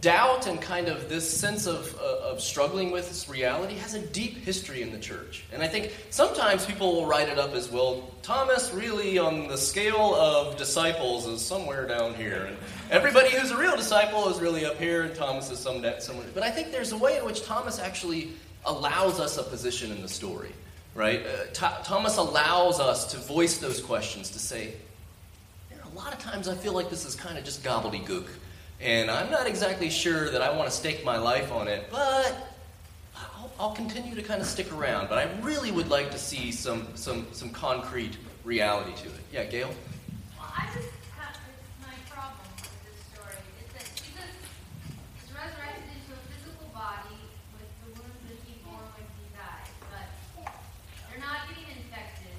doubt 0.00 0.48
and 0.48 0.60
kind 0.60 0.88
of 0.88 1.08
this 1.08 1.38
sense 1.38 1.66
of, 1.66 1.96
uh, 2.00 2.30
of 2.30 2.40
struggling 2.40 2.90
with 2.90 3.08
this 3.08 3.28
reality 3.28 3.74
has 3.74 3.94
a 3.94 4.00
deep 4.00 4.36
history 4.38 4.82
in 4.82 4.90
the 4.90 4.98
church. 4.98 5.44
And 5.52 5.62
I 5.62 5.68
think 5.68 5.94
sometimes 6.10 6.66
people 6.66 6.94
will 6.96 7.06
write 7.06 7.28
it 7.28 7.38
up 7.38 7.54
as 7.54 7.70
well, 7.70 8.10
Thomas 8.22 8.72
really 8.72 9.18
on 9.18 9.46
the 9.46 9.56
scale 9.56 10.16
of 10.16 10.56
disciples 10.56 11.26
is 11.26 11.40
somewhere 11.40 11.86
down 11.86 12.14
here. 12.14 12.46
And 12.46 12.56
everybody 12.90 13.30
who's 13.30 13.52
a 13.52 13.56
real 13.56 13.76
disciple 13.76 14.28
is 14.28 14.40
really 14.40 14.64
up 14.64 14.78
here, 14.78 15.04
and 15.04 15.14
Thomas 15.14 15.50
is 15.50 15.60
some 15.60 15.84
somewhere. 16.00 16.26
But 16.34 16.42
I 16.42 16.50
think 16.50 16.72
there's 16.72 16.92
a 16.92 16.98
way 16.98 17.18
in 17.18 17.24
which 17.24 17.44
Thomas 17.44 17.78
actually 17.78 18.32
allows 18.66 19.20
us 19.20 19.38
a 19.38 19.44
position 19.44 19.92
in 19.92 20.02
the 20.02 20.08
story, 20.08 20.52
right? 20.96 21.24
Uh, 21.24 21.44
Th- 21.54 21.84
Thomas 21.84 22.16
allows 22.16 22.80
us 22.80 23.12
to 23.12 23.16
voice 23.16 23.58
those 23.58 23.80
questions, 23.80 24.30
to 24.30 24.40
say, 24.40 24.74
a 25.72 25.96
lot 25.96 26.12
of 26.12 26.18
times 26.18 26.48
I 26.48 26.54
feel 26.54 26.74
like 26.74 26.90
this 26.90 27.04
is 27.06 27.14
kind 27.14 27.38
of 27.38 27.44
just 27.44 27.62
gobbledygook. 27.62 28.26
And 28.80 29.10
I'm 29.10 29.30
not 29.30 29.46
exactly 29.46 29.90
sure 29.90 30.30
that 30.30 30.40
I 30.40 30.54
want 30.56 30.70
to 30.70 30.74
stake 30.76 31.04
my 31.04 31.16
life 31.18 31.50
on 31.50 31.66
it, 31.66 31.88
but 31.90 32.54
I'll, 33.16 33.50
I'll 33.58 33.74
continue 33.74 34.14
to 34.14 34.22
kind 34.22 34.40
of 34.40 34.46
stick 34.46 34.72
around. 34.72 35.08
But 35.08 35.18
I 35.18 35.28
really 35.42 35.72
would 35.72 35.88
like 35.88 36.10
to 36.12 36.18
see 36.18 36.52
some, 36.52 36.86
some, 36.94 37.26
some 37.32 37.50
concrete 37.50 38.16
reality 38.44 38.92
to 39.02 39.08
it. 39.08 39.20
Yeah, 39.32 39.44
Gail? 39.44 39.68
Well, 40.38 40.46
I 40.56 40.66
just 40.74 40.88
have 41.18 41.34
it's 41.34 41.74
my 41.82 41.94
problem 42.08 42.46
with 42.54 42.70
this 42.86 42.98
story 43.10 43.34
is 43.58 43.68
that 43.74 43.86
Jesus 43.98 44.30
is 45.26 45.30
resurrected 45.34 45.82
into 45.98 46.14
a 46.14 46.22
physical 46.30 46.70
body 46.70 47.18
with 47.58 47.66
the 47.82 47.90
wounds 47.98 48.22
that 48.30 48.38
he 48.46 48.62
bore 48.62 48.86
when 48.94 49.06
he 49.18 49.26
died, 49.34 49.74
but 49.90 50.06
they're 51.10 51.18
not 51.18 51.50
getting 51.50 51.66
infected. 51.66 52.38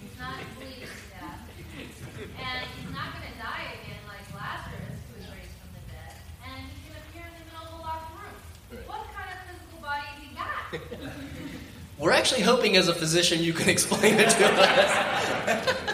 He's 0.00 0.14
not 0.22 0.38
bleeding 0.54 0.86
to 0.86 1.02
death, 1.18 1.42
and 2.38 2.62
he's 2.78 2.92
not 2.94 3.10
going 3.18 3.26
to 3.26 3.36
die 3.42 3.74
again 3.82 4.00
like 4.06 4.22
Lazarus, 4.32 5.02
who 5.10 5.18
was 5.18 5.26
raised 5.34 5.52
from 5.60 5.76
the 5.76 5.82
dead, 5.92 6.14
and 6.46 6.56
he's 6.72 6.88
going 6.88 6.96
to 6.96 7.04
appear 7.10 7.26
in 7.26 7.34
the 7.36 7.46
middle 7.52 7.68
of 7.68 7.76
a 7.76 7.82
locked 7.84 8.16
room. 8.16 8.32
Right. 8.72 8.88
What 8.88 9.04
kind 9.12 9.28
of 9.28 9.38
physical 9.44 9.78
body 9.84 10.08
has 10.08 10.18
he 10.24 10.30
got? 10.32 10.72
We're 11.98 12.03
actually 12.14 12.42
hoping, 12.42 12.76
as 12.76 12.88
a 12.88 12.94
physician, 12.94 13.42
you 13.42 13.52
can 13.52 13.68
explain 13.76 14.14
it 14.18 14.30
to 14.30 14.46
us. 14.46 15.84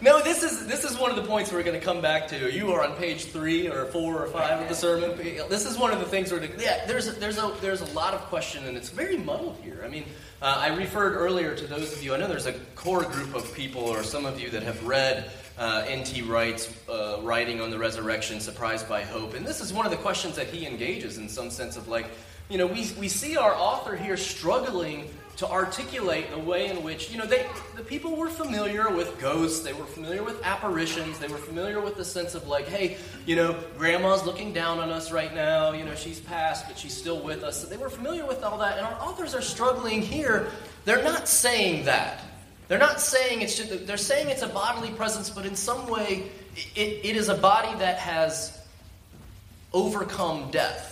no, 0.00 0.20
this 0.22 0.42
is 0.42 0.66
this 0.66 0.84
is 0.84 0.98
one 0.98 1.10
of 1.10 1.16
the 1.16 1.22
points 1.22 1.52
we're 1.52 1.62
going 1.62 1.78
to 1.78 1.84
come 1.84 2.00
back 2.00 2.28
to. 2.28 2.52
You 2.52 2.72
are 2.72 2.84
on 2.84 2.96
page 2.96 3.26
three 3.26 3.68
or 3.68 3.86
four 3.86 4.22
or 4.22 4.26
five 4.28 4.60
of 4.60 4.68
the 4.68 4.74
sermon. 4.74 5.16
This 5.48 5.66
is 5.66 5.78
one 5.78 5.92
of 5.92 6.00
the 6.00 6.06
things 6.06 6.32
we're 6.32 6.44
yeah. 6.58 6.84
There's 6.86 7.08
a, 7.08 7.12
there's 7.12 7.38
a 7.38 7.54
there's 7.60 7.80
a 7.80 7.92
lot 7.94 8.14
of 8.14 8.20
question, 8.22 8.66
and 8.66 8.76
it's 8.76 8.90
very 8.90 9.16
muddled 9.16 9.56
here. 9.62 9.82
I 9.84 9.88
mean, 9.88 10.04
uh, 10.40 10.58
I 10.58 10.74
referred 10.74 11.14
earlier 11.14 11.54
to 11.54 11.66
those 11.66 11.92
of 11.92 12.02
you. 12.02 12.14
I 12.14 12.18
know 12.18 12.28
there's 12.28 12.46
a 12.46 12.54
core 12.74 13.04
group 13.04 13.34
of 13.34 13.52
people, 13.54 13.82
or 13.82 14.02
some 14.02 14.26
of 14.26 14.40
you 14.40 14.50
that 14.50 14.62
have 14.62 14.84
read 14.84 15.30
uh, 15.58 15.84
N.T. 15.86 16.22
Wright's 16.22 16.72
uh, 16.88 17.18
writing 17.22 17.60
on 17.60 17.70
the 17.70 17.78
resurrection, 17.78 18.40
"Surprised 18.40 18.88
by 18.88 19.02
Hope," 19.02 19.34
and 19.34 19.46
this 19.46 19.60
is 19.60 19.72
one 19.72 19.86
of 19.86 19.92
the 19.92 19.98
questions 19.98 20.36
that 20.36 20.48
he 20.48 20.66
engages 20.66 21.18
in 21.18 21.28
some 21.28 21.50
sense 21.50 21.76
of 21.76 21.88
like 21.88 22.06
you 22.48 22.58
know, 22.58 22.66
we, 22.66 22.90
we 22.98 23.08
see 23.08 23.36
our 23.36 23.54
author 23.54 23.96
here 23.96 24.16
struggling 24.16 25.08
to 25.36 25.48
articulate 25.48 26.30
the 26.30 26.38
way 26.38 26.68
in 26.68 26.82
which, 26.82 27.10
you 27.10 27.18
know, 27.18 27.24
they, 27.24 27.46
the 27.76 27.82
people 27.82 28.16
were 28.16 28.28
familiar 28.28 28.90
with 28.90 29.18
ghosts, 29.18 29.60
they 29.60 29.72
were 29.72 29.86
familiar 29.86 30.22
with 30.22 30.40
apparitions, 30.44 31.18
they 31.18 31.26
were 31.26 31.38
familiar 31.38 31.80
with 31.80 31.96
the 31.96 32.04
sense 32.04 32.34
of 32.34 32.46
like, 32.46 32.68
hey, 32.68 32.96
you 33.24 33.34
know, 33.34 33.58
grandma's 33.78 34.24
looking 34.24 34.52
down 34.52 34.78
on 34.78 34.90
us 34.90 35.10
right 35.10 35.34
now, 35.34 35.72
you 35.72 35.84
know, 35.84 35.94
she's 35.94 36.20
passed, 36.20 36.68
but 36.68 36.78
she's 36.78 36.94
still 36.94 37.20
with 37.22 37.42
us. 37.42 37.60
So 37.60 37.66
they 37.66 37.78
were 37.78 37.88
familiar 37.88 38.26
with 38.26 38.44
all 38.44 38.58
that, 38.58 38.76
and 38.76 38.86
our 38.86 39.00
authors 39.00 39.34
are 39.34 39.42
struggling 39.42 40.02
here. 40.02 40.48
They're 40.84 41.02
not 41.02 41.26
saying 41.26 41.86
that. 41.86 42.22
They're 42.68 42.78
not 42.78 43.00
saying 43.00 43.40
it's 43.40 43.56
just, 43.56 43.86
they're 43.86 43.96
saying 43.96 44.28
it's 44.28 44.42
a 44.42 44.48
bodily 44.48 44.90
presence, 44.90 45.30
but 45.30 45.46
in 45.46 45.56
some 45.56 45.88
way, 45.88 46.30
it, 46.76 47.00
it 47.04 47.16
is 47.16 47.28
a 47.28 47.34
body 47.34 47.76
that 47.78 47.98
has 47.98 48.58
overcome 49.72 50.50
death. 50.50 50.91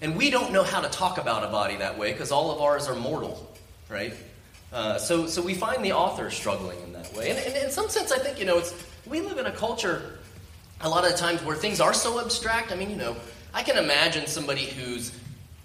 And 0.00 0.16
we 0.16 0.30
don't 0.30 0.52
know 0.52 0.62
how 0.62 0.80
to 0.80 0.88
talk 0.88 1.18
about 1.18 1.44
a 1.44 1.48
body 1.48 1.76
that 1.76 1.98
way 1.98 2.12
because 2.12 2.30
all 2.30 2.50
of 2.50 2.60
ours 2.60 2.88
are 2.88 2.94
mortal, 2.94 3.50
right? 3.88 4.14
Uh, 4.72 4.98
so, 4.98 5.26
so 5.26 5.42
we 5.42 5.54
find 5.54 5.84
the 5.84 5.92
author 5.92 6.30
struggling 6.30 6.80
in 6.82 6.92
that 6.92 7.12
way. 7.14 7.30
And, 7.30 7.38
and 7.38 7.56
in 7.56 7.70
some 7.70 7.88
sense, 7.88 8.12
I 8.12 8.18
think, 8.18 8.38
you 8.38 8.44
know, 8.44 8.58
it's, 8.58 8.74
we 9.06 9.20
live 9.20 9.38
in 9.38 9.46
a 9.46 9.52
culture 9.52 10.18
a 10.80 10.88
lot 10.88 11.10
of 11.10 11.16
times 11.16 11.42
where 11.42 11.56
things 11.56 11.80
are 11.80 11.94
so 11.94 12.20
abstract. 12.20 12.70
I 12.70 12.76
mean, 12.76 12.90
you 12.90 12.96
know, 12.96 13.16
I 13.52 13.62
can 13.62 13.76
imagine 13.76 14.26
somebody 14.26 14.66
who's 14.66 15.12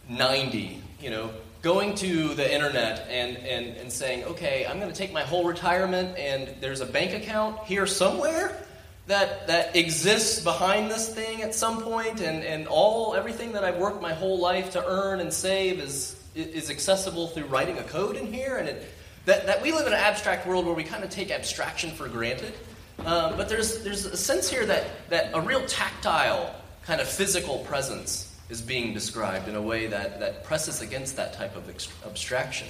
90, 0.10 0.82
you 1.00 1.10
know, 1.10 1.30
going 1.62 1.96
to 1.96 2.34
the 2.34 2.54
internet 2.54 3.08
and, 3.10 3.38
and, 3.38 3.78
and 3.78 3.92
saying, 3.92 4.24
okay, 4.26 4.66
I'm 4.66 4.80
going 4.80 4.92
to 4.92 4.98
take 4.98 5.14
my 5.14 5.22
whole 5.22 5.46
retirement 5.46 6.18
and 6.18 6.54
there's 6.60 6.82
a 6.82 6.86
bank 6.86 7.14
account 7.14 7.60
here 7.66 7.86
somewhere 7.86 8.66
that 9.08 9.48
that 9.48 9.76
exists 9.76 10.42
behind 10.42 10.90
this 10.90 11.14
thing 11.14 11.42
at 11.42 11.54
some 11.54 11.82
point 11.82 12.22
and, 12.22 12.44
and 12.44 12.68
all 12.68 13.16
everything 13.16 13.52
that 13.54 13.64
I've 13.64 13.78
worked 13.78 14.02
my 14.02 14.14
whole 14.14 14.40
life 14.40 14.72
to 14.72 14.86
earn 14.86 15.20
and 15.20 15.34
save 15.34 15.80
is 15.80 16.20
is 16.36 16.70
accessible 16.70 17.28
through 17.28 17.46
writing 17.46 17.78
a 17.78 17.84
code 17.84 18.16
in 18.16 18.32
here 18.32 18.58
and 18.58 18.70
it, 18.70 18.90
that, 19.26 19.46
that 19.46 19.62
we 19.62 19.72
live 19.72 19.88
in 19.88 19.94
an 19.94 20.00
abstract 20.00 20.48
world 20.48 20.66
where 20.66 20.74
we 20.74 20.84
kind 20.84 21.04
of 21.04 21.10
take 21.10 21.32
abstraction 21.32 21.92
for 21.92 22.08
granted 22.08 22.54
um, 23.00 23.36
but 23.36 23.50
there's 23.50 23.84
there's 23.84 24.06
a 24.06 24.16
sense 24.16 24.50
here 24.50 24.66
that 24.66 24.86
that 25.10 25.32
a 25.34 25.42
real 25.42 25.66
tactile 25.66 26.56
kind 26.86 27.02
of 27.02 27.08
physical 27.08 27.60
presence 27.60 28.34
is 28.50 28.62
being 28.62 28.94
described 28.94 29.48
in 29.48 29.56
a 29.56 29.62
way 29.62 29.88
that, 29.88 30.20
that 30.20 30.44
presses 30.44 30.82
against 30.82 31.16
that 31.16 31.34
type 31.34 31.56
of 31.56 31.70
ex- 31.70 31.90
abstraction 32.06 32.68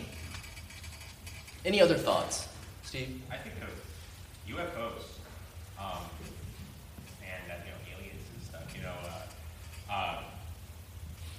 any 1.63 1.79
other 1.79 1.95
thoughts 1.95 2.47
Steve? 2.84 3.21
I 3.31 3.38
think 3.38 3.55
of 3.61 4.55
UFOs 4.55 5.13
um, 5.84 6.05
and 7.21 7.51
uh, 7.51 7.55
you 7.65 7.71
know 7.71 7.97
aliens 7.97 8.23
and 8.34 8.43
stuff. 8.43 8.75
You 8.75 8.84
know, 8.84 8.95
uh, 9.91 10.21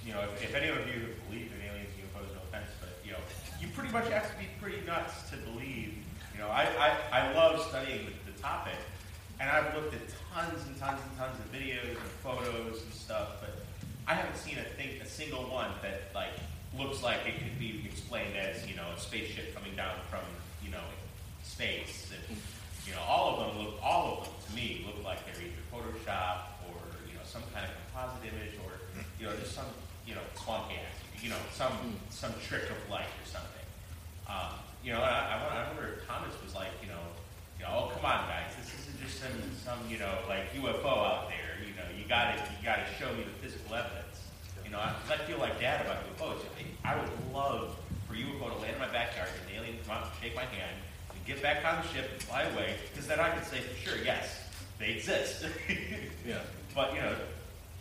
you 0.05 0.13
know 0.13 0.21
if 0.21 0.53
any 0.53 0.69
of 0.69 0.77
you 0.87 1.01
have 1.09 1.17
believed 1.27 1.51
in 1.53 1.59
aliens, 1.65 1.89
UFOs, 1.97 2.29
no 2.33 2.41
offense, 2.47 2.69
but 2.79 2.89
you 3.03 3.11
know, 3.11 3.19
you 3.59 3.67
pretty 3.73 3.91
much 3.91 4.07
have 4.09 4.29
to 4.31 4.37
be 4.37 4.45
pretty 4.61 4.85
nuts 4.85 5.29
to 5.31 5.37
believe. 5.37 5.97
You 6.33 6.39
know, 6.39 6.49
I 6.49 6.69
I, 7.11 7.19
I 7.19 7.33
love 7.33 7.59
studying 7.67 8.05
the, 8.05 8.31
the 8.31 8.37
topic, 8.39 8.77
and 9.39 9.49
I've 9.49 9.73
looked 9.73 9.93
at 9.93 10.01
tons 10.33 10.61
and 10.67 10.77
tons 10.77 11.01
and 11.01 11.17
tons 11.17 11.39
of 11.39 11.51
videos 11.51 11.89
and 11.89 12.11
photos 12.21 12.83
and 12.83 12.93
stuff, 12.93 13.41
but 13.41 13.65
I 14.07 14.13
haven't 14.13 14.37
seen 14.37 14.57
a 14.59 14.63
thing, 14.77 15.01
a 15.01 15.05
single 15.05 15.49
one 15.49 15.71
that 15.81 16.13
like 16.13 16.37
looks 16.77 17.01
like 17.01 17.25
it 17.25 17.39
could 17.39 17.57
be 17.57 17.81
explained 17.85 18.37
as 18.37 18.67
you 18.67 18.75
know 18.75 18.85
a 18.95 18.99
spaceship 18.99 19.55
coming 19.55 19.75
down 19.75 19.95
from 20.09 20.21
you 20.63 20.69
know 20.71 20.85
space, 21.43 22.11
and 22.13 22.37
you 22.85 22.93
know 22.93 23.01
all 23.01 23.33
of 23.33 23.47
them 23.47 23.65
look 23.65 23.75
all 23.81 24.19
of 24.19 24.23
them 24.25 24.33
to 24.47 24.55
me 24.55 24.85
look 24.85 25.03
like 25.03 25.25
they're 25.25 25.41
either 25.41 25.65
Photoshop 25.73 26.61
or 26.69 26.77
you 27.09 27.15
know 27.15 27.25
some 27.25 27.41
kind 27.53 27.65
of 27.65 27.71
composite 27.89 28.21
image 28.29 28.53
or 28.61 28.71
you 29.19 29.25
know 29.25 29.35
just 29.41 29.55
some 29.55 29.65
you 30.07 30.15
know 30.15 30.21
swamp 30.35 30.69
gas, 30.69 30.79
you 31.21 31.29
know 31.29 31.41
some 31.53 31.73
some 32.09 32.33
trick 32.47 32.63
of 32.69 32.77
light 32.89 33.09
or 33.21 33.25
something. 33.25 33.65
Um, 34.27 34.57
you 34.83 34.93
know, 34.93 35.01
I, 35.01 35.33
I, 35.33 35.41
wonder, 35.41 35.57
I 35.57 35.67
wonder 35.73 35.85
if 35.97 36.07
Thomas 36.07 36.33
was 36.45 36.53
like, 36.53 36.69
you 36.81 36.89
know, 36.89 37.01
you 37.57 37.65
know, 37.65 37.73
oh 37.73 37.91
come 37.93 38.05
on 38.05 38.29
guys, 38.29 38.53
this 38.57 38.69
isn't 38.69 39.01
just 39.01 39.17
some 39.21 39.33
some 39.57 39.79
you 39.89 39.97
know 39.97 40.13
like 40.29 40.53
UFO 40.53 40.85
out 40.85 41.29
there. 41.29 41.57
You 41.65 41.73
know, 41.73 41.87
you 41.97 42.07
got 42.07 42.37
to 42.37 42.41
you 42.53 42.61
got 42.63 42.85
to 42.85 42.87
show 43.01 43.09
me 43.13 43.25
the 43.25 43.35
physical 43.41 43.75
evidence. 43.75 44.21
You 44.63 44.71
know, 44.71 44.81
because 45.01 45.21
I, 45.21 45.25
feel 45.25 45.37
like 45.37 45.59
dad 45.59 45.85
about 45.85 46.01
UFOs. 46.17 46.41
I 46.83 46.97
would 46.97 47.09
love 47.33 47.77
for 48.07 48.13
UFO 48.13 48.49
to 48.49 48.57
land 48.61 48.73
in 48.73 48.79
my 48.79 48.89
backyard 48.89 49.29
and 49.41 49.49
an 49.49 49.61
alien 49.61 49.77
come 49.85 49.97
out 49.97 50.03
and 50.05 50.11
shake 50.21 50.35
my 50.35 50.45
hand 50.45 50.77
and 51.13 51.25
get 51.25 51.41
back 51.41 51.65
on 51.65 51.81
the 51.81 51.87
ship 51.89 52.09
and 52.11 52.21
fly 52.23 52.43
away, 52.43 52.75
because 52.91 53.07
then 53.07 53.19
I 53.19 53.29
could 53.29 53.45
say 53.45 53.59
for 53.61 53.75
sure, 53.77 53.97
yes, 54.03 54.41
they 54.79 54.93
exist. 54.93 55.45
Yeah. 56.27 56.41
But 56.73 56.95
you 56.95 57.01
know, 57.01 57.13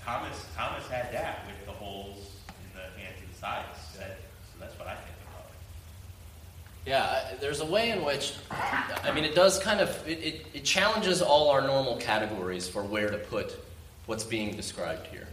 Thomas 0.04 0.44
Thomas 0.54 0.86
had 0.88 1.12
that 1.12 1.46
with 1.46 1.64
the 1.66 1.72
holes 1.72 2.30
in 2.48 2.54
the 2.74 2.82
hands 3.00 3.18
and 3.24 3.34
sides. 3.36 3.78
That, 3.98 4.18
so 4.52 4.58
that's 4.60 4.78
what 4.78 4.88
I 4.88 4.94
think 4.94 5.16
about 5.28 5.46
it. 5.48 6.90
Yeah, 6.90 7.36
there's 7.40 7.60
a 7.60 7.66
way 7.66 7.90
in 7.90 8.04
which, 8.04 8.34
I 8.50 9.12
mean, 9.14 9.24
it 9.24 9.34
does 9.34 9.58
kind 9.58 9.80
of, 9.80 9.88
it, 10.06 10.18
it, 10.18 10.46
it 10.52 10.64
challenges 10.64 11.22
all 11.22 11.50
our 11.50 11.62
normal 11.62 11.96
categories 11.96 12.68
for 12.68 12.82
where 12.82 13.08
to 13.10 13.18
put 13.18 13.58
what's 14.06 14.24
being 14.24 14.54
described 14.56 15.06
here. 15.06 15.26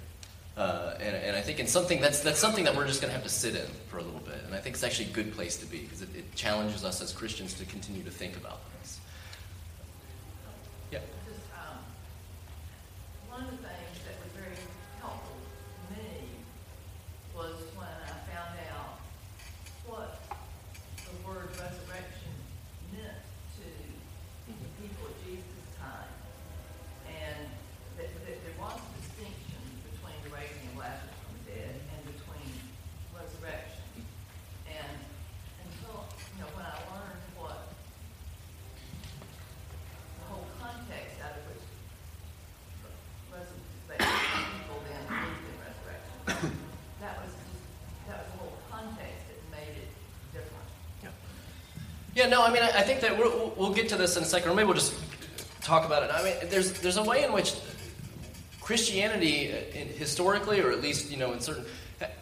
Uh, 0.55 0.95
and, 0.99 1.15
and 1.15 1.35
I 1.35 1.41
think 1.41 1.59
in 1.59 1.67
something 1.67 1.99
that's, 1.99 2.21
that's 2.21 2.39
something 2.39 2.63
that 2.65 2.75
we're 2.75 2.87
just 2.87 3.01
going 3.01 3.09
to 3.09 3.15
have 3.15 3.23
to 3.23 3.29
sit 3.29 3.55
in 3.55 3.67
for 3.89 3.97
a 3.97 4.03
little 4.03 4.19
bit. 4.21 4.41
And 4.45 4.55
I 4.55 4.59
think 4.59 4.75
it's 4.75 4.83
actually 4.83 5.09
a 5.09 5.13
good 5.13 5.33
place 5.33 5.57
to 5.57 5.65
be 5.65 5.79
because 5.79 6.01
it, 6.01 6.09
it 6.15 6.35
challenges 6.35 6.85
us 6.85 7.01
as 7.01 7.11
Christians 7.11 7.53
to 7.55 7.65
continue 7.65 8.03
to 8.03 8.11
think 8.11 8.37
about 8.37 8.59
this. 8.79 8.99
Yeah. 10.91 10.99
Just, 11.27 11.41
um, 11.55 11.79
one 13.29 13.43
of 13.43 13.51
the 13.51 13.57
things 13.57 13.99
that 14.05 14.15
was 14.23 14.31
very 14.35 14.55
helpful 14.99 15.35
to 15.35 15.95
me 15.95 16.19
was 17.33 17.55
when 17.75 17.87
I 17.87 18.11
found 18.27 18.59
out 18.75 18.99
what 19.87 20.19
the 20.99 21.15
word 21.27 21.47
resurrection 21.55 22.35
meant 22.91 23.23
to 23.55 23.63
the 24.51 24.53
people 24.83 25.07
of 25.07 25.15
Jesus' 25.23 25.71
time. 25.79 26.11
And 27.07 27.47
that, 27.97 28.11
that 28.27 28.37
there 28.43 28.57
was 28.59 28.75
a 28.75 28.91
distinction 28.99 29.63
between 29.87 30.19
the 30.27 30.31
raising 30.35 30.67
of 30.75 30.83
Lazarus 30.83 31.15
from 31.23 31.39
the 31.39 31.43
dead 31.55 31.71
and 31.71 31.99
between 32.03 32.51
resurrection. 33.15 33.87
And 34.67 34.95
until, 35.67 36.07
you 36.35 36.43
know, 36.43 36.51
when 36.55 36.67
I 36.67 36.75
learned 36.91 37.23
what 37.35 37.63
the 40.19 40.25
whole 40.31 40.47
context 40.59 41.19
out 41.19 41.35
of 41.35 41.43
which 41.51 41.63
resurrection 43.29 44.41
people 44.55 44.79
then 44.87 45.03
believed 45.11 45.45
in 45.51 45.57
resurrection. 45.59 46.55
That 47.03 47.19
was 47.19 47.35
just, 47.35 47.61
that 48.07 48.17
was 48.23 48.27
the 48.31 48.37
whole 48.39 48.57
context 48.71 49.21
that 49.27 49.39
made 49.51 49.75
it 49.75 49.91
different. 50.31 50.63
Yeah, 52.15 52.20
no, 52.31 52.41
I 52.41 52.51
mean, 52.51 52.63
I, 52.63 52.69
I 52.69 52.81
think 52.81 53.01
that 53.01 53.17
we'll, 53.17 53.53
we'll 53.57 53.73
get 53.73 53.89
to 53.89 53.97
this 53.97 54.15
in 54.15 54.23
a 54.23 54.25
second, 54.25 54.49
or 54.49 54.55
maybe 54.55 54.67
we'll 54.67 54.75
just 54.75 54.95
talk 55.61 55.85
about 55.85 56.03
it. 56.03 56.11
I 56.11 56.23
mean, 56.23 56.33
there's 56.49 56.71
there's 56.79 56.95
a 56.95 57.03
way 57.03 57.25
in 57.25 57.33
which 57.33 57.53
Christianity, 58.61 59.51
uh, 59.51 59.57
historically, 59.97 60.61
or 60.61 60.71
at 60.71 60.81
least 60.81 61.11
you 61.11 61.17
know, 61.17 61.33
in 61.33 61.41
certain, 61.41 61.65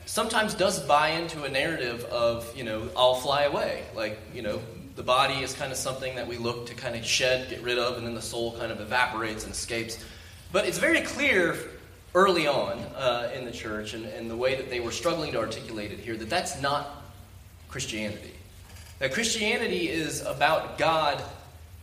sometimes 0.07 0.55
does 0.55 0.79
buy 0.79 1.09
into 1.09 1.43
a 1.43 1.49
narrative 1.49 2.03
of 2.05 2.51
you 2.57 2.63
know, 2.63 2.89
I'll 2.97 3.15
fly 3.15 3.43
away. 3.43 3.85
Like 3.95 4.19
you 4.33 4.41
know, 4.41 4.59
the 4.95 5.03
body 5.03 5.35
is 5.35 5.53
kind 5.53 5.71
of 5.71 5.77
something 5.77 6.15
that 6.15 6.27
we 6.27 6.37
look 6.37 6.65
to 6.65 6.73
kind 6.73 6.95
of 6.95 7.05
shed, 7.05 7.47
get 7.51 7.61
rid 7.61 7.77
of, 7.77 7.97
and 7.97 8.05
then 8.05 8.15
the 8.15 8.21
soul 8.21 8.57
kind 8.57 8.71
of 8.71 8.81
evaporates 8.81 9.43
and 9.43 9.53
escapes. 9.53 10.03
But 10.51 10.65
it's 10.65 10.79
very 10.79 11.01
clear 11.01 11.55
early 12.15 12.47
on 12.47 12.79
uh, 12.97 13.31
in 13.35 13.45
the 13.45 13.51
church, 13.51 13.93
and, 13.93 14.05
and 14.05 14.27
the 14.27 14.35
way 14.35 14.55
that 14.55 14.71
they 14.71 14.79
were 14.79 14.91
struggling 14.91 15.33
to 15.33 15.37
articulate 15.37 15.91
it 15.91 15.99
here, 15.99 16.17
that 16.17 16.31
that's 16.31 16.59
not 16.59 17.05
Christianity. 17.69 18.33
That 18.99 19.13
Christianity 19.13 19.89
is 19.89 20.21
about 20.21 20.77
God, 20.77 21.23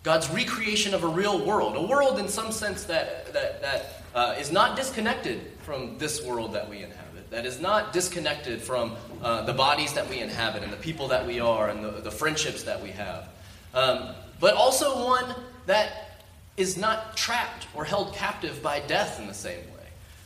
God's 0.02 0.28
recreation 0.30 0.92
of 0.92 1.02
a 1.02 1.08
real 1.08 1.44
world, 1.44 1.74
a 1.76 1.82
world 1.82 2.18
in 2.18 2.28
some 2.28 2.52
sense 2.52 2.84
that 2.84 3.32
that 3.32 3.62
that 3.62 4.02
uh, 4.14 4.34
is 4.38 4.52
not 4.52 4.76
disconnected 4.76 5.40
from 5.62 5.98
this 5.98 6.22
world 6.22 6.52
that 6.52 6.68
we 6.68 6.82
inhabit, 6.82 7.30
that 7.30 7.44
is 7.44 7.60
not 7.60 7.92
disconnected 7.92 8.60
from 8.60 8.94
uh, 9.22 9.42
the 9.42 9.52
bodies 9.52 9.92
that 9.94 10.08
we 10.08 10.20
inhabit 10.20 10.62
and 10.62 10.72
the 10.72 10.76
people 10.78 11.08
that 11.08 11.26
we 11.26 11.40
are 11.40 11.68
and 11.68 11.84
the, 11.84 11.90
the 11.90 12.10
friendships 12.10 12.62
that 12.62 12.82
we 12.82 12.90
have, 12.90 13.28
um, 13.74 14.14
but 14.40 14.54
also 14.54 15.04
one 15.04 15.34
that 15.66 16.20
is 16.56 16.76
not 16.76 17.16
trapped 17.16 17.66
or 17.74 17.84
held 17.84 18.14
captive 18.14 18.62
by 18.62 18.80
death 18.80 19.20
in 19.20 19.26
the 19.26 19.34
same 19.34 19.58
way. 19.58 19.72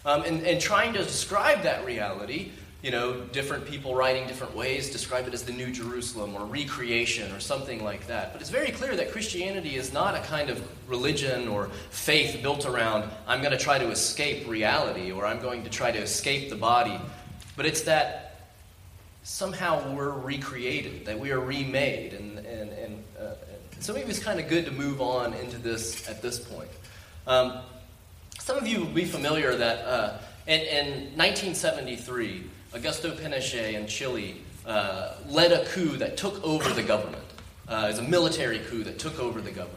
Um, 0.04 0.22
and, 0.22 0.46
and 0.46 0.60
trying 0.60 0.92
to 0.92 1.02
describe 1.02 1.62
that 1.62 1.84
reality, 1.84 2.52
you 2.82 2.90
know, 2.90 3.20
different 3.32 3.66
people 3.66 3.94
writing 3.94 4.26
different 4.26 4.56
ways 4.56 4.90
describe 4.90 5.28
it 5.28 5.34
as 5.34 5.42
the 5.42 5.52
New 5.52 5.70
Jerusalem 5.70 6.34
or 6.34 6.46
recreation 6.46 7.30
or 7.32 7.40
something 7.40 7.84
like 7.84 8.06
that. 8.06 8.32
But 8.32 8.40
it's 8.40 8.50
very 8.50 8.70
clear 8.70 8.96
that 8.96 9.12
Christianity 9.12 9.76
is 9.76 9.92
not 9.92 10.14
a 10.14 10.20
kind 10.20 10.48
of 10.48 10.66
religion 10.88 11.46
or 11.46 11.68
faith 11.90 12.42
built 12.42 12.64
around, 12.64 13.10
I'm 13.26 13.40
going 13.40 13.56
to 13.56 13.62
try 13.62 13.78
to 13.78 13.90
escape 13.90 14.48
reality 14.48 15.12
or 15.12 15.26
I'm 15.26 15.40
going 15.40 15.62
to 15.64 15.70
try 15.70 15.90
to 15.90 15.98
escape 15.98 16.48
the 16.48 16.56
body. 16.56 16.98
But 17.54 17.66
it's 17.66 17.82
that 17.82 18.48
somehow 19.24 19.94
we're 19.94 20.10
recreated, 20.10 21.04
that 21.04 21.18
we 21.18 21.32
are 21.32 21.40
remade. 21.40 22.14
And, 22.14 22.38
and, 22.38 22.70
and 22.72 23.04
uh, 23.20 23.34
so 23.78 23.92
maybe 23.92 24.08
it's 24.08 24.18
kind 24.18 24.40
of 24.40 24.48
good 24.48 24.64
to 24.64 24.72
move 24.72 25.02
on 25.02 25.34
into 25.34 25.58
this 25.58 26.08
at 26.08 26.22
this 26.22 26.38
point. 26.38 26.70
Um, 27.26 27.60
some 28.38 28.56
of 28.56 28.66
you 28.66 28.80
will 28.80 28.86
be 28.86 29.04
familiar 29.04 29.54
that 29.54 29.84
uh, 29.84 30.18
in, 30.46 30.60
in 30.60 30.86
1973, 31.16 32.44
Augusto 32.72 33.10
Pinochet 33.16 33.74
in 33.74 33.86
Chile 33.88 34.40
uh, 34.64 35.14
led 35.28 35.50
a 35.50 35.64
coup 35.66 35.96
that 35.96 36.16
took 36.16 36.42
over 36.44 36.70
the 36.70 36.82
government. 36.82 37.24
Uh, 37.68 37.86
it 37.86 37.88
was 37.88 37.98
a 37.98 38.08
military 38.08 38.60
coup 38.60 38.84
that 38.84 38.98
took 38.98 39.18
over 39.18 39.40
the 39.40 39.50
government. 39.50 39.76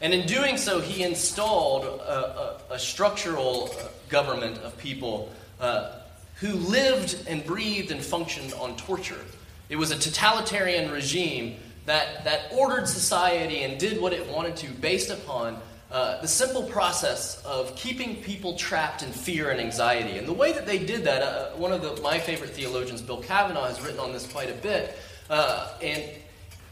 And 0.00 0.14
in 0.14 0.26
doing 0.26 0.56
so, 0.56 0.80
he 0.80 1.02
installed 1.02 1.84
a, 1.84 2.60
a, 2.70 2.74
a 2.74 2.78
structural 2.78 3.70
uh, 3.78 3.88
government 4.08 4.58
of 4.58 4.76
people 4.78 5.30
uh, 5.60 5.98
who 6.36 6.54
lived 6.54 7.22
and 7.28 7.44
breathed 7.44 7.90
and 7.90 8.02
functioned 8.02 8.54
on 8.54 8.76
torture. 8.76 9.20
It 9.68 9.76
was 9.76 9.90
a 9.90 9.98
totalitarian 9.98 10.90
regime 10.90 11.56
that, 11.86 12.24
that 12.24 12.50
ordered 12.52 12.88
society 12.88 13.62
and 13.62 13.78
did 13.78 14.00
what 14.00 14.12
it 14.12 14.26
wanted 14.28 14.56
to 14.56 14.68
based 14.68 15.10
upon 15.10 15.60
uh, 15.92 16.18
the 16.22 16.28
simple 16.28 16.62
process 16.62 17.44
of 17.44 17.76
keeping 17.76 18.16
people 18.22 18.56
trapped 18.56 19.02
in 19.02 19.10
fear 19.12 19.50
and 19.50 19.60
anxiety. 19.60 20.16
And 20.16 20.26
the 20.26 20.32
way 20.32 20.52
that 20.52 20.64
they 20.64 20.78
did 20.78 21.04
that, 21.04 21.20
uh, 21.20 21.50
one 21.50 21.70
of 21.70 21.82
the, 21.82 22.00
my 22.00 22.18
favorite 22.18 22.50
theologians, 22.50 23.02
Bill 23.02 23.22
Cavanaugh, 23.22 23.66
has 23.66 23.78
written 23.82 24.00
on 24.00 24.10
this 24.10 24.26
quite 24.26 24.48
a 24.48 24.54
bit. 24.54 24.96
Uh, 25.28 25.68
and 25.82 26.02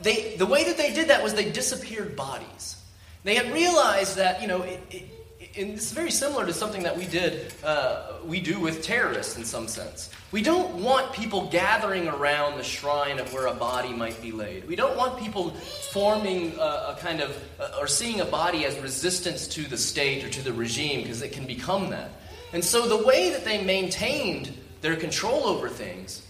they, 0.00 0.36
the 0.36 0.46
way 0.46 0.64
that 0.64 0.78
they 0.78 0.94
did 0.94 1.08
that 1.08 1.22
was 1.22 1.34
they 1.34 1.50
disappeared 1.50 2.16
bodies. 2.16 2.82
They 3.22 3.34
had 3.34 3.52
realized 3.52 4.16
that, 4.16 4.40
you 4.40 4.48
know, 4.48 4.62
it, 4.62 4.80
it, 4.90 5.19
and 5.56 5.70
it's 5.70 5.92
very 5.92 6.10
similar 6.10 6.46
to 6.46 6.52
something 6.52 6.82
that 6.84 6.96
we 6.96 7.06
did, 7.06 7.52
uh, 7.64 8.12
we 8.24 8.40
do 8.40 8.60
with 8.60 8.82
terrorists 8.82 9.36
in 9.36 9.44
some 9.44 9.66
sense. 9.66 10.10
We 10.32 10.42
don't 10.42 10.74
want 10.76 11.12
people 11.12 11.48
gathering 11.48 12.06
around 12.08 12.56
the 12.56 12.62
shrine 12.62 13.18
of 13.18 13.32
where 13.32 13.46
a 13.46 13.54
body 13.54 13.92
might 13.92 14.20
be 14.22 14.30
laid. 14.30 14.66
We 14.68 14.76
don't 14.76 14.96
want 14.96 15.18
people 15.18 15.50
forming 15.92 16.52
a, 16.58 16.94
a 16.94 16.98
kind 17.00 17.20
of, 17.20 17.36
uh, 17.58 17.78
or 17.80 17.88
seeing 17.88 18.20
a 18.20 18.24
body 18.24 18.64
as 18.64 18.78
resistance 18.78 19.48
to 19.48 19.62
the 19.62 19.76
state 19.76 20.24
or 20.24 20.30
to 20.30 20.42
the 20.42 20.52
regime, 20.52 21.02
because 21.02 21.22
it 21.22 21.32
can 21.32 21.46
become 21.46 21.90
that. 21.90 22.10
And 22.52 22.64
so 22.64 22.86
the 22.86 23.04
way 23.04 23.30
that 23.30 23.44
they 23.44 23.64
maintained 23.64 24.52
their 24.80 24.96
control 24.96 25.44
over 25.44 25.68
things 25.68 26.22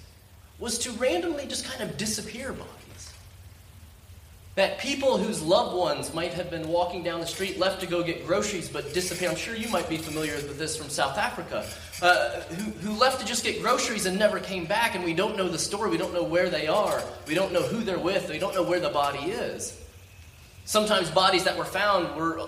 was 0.59 0.79
to 0.79 0.91
randomly 0.93 1.47
just 1.47 1.65
kind 1.65 1.83
of 1.83 1.97
disappear 1.97 2.53
bodies. 2.53 2.80
That 4.61 4.79
people 4.79 5.17
whose 5.17 5.41
loved 5.41 5.75
ones 5.75 6.13
might 6.13 6.35
have 6.35 6.51
been 6.51 6.69
walking 6.69 7.03
down 7.03 7.21
the 7.21 7.27
street, 7.27 7.59
left 7.59 7.81
to 7.81 7.87
go 7.87 8.03
get 8.03 8.27
groceries, 8.27 8.69
but 8.69 8.93
disappear. 8.93 9.31
I'm 9.31 9.37
sure 9.37 9.57
you 9.57 9.71
might 9.71 9.89
be 9.89 9.97
familiar 9.97 10.35
with 10.35 10.59
this 10.59 10.77
from 10.77 10.91
South 10.91 11.17
Africa, 11.17 11.65
uh, 12.03 12.43
who, 12.43 12.71
who 12.73 12.93
left 12.93 13.21
to 13.21 13.27
just 13.27 13.43
get 13.43 13.63
groceries 13.63 14.05
and 14.05 14.19
never 14.19 14.39
came 14.39 14.67
back, 14.67 14.95
and 14.95 15.03
we 15.03 15.15
don't 15.15 15.35
know 15.35 15.49
the 15.49 15.59
story. 15.59 15.89
We 15.89 15.97
don't 15.97 16.13
know 16.13 16.25
where 16.25 16.51
they 16.51 16.67
are. 16.67 17.03
We 17.27 17.35
don't 17.35 17.55
know 17.55 17.63
who 17.63 17.81
they're 17.81 17.99
with. 17.99 18.29
We 18.29 18.39
don't 18.39 18.55
know 18.55 18.63
where 18.63 18.81
the 18.81 18.91
body 18.91 19.31
is. 19.31 19.81
Sometimes 20.67 21.11
bodies 21.11 21.45
that 21.45 21.57
were 21.57 21.65
found 21.65 22.15
were 22.15 22.47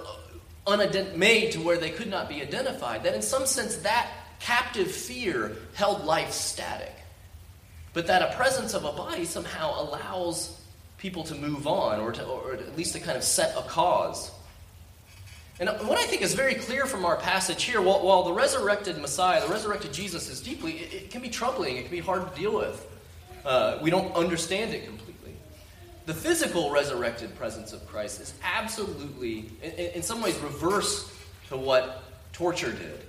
unident- 0.67 1.17
made 1.17 1.53
to 1.53 1.63
where 1.63 1.79
they 1.79 1.89
could 1.89 2.11
not 2.11 2.29
be 2.29 2.43
identified. 2.43 3.05
That 3.05 3.15
in 3.15 3.23
some 3.23 3.47
sense, 3.47 3.77
that 3.77 4.07
captive 4.39 4.93
fear 4.93 5.57
held 5.73 6.05
life 6.05 6.33
static. 6.33 6.93
But 7.95 8.07
that 8.09 8.21
a 8.21 8.37
presence 8.37 8.75
of 8.75 8.85
a 8.85 8.93
body 8.93 9.25
somehow 9.25 9.81
allows 9.83 10.59
people 11.03 11.25
to 11.25 11.35
move 11.35 11.67
on, 11.67 11.99
or, 11.99 12.13
to, 12.13 12.25
or 12.25 12.55
at 12.55 12.77
least 12.77 12.93
to 12.93 13.01
kind 13.01 13.19
of 13.19 13.25
set 13.25 13.57
a 13.59 13.63
cause. 13.63 14.31
And 15.59 15.69
what 15.69 15.99
I 15.99 16.05
think 16.05 16.23
is 16.23 16.33
very 16.33 16.55
clear 16.55 16.87
from 16.87 17.05
our 17.05 17.17
passage 17.17 17.65
here, 17.65 17.83
while, 17.83 18.07
while 18.07 18.23
the 18.23 18.33
resurrected 18.33 18.97
Messiah, 18.99 19.41
the 19.45 19.53
resurrected 19.53 19.93
Jesus, 19.93 20.31
is 20.31 20.41
deeply, 20.41 20.75
it, 20.75 20.95
it, 20.95 21.11
can 21.11 21.21
be 21.21 21.29
troubling, 21.29 21.77
it 21.77 21.83
can 21.83 21.91
be 21.91 21.99
hard 21.99 22.33
to 22.33 22.41
deal 22.41 22.57
with. 22.57 22.89
Uh, 23.45 23.79
we 23.83 23.91
don't 23.91 24.15
understand 24.15 24.73
it 24.73 24.87
completely. 24.87 25.35
The 26.07 26.15
physical 26.15 26.71
resurrected 26.71 27.35
presence 27.35 27.73
of 27.73 27.85
Christ 27.89 28.21
is 28.21 28.33
absolutely, 28.45 29.51
in, 29.61 29.73
in 29.73 30.03
some 30.03 30.23
ways, 30.23 30.39
reverse 30.39 31.13
to 31.49 31.57
what 31.57 32.05
torture 32.33 32.71
did. 32.71 33.01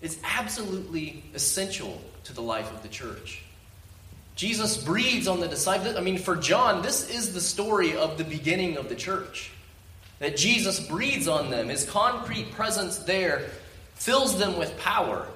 It's 0.00 0.16
absolutely 0.24 1.22
essential 1.34 2.00
to 2.24 2.32
the 2.32 2.42
life 2.42 2.72
of 2.72 2.82
the 2.82 2.88
church. 2.88 3.42
Jesus 4.36 4.76
breathes 4.76 5.28
on 5.28 5.40
the 5.40 5.48
disciples. 5.48 5.96
I 5.96 6.00
mean, 6.00 6.18
for 6.18 6.36
John, 6.36 6.82
this 6.82 7.08
is 7.08 7.32
the 7.32 7.40
story 7.40 7.96
of 7.96 8.18
the 8.18 8.24
beginning 8.24 8.76
of 8.76 8.88
the 8.88 8.96
church. 8.96 9.52
That 10.18 10.36
Jesus 10.36 10.80
breathes 10.80 11.28
on 11.28 11.50
them. 11.50 11.68
His 11.68 11.84
concrete 11.84 12.52
presence 12.52 12.98
there 12.98 13.50
fills 13.94 14.38
them 14.38 14.58
with 14.58 14.76
power 14.78 15.28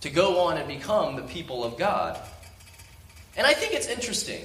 to 0.00 0.10
go 0.10 0.40
on 0.40 0.56
and 0.56 0.66
become 0.66 1.16
the 1.16 1.22
people 1.22 1.64
of 1.64 1.78
God. 1.78 2.18
And 3.36 3.46
I 3.46 3.52
think 3.52 3.72
it's 3.72 3.86
interesting 3.86 4.44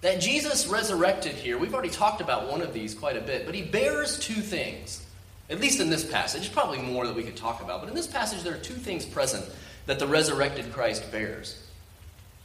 that 0.00 0.20
Jesus 0.20 0.66
resurrected 0.66 1.32
here. 1.32 1.56
We've 1.56 1.72
already 1.72 1.88
talked 1.88 2.20
about 2.20 2.50
one 2.50 2.60
of 2.60 2.74
these 2.74 2.94
quite 2.94 3.16
a 3.16 3.20
bit, 3.20 3.46
but 3.46 3.54
he 3.54 3.62
bears 3.62 4.18
two 4.18 4.34
things. 4.34 5.04
At 5.50 5.60
least 5.60 5.78
in 5.78 5.90
this 5.90 6.04
passage. 6.04 6.52
Probably 6.52 6.78
more 6.78 7.06
that 7.06 7.14
we 7.14 7.22
could 7.22 7.36
talk 7.36 7.62
about, 7.62 7.80
but 7.80 7.88
in 7.88 7.94
this 7.94 8.06
passage, 8.06 8.42
there 8.42 8.54
are 8.54 8.58
two 8.58 8.74
things 8.74 9.04
present 9.04 9.44
that 9.86 9.98
the 9.98 10.06
resurrected 10.06 10.72
Christ 10.72 11.10
bears. 11.10 11.62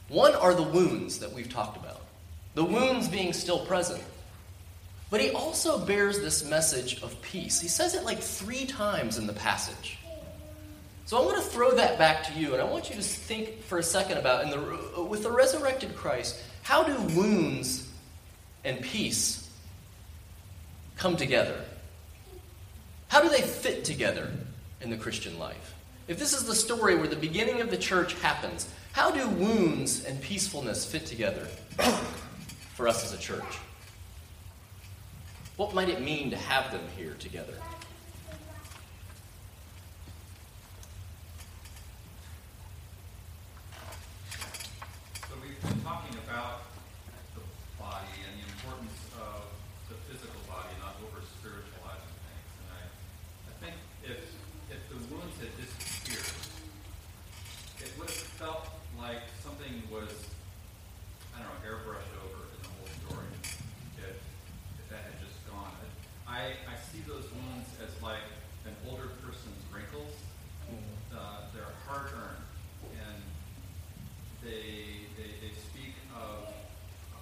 One 0.08 0.34
are 0.34 0.54
the 0.54 0.62
wounds 0.62 1.20
that 1.20 1.32
we've 1.32 1.48
talked 1.48 1.76
about, 1.76 2.00
the 2.54 2.64
wounds 2.64 3.08
being 3.08 3.32
still 3.32 3.64
present. 3.64 4.02
But 5.10 5.20
he 5.20 5.30
also 5.30 5.78
bears 5.78 6.20
this 6.20 6.44
message 6.44 7.02
of 7.02 7.20
peace. 7.20 7.60
He 7.60 7.66
says 7.68 7.94
it 7.94 8.04
like 8.04 8.20
three 8.20 8.64
times 8.64 9.18
in 9.18 9.26
the 9.26 9.32
passage. 9.32 9.98
So 11.06 11.20
I 11.20 11.24
want 11.24 11.38
to 11.38 11.42
throw 11.42 11.72
that 11.72 11.98
back 11.98 12.22
to 12.24 12.32
you, 12.38 12.52
and 12.52 12.62
I 12.62 12.64
want 12.64 12.88
you 12.88 12.94
to 12.94 13.02
think 13.02 13.64
for 13.64 13.78
a 13.78 13.82
second 13.82 14.18
about, 14.18 14.44
in 14.44 14.50
the, 14.50 15.02
with 15.02 15.24
the 15.24 15.30
resurrected 15.32 15.96
Christ, 15.96 16.40
how 16.62 16.84
do 16.84 16.94
wounds 17.16 17.88
and 18.62 18.80
peace 18.80 19.50
come 20.96 21.16
together? 21.16 21.64
How 23.08 23.20
do 23.20 23.28
they 23.28 23.42
fit 23.42 23.84
together 23.84 24.30
in 24.80 24.90
the 24.90 24.96
Christian 24.96 25.36
life? 25.40 25.74
If 26.08 26.18
this 26.18 26.32
is 26.32 26.44
the 26.44 26.54
story 26.54 26.96
where 26.96 27.06
the 27.06 27.16
beginning 27.16 27.60
of 27.60 27.70
the 27.70 27.76
church 27.76 28.14
happens, 28.14 28.68
how 28.92 29.10
do 29.10 29.28
wounds 29.28 30.04
and 30.04 30.20
peacefulness 30.20 30.84
fit 30.84 31.06
together 31.06 31.46
for 32.74 32.88
us 32.88 33.04
as 33.04 33.12
a 33.12 33.18
church? 33.18 33.44
What 35.56 35.74
might 35.74 35.88
it 35.88 36.00
mean 36.00 36.30
to 36.30 36.36
have 36.36 36.72
them 36.72 36.82
here 36.96 37.14
together? 37.18 37.54
So 45.28 45.34
we've 45.42 45.60
been 45.62 45.80
talking 45.84 46.16
about 46.26 46.62
the 47.34 47.42
body 47.78 48.08
and 48.26 48.34
the 48.40 48.46
importance 48.50 48.98
of 49.20 49.46
the 49.88 49.94
physical 50.10 50.40
body, 50.48 50.72
not 50.80 50.96
over 51.06 51.22
spiritualizing 51.38 52.16
things. 52.24 52.48
And 52.58 52.68
I, 52.74 52.82
I 53.46 53.54
think 53.62 53.76
if 54.02 54.18
if 54.72 54.80
the 54.88 54.96
wounds 55.12 55.36
had 55.38 55.52
disappeared, 55.60 56.34
it 57.84 57.90
would 57.98 58.08
have 58.08 58.30
felt 58.40 58.64
like 58.98 59.22
something 59.42 59.82
was, 59.90 60.08
I 61.36 61.42
don't 61.42 61.50
know, 61.50 61.68
airbrushed 61.68 62.14
over 62.22 62.48
in 62.54 62.60
the 62.64 62.70
whole 62.80 62.90
story. 63.04 63.28
If 63.98 64.16
if 64.16 64.86
that 64.88 65.04
had 65.04 65.18
just 65.20 65.38
gone, 65.50 65.74
I 66.26 66.54
I 66.70 66.74
see 66.90 67.02
those 67.06 67.26
wounds 67.34 67.68
as 67.82 67.90
like 68.02 68.26
an 68.66 68.74
older 68.88 69.10
person's 69.22 69.62
wrinkles. 69.74 70.14
Uh, 71.10 71.50
they're 71.52 71.74
hard 71.86 72.06
earned, 72.14 72.46
and 72.94 73.18
they, 74.42 75.10
they, 75.18 75.30
they 75.42 75.52
speak 75.58 75.98
of, 76.14 76.46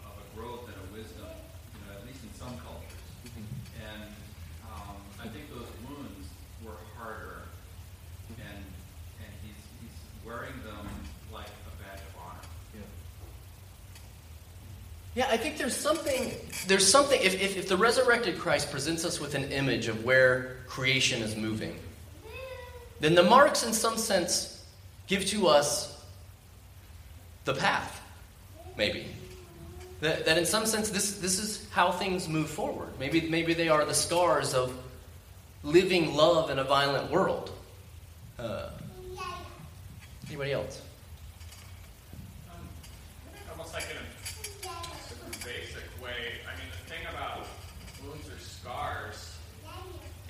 of 0.04 0.14
a 0.20 0.26
growth 0.36 0.68
and 0.68 0.76
a 0.76 0.86
wisdom, 0.92 1.26
you 1.72 1.80
know, 1.82 1.96
at 1.96 2.04
least 2.06 2.20
in 2.22 2.30
some 2.36 2.52
cultures. 2.60 3.00
And 3.80 4.12
um, 4.68 5.00
I 5.18 5.26
think 5.28 5.48
those 5.50 5.72
wounds 5.88 6.28
were 6.62 6.76
harder, 7.00 7.48
and 8.36 8.60
and 9.18 9.30
he's, 9.42 9.58
he's 9.80 9.96
wearing 10.20 10.54
them 10.62 10.86
like 11.32 11.48
a 11.48 11.72
badge 11.82 12.04
of 12.04 12.14
honor. 12.20 12.44
Yeah, 15.18 15.26
I 15.32 15.36
think 15.36 15.58
there's 15.58 15.74
something, 15.74 16.32
there's 16.68 16.88
something, 16.88 17.20
if, 17.20 17.42
if, 17.42 17.56
if 17.56 17.68
the 17.68 17.76
resurrected 17.76 18.38
Christ 18.38 18.70
presents 18.70 19.04
us 19.04 19.18
with 19.18 19.34
an 19.34 19.50
image 19.50 19.88
of 19.88 20.04
where 20.04 20.58
creation 20.68 21.22
is 21.22 21.34
moving, 21.34 21.76
then 23.00 23.16
the 23.16 23.24
marks, 23.24 23.66
in 23.66 23.72
some 23.72 23.98
sense, 23.98 24.64
give 25.08 25.26
to 25.26 25.48
us 25.48 26.00
the 27.46 27.54
path, 27.54 28.00
maybe. 28.76 29.08
That, 30.02 30.24
that 30.24 30.38
in 30.38 30.46
some 30.46 30.66
sense, 30.66 30.88
this, 30.88 31.18
this 31.18 31.40
is 31.40 31.68
how 31.70 31.90
things 31.90 32.28
move 32.28 32.48
forward. 32.48 32.90
Maybe, 33.00 33.22
maybe 33.22 33.54
they 33.54 33.68
are 33.68 33.84
the 33.84 33.94
scars 33.94 34.54
of 34.54 34.72
living 35.64 36.14
love 36.14 36.48
in 36.50 36.60
a 36.60 36.64
violent 36.64 37.10
world. 37.10 37.50
Uh, 38.38 38.68
anybody 40.28 40.52
else? 40.52 40.80
almost 43.58 43.74
like 43.74 43.90
in 43.90 43.98
a 43.98 44.18
super 45.08 45.28
basic 45.44 45.84
way. 45.98 46.38
I 46.46 46.54
mean, 46.56 46.70
the 46.70 46.84
thing 46.88 47.02
about 47.10 47.44
wounds 48.00 48.28
or 48.28 48.38
scars 48.38 49.34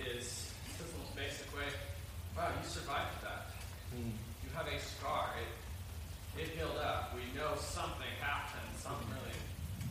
is 0.00 0.48
this 0.64 0.80
is 0.80 0.90
the 0.90 0.98
most 0.98 1.14
basic 1.14 1.46
way. 1.54 1.68
Wow, 2.36 2.50
you 2.56 2.66
survived 2.66 3.20
that. 3.22 3.52
You 3.94 4.48
have 4.54 4.66
a 4.66 4.78
scar. 4.80 5.34
It 5.38 5.50
it 6.40 6.48
healed 6.56 6.78
up. 6.78 7.14
We 7.14 7.26
know 7.38 7.52
something 7.60 8.10
happened, 8.18 8.64
something 8.80 9.06
really 9.12 9.36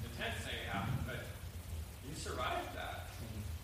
intense 0.02 0.42
thing 0.44 0.58
happened, 0.72 1.04
but 1.06 1.24
you 2.08 2.16
survived 2.16 2.74
that. 2.76 3.12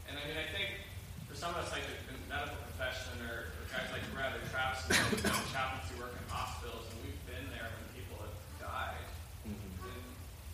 And 0.08 0.20
I 0.20 0.28
mean, 0.28 0.38
I 0.38 0.48
think 0.54 0.86
for 1.28 1.33
some 1.44 1.60
of 1.60 1.68
us, 1.68 1.76
like 1.76 1.84
the 1.84 2.16
medical 2.32 2.56
profession, 2.72 3.20
or, 3.28 3.52
or 3.52 3.68
guys 3.68 3.84
like 3.92 4.00
Brad 4.16 4.32
or 4.32 4.40
Travis, 4.48 4.80
and 4.88 5.28
chaplains 5.52 5.92
who 5.92 6.00
work 6.00 6.16
in 6.16 6.24
hospitals, 6.32 6.88
and 6.88 7.04
we've 7.04 7.20
been 7.28 7.44
there 7.52 7.68
when 7.68 7.84
people 7.92 8.16
have 8.24 8.32
died. 8.64 9.04
And 9.44 9.52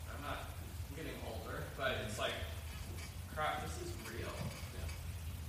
I'm 0.09 0.21
not 0.25 0.49
I'm 0.49 0.97
getting 0.97 1.13
older, 1.29 1.61
but 1.77 1.93
it's 2.09 2.17
like, 2.17 2.33
crap, 3.37 3.61
this 3.61 3.77
is 3.85 3.93
real. 4.09 4.33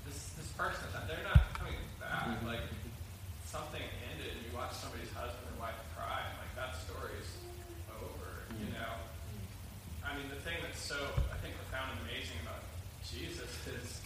This 0.05 0.37
this 0.37 0.53
person, 0.61 0.85
they're 1.09 1.25
not 1.25 1.57
coming 1.57 1.81
back. 1.97 2.37
Like 2.45 2.69
something 3.49 3.81
ended, 4.13 4.37
and 4.37 4.45
you 4.45 4.53
watch 4.53 4.77
somebody's 4.77 5.09
husband 5.17 5.41
or 5.57 5.57
wife 5.57 5.81
cry, 5.97 6.21
and 6.21 6.37
like 6.37 6.53
that 6.53 6.77
story's 6.85 7.33
over. 7.97 8.45
You 8.61 8.77
know. 8.77 8.93
I 10.05 10.21
mean, 10.21 10.29
the 10.29 10.41
thing 10.45 10.61
that's 10.61 10.85
so 10.85 11.01
I 11.33 11.41
think 11.41 11.57
profound 11.57 11.97
and 11.97 12.05
amazing 12.05 12.37
about 12.45 12.61
Jesus 13.09 13.49
is 13.73 14.05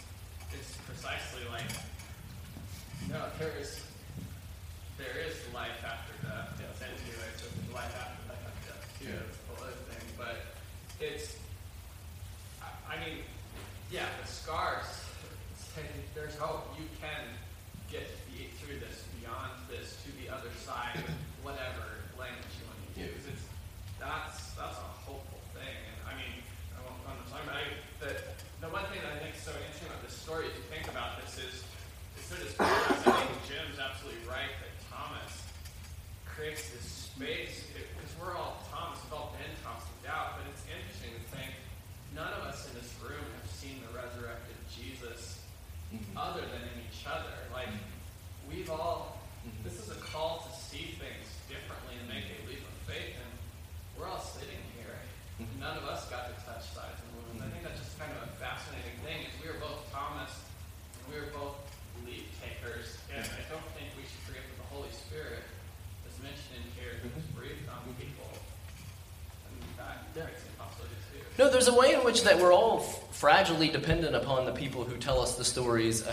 is 0.59 0.77
precisely 0.87 1.43
like, 1.51 1.67
no, 3.09 3.19
there 3.39 3.53
is 3.59 3.83
there 4.97 5.15
is 5.27 5.35
life 5.53 5.83
after 5.83 6.15
death. 6.23 6.55
Yes, 6.55 6.79
and 6.79 6.95
you 7.03 7.13
like 7.19 7.35
so 7.35 7.51
there's 7.51 7.73
life 7.75 7.91
after 7.99 8.19
life 8.31 8.43
after 8.47 8.63
death 8.71 8.85
too. 8.95 9.11
It's 9.11 9.37
a 9.37 9.45
whole 9.51 9.67
other 9.67 9.79
thing, 9.91 10.05
but 10.17 10.55
it's. 11.03 11.35
I, 12.63 12.95
I 12.95 12.99
mean, 13.03 13.19
yeah, 13.91 14.07
the 14.23 14.27
scars 14.27 14.87
say 15.75 15.83
there's 16.15 16.35
hope. 16.37 16.71
You 16.79 16.87
can 17.03 17.27
get 17.91 18.07
be- 18.31 18.49
through 18.63 18.79
this, 18.79 19.03
beyond 19.19 19.51
this, 19.67 19.99
to 20.07 20.09
the 20.23 20.31
other 20.31 20.49
side, 20.63 21.03
whatever 21.43 22.07
language 22.15 22.55
you 22.55 22.63
want 22.71 22.79
to 22.79 22.91
use. 23.03 23.23
It's 23.27 23.45
that's 23.99 24.55
that's 24.55 24.79
a 24.79 24.91
hopeful 25.03 25.43
thing, 25.51 25.75
and 25.91 25.97
I 26.07 26.15
mean, 26.15 26.39
I 26.71 26.79
won't 26.87 27.03
go 27.03 27.11
on 27.11 27.19
the 27.19 27.27
time, 27.27 27.43
but 27.43 27.59
I, 27.59 27.63
the 27.99 28.11
the 28.63 28.71
one 28.71 28.87
thing 28.87 29.03
that 29.03 29.11
I 29.11 29.19
think 29.19 29.35
is 29.35 29.43
so 29.43 29.51
interesting 29.51 29.91
about 29.91 30.01
this 30.01 30.15
story, 30.15 30.47
if 30.47 30.55
you 30.55 30.65
think 30.71 30.87
about 30.87 31.21
this, 31.21 31.37
is 31.37 31.61
is 32.17 32.25
sort 32.25 32.41
of 32.41 32.49
I 33.05 33.21
think 33.21 33.37
Jim's 33.45 33.77
absolutely 33.77 34.25
right 34.25 34.49
that 34.63 34.73
Thomas 34.89 35.45
creates 36.25 36.73
this 36.73 37.13
space 37.13 37.69
because 37.69 38.11
we're 38.17 38.33
all 38.33 38.65
Thomas, 38.73 38.97
we've 39.05 39.13
all 39.13 39.37
been 39.37 39.53
Thomas 39.61 39.85
of 39.85 39.97
doubt, 40.01 40.41
but 40.41 40.49
it's 40.49 40.65
interesting 40.65 41.13
to 41.13 41.23
think 41.29 41.53
none 42.17 42.33
of 42.33 42.49
us 42.49 42.65
in 42.65 42.73
this 42.79 42.89
room 43.05 43.21
have 43.21 43.49
seen 43.53 43.85
the 43.85 43.91
resurrected 43.93 44.57
Jesus 44.73 45.45
other 46.17 46.41
than 46.41 46.63
in 46.73 46.77
each 46.89 47.05
other. 47.05 47.37
Like 47.53 47.69
we've 48.49 48.73
all 48.73 49.21
this 49.61 49.77
is 49.77 49.93
a 49.93 49.99
call 50.01 50.41
to 50.49 50.51
see 50.57 50.97
things 50.97 51.29
differently 51.45 52.01
and 52.01 52.09
make 52.09 52.25
a 52.25 52.37
leap 52.49 52.65
of 52.65 52.75
faith 52.89 53.13
and 53.13 53.31
we're 53.93 54.09
all 54.09 54.23
sitting 54.23 54.59
here. 54.75 54.97
None 55.61 55.77
of 55.77 55.85
us 55.85 56.09
got 56.09 56.31
to 56.31 56.35
touch 56.41 56.65
sides 56.73 56.97
and 56.99 57.09
wounds. 57.15 57.43
I 57.43 57.47
think 57.51 57.63
that's 57.63 57.79
just 57.79 57.95
kind 57.99 58.11
of 58.11 58.27
a 58.27 58.31
fascinating 58.39 58.95
thing 59.03 59.27
is 59.27 59.33
we 59.39 59.51
were 59.51 59.61
both 59.61 59.83
Thomas 59.91 60.31
and 60.99 61.03
we 61.11 61.19
were 61.19 61.31
both 61.31 61.59
leap 62.03 62.27
takers 62.39 62.97
and 63.13 63.23
I 63.23 63.43
don't 63.47 63.63
think 63.75 63.91
we 63.95 64.03
should 64.03 64.23
forget 64.27 64.43
No, 71.37 71.44
there's 71.55 71.69
a 71.69 71.73
way 71.73 71.93
in 71.93 72.03
which 72.03 72.23
that 72.23 72.37
we're 72.37 72.53
all 72.53 72.81
fragilely 73.13 73.71
dependent 73.71 74.13
upon 74.13 74.45
the 74.45 74.51
people 74.51 74.83
who 74.83 74.97
tell 74.97 75.21
us 75.21 75.37
the 75.37 75.45
stories. 75.45 76.05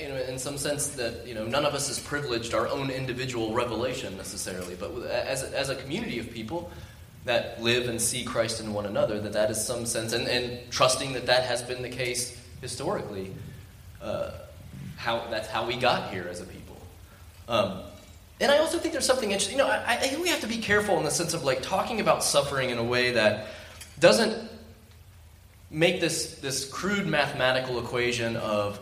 In, 0.00 0.10
in 0.10 0.38
some 0.40 0.58
sense, 0.58 0.88
that 0.88 1.24
you 1.24 1.34
know, 1.34 1.46
none 1.46 1.64
of 1.64 1.72
us 1.72 1.88
is 1.88 2.00
privileged 2.00 2.52
our 2.52 2.66
own 2.66 2.90
individual 2.90 3.54
revelation 3.54 4.16
necessarily, 4.16 4.74
but 4.74 4.90
as 5.06 5.44
as 5.44 5.68
a 5.68 5.76
community 5.76 6.18
of 6.18 6.32
people 6.32 6.72
that 7.26 7.62
live 7.62 7.88
and 7.88 8.00
see 8.00 8.24
Christ 8.24 8.60
in 8.60 8.72
one 8.74 8.86
another, 8.86 9.20
that 9.20 9.32
that 9.34 9.52
is 9.52 9.64
some 9.64 9.86
sense, 9.86 10.12
and, 10.12 10.26
and 10.26 10.68
trusting 10.72 11.12
that 11.12 11.26
that 11.26 11.44
has 11.44 11.62
been 11.62 11.80
the 11.82 11.90
case 11.90 12.36
historically. 12.60 13.32
Uh, 14.02 14.32
how 14.96 15.28
that's 15.30 15.46
how 15.46 15.64
we 15.64 15.76
got 15.76 16.10
here 16.10 16.26
as 16.28 16.40
a 16.40 16.44
people. 16.44 16.76
Um, 17.46 17.82
and 18.40 18.50
I 18.50 18.58
also 18.58 18.78
think 18.78 18.92
there's 18.92 19.06
something 19.06 19.30
interesting. 19.30 19.58
You 19.58 19.64
know, 19.64 19.70
I, 19.70 19.94
I 19.94 19.96
think 19.96 20.20
we 20.20 20.28
have 20.30 20.40
to 20.40 20.48
be 20.48 20.58
careful 20.58 20.98
in 20.98 21.04
the 21.04 21.10
sense 21.10 21.34
of 21.34 21.44
like 21.44 21.62
talking 21.62 22.00
about 22.00 22.24
suffering 22.24 22.70
in 22.70 22.78
a 22.78 22.84
way 22.84 23.12
that 23.12 23.46
doesn't 24.00 24.47
make 25.70 26.00
this 26.00 26.36
this 26.36 26.64
crude 26.64 27.06
mathematical 27.06 27.78
equation 27.78 28.36
of 28.36 28.80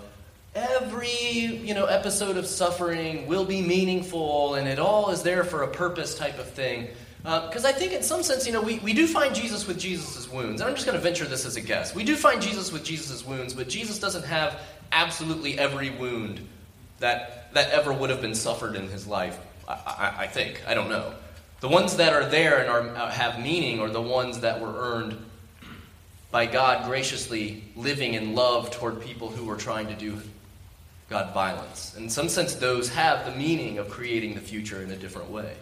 every 0.55 1.11
you 1.11 1.74
know 1.74 1.87
episode 1.87 2.37
of 2.37 2.47
suffering 2.47 3.26
will 3.26 3.45
be 3.45 3.61
meaningful 3.61 4.55
and 4.55 4.68
it 4.68 4.78
all 4.78 5.11
is 5.11 5.22
there 5.22 5.45
for 5.45 5.62
a 5.62 5.68
purpose 5.68 6.16
type 6.16 6.39
of 6.39 6.49
thing. 6.51 6.89
Because 7.22 7.64
uh, 7.64 7.68
i 7.68 7.72
think 7.72 7.93
in 7.93 8.03
some 8.03 8.22
sense 8.22 8.47
you 8.47 8.53
know 8.53 8.62
we, 8.62 8.78
we 8.78 8.93
do 8.93 9.07
find 9.07 9.34
jesus 9.34 9.66
with 9.66 9.78
jesus' 9.78 10.30
wounds. 10.30 10.61
And 10.61 10.70
i'm 10.70 10.76
just 10.76 10.87
going 10.87 10.97
to 10.97 11.03
venture 11.03 11.24
this 11.24 11.45
as 11.45 11.57
a 11.57 11.61
guess. 11.61 11.95
We 11.95 12.05
do 12.05 12.16
find 12.16 12.41
jesus 12.41 12.72
with 12.72 12.84
jesus' 12.84 13.26
wounds 13.26 13.53
but 13.53 13.68
jesus 13.68 13.99
doesn't 13.99 14.24
have 14.24 14.61
absolutely 14.93 15.59
every 15.59 15.91
wound 15.91 16.47
that 17.01 17.53
that 17.53 17.70
ever 17.70 17.93
would 17.93 18.11
have 18.11 18.20
been 18.20 18.34
suffered 18.34 18.76
in 18.76 18.89
his 18.89 19.07
life 19.07 19.39
i, 19.68 19.72
I, 19.74 20.22
I 20.22 20.26
think. 20.28 20.62
I 20.66 20.74
don't 20.74 20.89
know. 20.89 21.12
The 21.61 21.68
ones 21.68 21.97
that 21.97 22.12
are 22.12 22.26
there 22.26 22.59
and 22.59 22.70
are, 22.70 22.80
uh, 22.97 23.11
have 23.11 23.41
meaning 23.41 23.80
are 23.80 23.89
the 23.89 24.01
ones 24.01 24.41
that 24.41 24.61
were 24.61 24.74
earned 24.76 25.18
by 26.30 26.46
God 26.46 26.86
graciously 26.86 27.62
living 27.76 28.14
in 28.14 28.34
love 28.34 28.70
toward 28.70 29.00
people 29.00 29.28
who 29.28 29.44
were 29.44 29.56
trying 29.56 29.88
to 29.88 29.94
do 29.94 30.20
God 31.08 31.32
violence. 31.32 31.94
In 31.96 32.10
some 32.10 32.28
sense, 32.28 32.56
those 32.56 32.88
have 32.88 33.26
the 33.26 33.38
meaning 33.38 33.78
of 33.78 33.88
creating 33.88 34.34
the 34.34 34.40
future 34.40 34.82
in 34.82 34.90
a 34.90 34.96
different 34.96 35.30
way. 35.30 35.54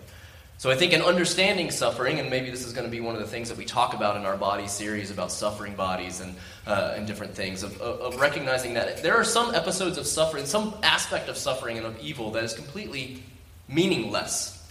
So 0.57 0.71
I 0.71 0.77
think 0.77 0.93
in 0.93 1.03
understanding 1.03 1.71
suffering, 1.71 2.21
and 2.21 2.31
maybe 2.31 2.49
this 2.49 2.65
is 2.65 2.73
going 2.73 2.87
to 2.87 2.91
be 2.91 3.01
one 3.01 3.15
of 3.15 3.21
the 3.21 3.27
things 3.27 3.49
that 3.51 3.59
we 3.59 3.65
talk 3.67 3.93
about 3.93 4.17
in 4.17 4.25
our 4.25 4.37
body 4.37 4.69
series 4.69 5.11
about 5.11 5.31
suffering 5.31 5.75
bodies 5.75 6.21
and, 6.21 6.37
uh, 6.67 6.95
and 6.97 7.07
different 7.07 7.35
things, 7.35 7.63
of, 7.63 7.79
of, 7.83 8.19
recognizing 8.19 8.75
that 8.75 9.03
there 9.03 9.17
are 9.17 9.25
some 9.25 9.55
episodes 9.55 9.99
of 9.99 10.07
suffering, 10.07 10.47
some 10.47 10.75
aspect 10.83 11.29
of 11.29 11.37
suffering 11.37 11.77
and 11.77 11.87
of 11.87 11.99
evil 11.99 12.31
that 12.31 12.45
is 12.45 12.55
completely 12.55 13.23
meaningless. 13.69 14.67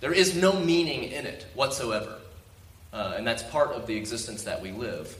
There 0.00 0.12
is 0.12 0.36
no 0.36 0.58
meaning 0.58 1.04
in 1.04 1.26
it 1.26 1.44
whatsoever. 1.54 2.18
Uh, 2.92 3.14
and 3.16 3.26
that's 3.26 3.42
part 3.42 3.72
of 3.72 3.86
the 3.86 3.96
existence 3.96 4.44
that 4.44 4.62
we 4.62 4.70
live 4.70 5.14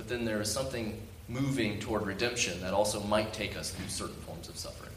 but 0.00 0.08
then 0.08 0.24
there 0.24 0.40
is 0.40 0.48
something 0.48 0.96
moving 1.28 1.76
toward 1.76 2.08
redemption 2.08 2.56
that 2.64 2.72
also 2.72 3.04
might 3.04 3.36
take 3.36 3.52
us 3.52 3.68
through 3.68 3.92
certain 3.92 4.16
forms 4.24 4.48
of 4.48 4.56
suffering. 4.56 4.96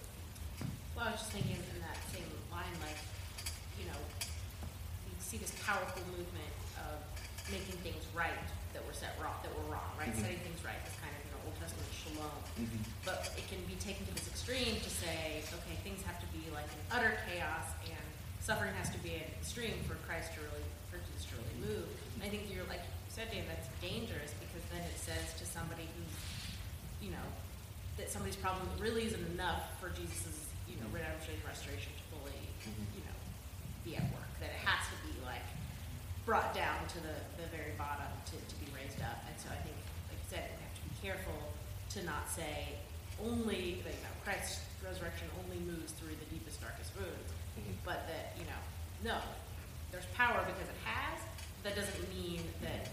Well, 0.96 1.04
I 1.04 1.12
was 1.12 1.20
just 1.20 1.36
thinking 1.36 1.60
in 1.60 1.80
that 1.84 2.00
same 2.16 2.24
line, 2.48 2.72
like, 2.80 2.96
you 3.76 3.84
know, 3.92 4.00
you 4.24 5.12
see 5.20 5.36
this 5.44 5.52
powerful 5.60 6.00
movement 6.16 6.56
of 6.88 7.04
making 7.52 7.76
things 7.84 8.00
right 8.16 8.48
that 8.72 8.80
were 8.88 8.96
set 8.96 9.12
wrong, 9.20 9.36
that 9.44 9.52
were 9.52 9.76
wrong, 9.76 9.92
right? 10.00 10.08
Mm-hmm. 10.08 10.24
Setting 10.24 10.40
things 10.40 10.64
right 10.64 10.80
is 10.88 10.96
kind 11.04 11.12
of, 11.12 11.20
you 11.28 11.32
know, 11.36 11.52
Old 11.52 11.60
Testament 11.60 11.92
shalom. 11.92 12.40
Mm-hmm. 12.56 12.88
But 13.04 13.28
it 13.36 13.44
can 13.52 13.60
be 13.68 13.76
taken 13.84 14.08
to 14.08 14.16
this 14.16 14.32
extreme 14.32 14.80
to 14.80 14.92
say, 15.04 15.44
okay, 15.52 15.76
things 15.84 16.00
have 16.08 16.16
to 16.24 16.30
be 16.32 16.48
like 16.56 16.72
in 16.72 16.80
utter 16.96 17.20
chaos 17.28 17.76
and 17.92 18.08
suffering 18.40 18.72
has 18.80 18.88
to 18.96 19.00
be 19.04 19.20
an 19.20 19.28
extreme 19.36 19.84
for 19.84 20.00
Christ 20.08 20.32
to 20.40 20.48
really, 20.48 20.64
for 20.88 20.96
Jesus 21.12 21.28
to 21.28 21.36
really 21.44 21.76
move. 21.76 21.92
And 22.16 22.24
I 22.24 22.32
think 22.32 22.48
you're 22.48 22.64
like 22.72 22.80
you 22.80 23.22
said, 23.22 23.30
Dave, 23.30 23.46
that's 23.46 23.70
dangerous 23.78 24.33
says 25.04 25.36
to 25.40 25.46
somebody 25.46 25.84
who's, 25.84 26.16
you 27.04 27.12
know, 27.12 27.28
that 27.98 28.10
somebody's 28.10 28.40
problem 28.40 28.66
really 28.80 29.06
isn't 29.06 29.28
enough 29.36 29.68
for 29.80 29.90
Jesus' 29.90 30.48
you 30.68 30.80
know, 30.80 30.88
redemption 30.90 31.36
and 31.36 31.44
restoration 31.46 31.92
to 31.94 32.04
fully, 32.10 32.40
mm-hmm. 32.64 32.88
you 32.98 33.04
know, 33.06 33.18
be 33.84 33.94
at 34.00 34.06
work. 34.16 34.32
That 34.40 34.50
it 34.56 34.62
has 34.64 34.82
to 34.90 34.98
be 35.06 35.14
like 35.22 35.46
brought 36.26 36.56
down 36.56 36.88
to 36.96 36.98
the, 37.04 37.16
the 37.38 37.48
very 37.52 37.76
bottom 37.78 38.08
to, 38.32 38.36
to 38.40 38.56
be 38.58 38.68
raised 38.72 39.00
up. 39.04 39.22
And 39.28 39.36
so 39.36 39.52
I 39.52 39.60
think, 39.62 39.76
like 40.08 40.20
I 40.20 40.28
said, 40.32 40.46
we 40.56 40.60
have 40.64 40.76
to 40.80 40.86
be 40.88 40.96
careful 41.04 41.40
to 41.94 42.00
not 42.08 42.26
say 42.32 42.80
only, 43.22 43.84
you 43.84 44.02
know, 44.02 44.16
Christ's 44.24 44.64
resurrection 44.82 45.28
only 45.46 45.62
moves 45.64 45.94
through 46.00 46.16
the 46.18 46.30
deepest, 46.32 46.60
darkest 46.64 46.96
wounds, 46.98 47.30
mm-hmm. 47.54 47.78
but 47.86 48.08
that, 48.10 48.34
you 48.40 48.48
know, 48.48 48.62
no, 49.04 49.20
there's 49.92 50.08
power 50.16 50.42
because 50.48 50.68
it 50.68 50.82
has. 50.88 51.20
That 51.62 51.76
doesn't 51.76 52.02
mean 52.12 52.42
that 52.64 52.92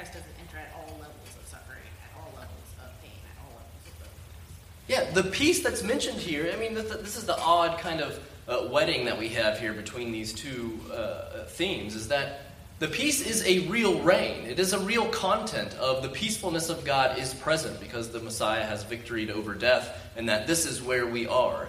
Christ 0.00 0.14
doesn't 0.14 0.32
enter 0.40 0.56
at 0.56 0.72
all 0.74 0.96
levels 0.98 1.28
of 1.38 1.46
suffering, 1.46 1.76
at 2.02 2.18
all 2.18 2.32
levels 2.34 2.72
of 2.78 3.02
pain, 3.02 3.12
at 3.22 3.44
all 3.44 3.50
levels 3.50 3.84
of 3.84 3.98
brokenness. 3.98 4.88
Yeah, 4.88 5.10
the 5.10 5.30
peace 5.30 5.62
that's 5.62 5.82
mentioned 5.82 6.16
here, 6.16 6.50
I 6.50 6.56
mean, 6.58 6.72
this 6.72 7.18
is 7.18 7.26
the 7.26 7.38
odd 7.38 7.78
kind 7.80 8.00
of 8.00 8.18
uh, 8.48 8.68
wedding 8.70 9.04
that 9.04 9.18
we 9.18 9.28
have 9.28 9.60
here 9.60 9.74
between 9.74 10.10
these 10.10 10.32
two 10.32 10.80
uh, 10.90 11.44
themes, 11.48 11.94
is 11.96 12.08
that 12.08 12.46
the 12.78 12.88
peace 12.88 13.20
is 13.20 13.46
a 13.46 13.68
real 13.68 14.00
reign. 14.00 14.46
It 14.46 14.58
is 14.58 14.72
a 14.72 14.78
real 14.78 15.06
content 15.08 15.74
of 15.74 16.02
the 16.02 16.08
peacefulness 16.08 16.70
of 16.70 16.82
God 16.82 17.18
is 17.18 17.34
present 17.34 17.78
because 17.78 18.08
the 18.08 18.20
Messiah 18.20 18.64
has 18.64 18.84
victoried 18.84 19.30
over 19.30 19.52
death, 19.52 20.08
and 20.16 20.30
that 20.30 20.46
this 20.46 20.64
is 20.64 20.80
where 20.80 21.06
we 21.06 21.26
are. 21.26 21.68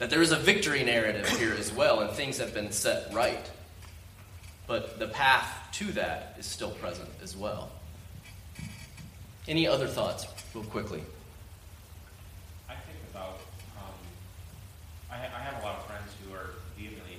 That 0.00 0.10
there 0.10 0.20
is 0.20 0.32
a 0.32 0.36
victory 0.36 0.84
narrative 0.84 1.26
here 1.30 1.54
as 1.58 1.72
well, 1.72 2.00
and 2.00 2.10
things 2.10 2.36
have 2.36 2.52
been 2.52 2.72
set 2.72 3.10
right. 3.14 3.50
But 4.66 4.98
the 4.98 5.08
path 5.08 5.59
to 5.72 5.92
that 5.92 6.36
is 6.38 6.46
still 6.46 6.70
present 6.70 7.08
as 7.22 7.36
well. 7.36 7.70
Any 9.48 9.66
other 9.66 9.86
thoughts, 9.86 10.26
real 10.54 10.64
quickly? 10.64 11.02
I 12.68 12.74
think 12.74 12.98
about, 13.10 13.40
um, 13.78 13.94
I, 15.10 15.16
ha- 15.16 15.34
I, 15.34 15.40
have 15.40 15.62
a 15.62 15.66
lot 15.66 15.78
of 15.78 15.86
friends 15.86 16.12
who 16.22 16.34
are 16.34 16.54
vehemently, 16.76 17.18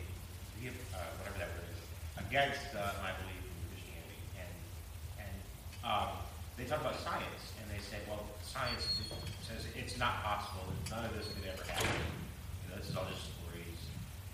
uh, 0.93 0.97
whatever 1.19 1.37
that 1.39 1.49
word 1.49 1.67
is, 1.73 1.81
against 2.27 2.61
uh, 2.71 2.93
my 3.01 3.11
belief 3.19 3.41
in 3.41 3.57
Christianity. 3.73 4.21
And, 4.37 4.53
and 5.27 5.35
um, 5.83 6.09
they 6.57 6.65
talk 6.65 6.81
about 6.81 6.99
science, 7.01 7.57
and 7.59 7.65
they 7.73 7.81
say, 7.81 7.97
well, 8.07 8.23
science 8.43 8.85
says 9.43 9.65
it's 9.75 9.97
not 9.97 10.23
possible, 10.23 10.61
that 10.71 10.95
none 10.95 11.05
of 11.05 11.13
this 11.17 11.27
could 11.33 11.43
ever 11.49 11.63
happen. 11.67 11.99
You 12.63 12.67
know, 12.71 12.77
this 12.79 12.89
is 12.89 12.95
all 12.95 13.07
just 13.09 13.33
stories. 13.33 13.79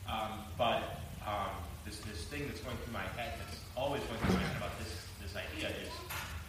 Um, 0.05 0.43
but 0.57 1.01
um, 1.25 1.55
this, 1.85 1.99
this 2.05 2.25
thing 2.27 2.45
that's 2.47 2.61
going 2.61 2.77
through 2.83 2.93
my 2.93 3.07
head 3.15 3.33
that's 3.41 3.56
always 3.77 4.01
going 4.09 4.19
to 4.19 4.33
mind 4.33 4.57
about 4.57 4.73
this 4.79 5.05
this 5.21 5.37
idea 5.37 5.69
is 5.69 5.93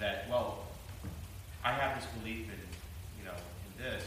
that 0.00 0.24
well, 0.30 0.64
I 1.62 1.72
have 1.72 2.00
this 2.00 2.08
belief 2.18 2.48
in 2.48 2.60
you 3.20 3.24
know 3.28 3.36
in 3.36 3.72
this. 3.76 4.02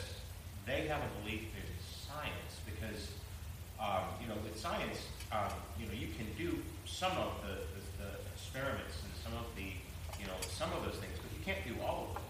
They 0.66 0.88
have 0.88 1.02
a 1.02 1.12
belief 1.22 1.46
in 1.54 1.68
science 1.86 2.54
because 2.66 3.14
um, 3.78 4.10
you 4.20 4.28
know 4.28 4.36
with 4.42 4.58
science 4.58 5.06
um, 5.32 5.54
you 5.80 5.86
know 5.86 5.94
you 5.94 6.10
can 6.18 6.26
do 6.34 6.58
some 6.86 7.14
of 7.14 7.46
the, 7.46 7.62
the, 7.78 7.82
the, 8.02 8.12
experiments 8.34 8.98
and 9.06 9.14
some 9.22 9.34
of 9.38 9.46
the 9.56 9.70
you 10.18 10.26
know 10.26 10.38
some 10.50 10.74
of 10.74 10.82
those 10.84 10.98
things, 10.98 11.14
but 11.22 11.30
you 11.38 11.46
can't 11.46 11.62
do 11.64 11.78
all 11.86 12.10
of 12.10 12.14
them. 12.18 12.26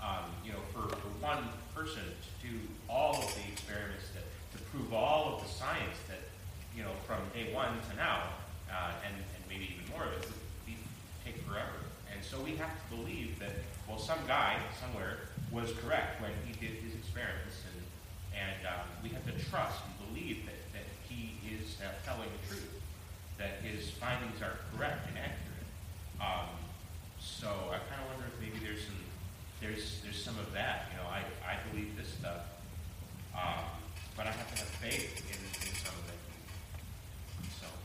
Um, 0.00 0.32
you 0.42 0.52
know, 0.52 0.64
for, 0.72 0.88
for 0.96 1.12
one 1.20 1.44
person 1.76 2.00
to 2.00 2.30
do 2.40 2.56
all 2.88 3.20
of 3.20 3.28
the 3.36 3.44
experiments 3.52 4.08
that 4.16 4.24
to 4.56 4.58
prove 4.72 4.94
all 4.94 5.36
of 5.36 5.44
the 5.44 5.48
science 5.52 6.00
that 6.08 6.24
you 6.74 6.82
know 6.82 6.96
from 7.06 7.20
day 7.36 7.52
one 7.52 7.76
to 7.90 7.96
now, 7.96 8.32
uh, 8.72 8.96
and, 9.04 9.14
more 10.00 10.08
of 10.08 10.22
it, 10.22 10.28
take 11.24 11.36
forever. 11.44 11.84
And 12.12 12.24
so 12.24 12.40
we 12.40 12.56
have 12.56 12.72
to 12.72 12.96
believe 12.96 13.38
that, 13.38 13.52
well, 13.88 13.98
some 13.98 14.18
guy 14.26 14.56
somewhere 14.80 15.28
was 15.52 15.72
correct 15.84 16.20
when 16.22 16.32
he 16.46 16.52
did 16.54 16.80
his 16.80 16.94
experiments, 16.94 17.60
and, 17.68 17.84
and 18.32 18.66
um, 18.66 18.86
we 19.02 19.10
have 19.10 19.24
to 19.26 19.32
trust 19.50 19.80
and 19.84 19.94
believe 20.08 20.46
that, 20.46 20.60
that 20.72 20.86
he 21.08 21.36
is 21.52 21.76
uh, 21.80 21.92
telling 22.04 22.28
the 22.40 22.48
truth, 22.48 22.80
that 23.38 23.60
his 23.62 23.90
findings 23.90 24.40
are 24.42 24.56
correct 24.74 25.06
and 25.08 25.18
accurate. 25.18 25.68
Um, 26.20 26.48
so 27.20 27.48
I 27.48 27.78
kind 27.88 28.00
of 28.00 28.08
wonder 28.14 28.26
if 28.32 28.40
maybe 28.40 28.64
there's 28.64 28.84
some 28.84 28.96
there's 29.60 30.00
there's 30.02 30.22
some 30.22 30.38
of 30.38 30.52
that. 30.54 30.88
You 30.90 30.96
know, 30.96 31.08
I, 31.08 31.20
I 31.44 31.56
believe 31.68 31.96
this 31.96 32.08
stuff, 32.08 32.48
um, 33.36 33.64
but 34.16 34.26
I 34.26 34.30
have 34.30 34.48
to 34.54 34.58
have 34.58 34.68
faith 34.80 35.20
in 35.28 35.59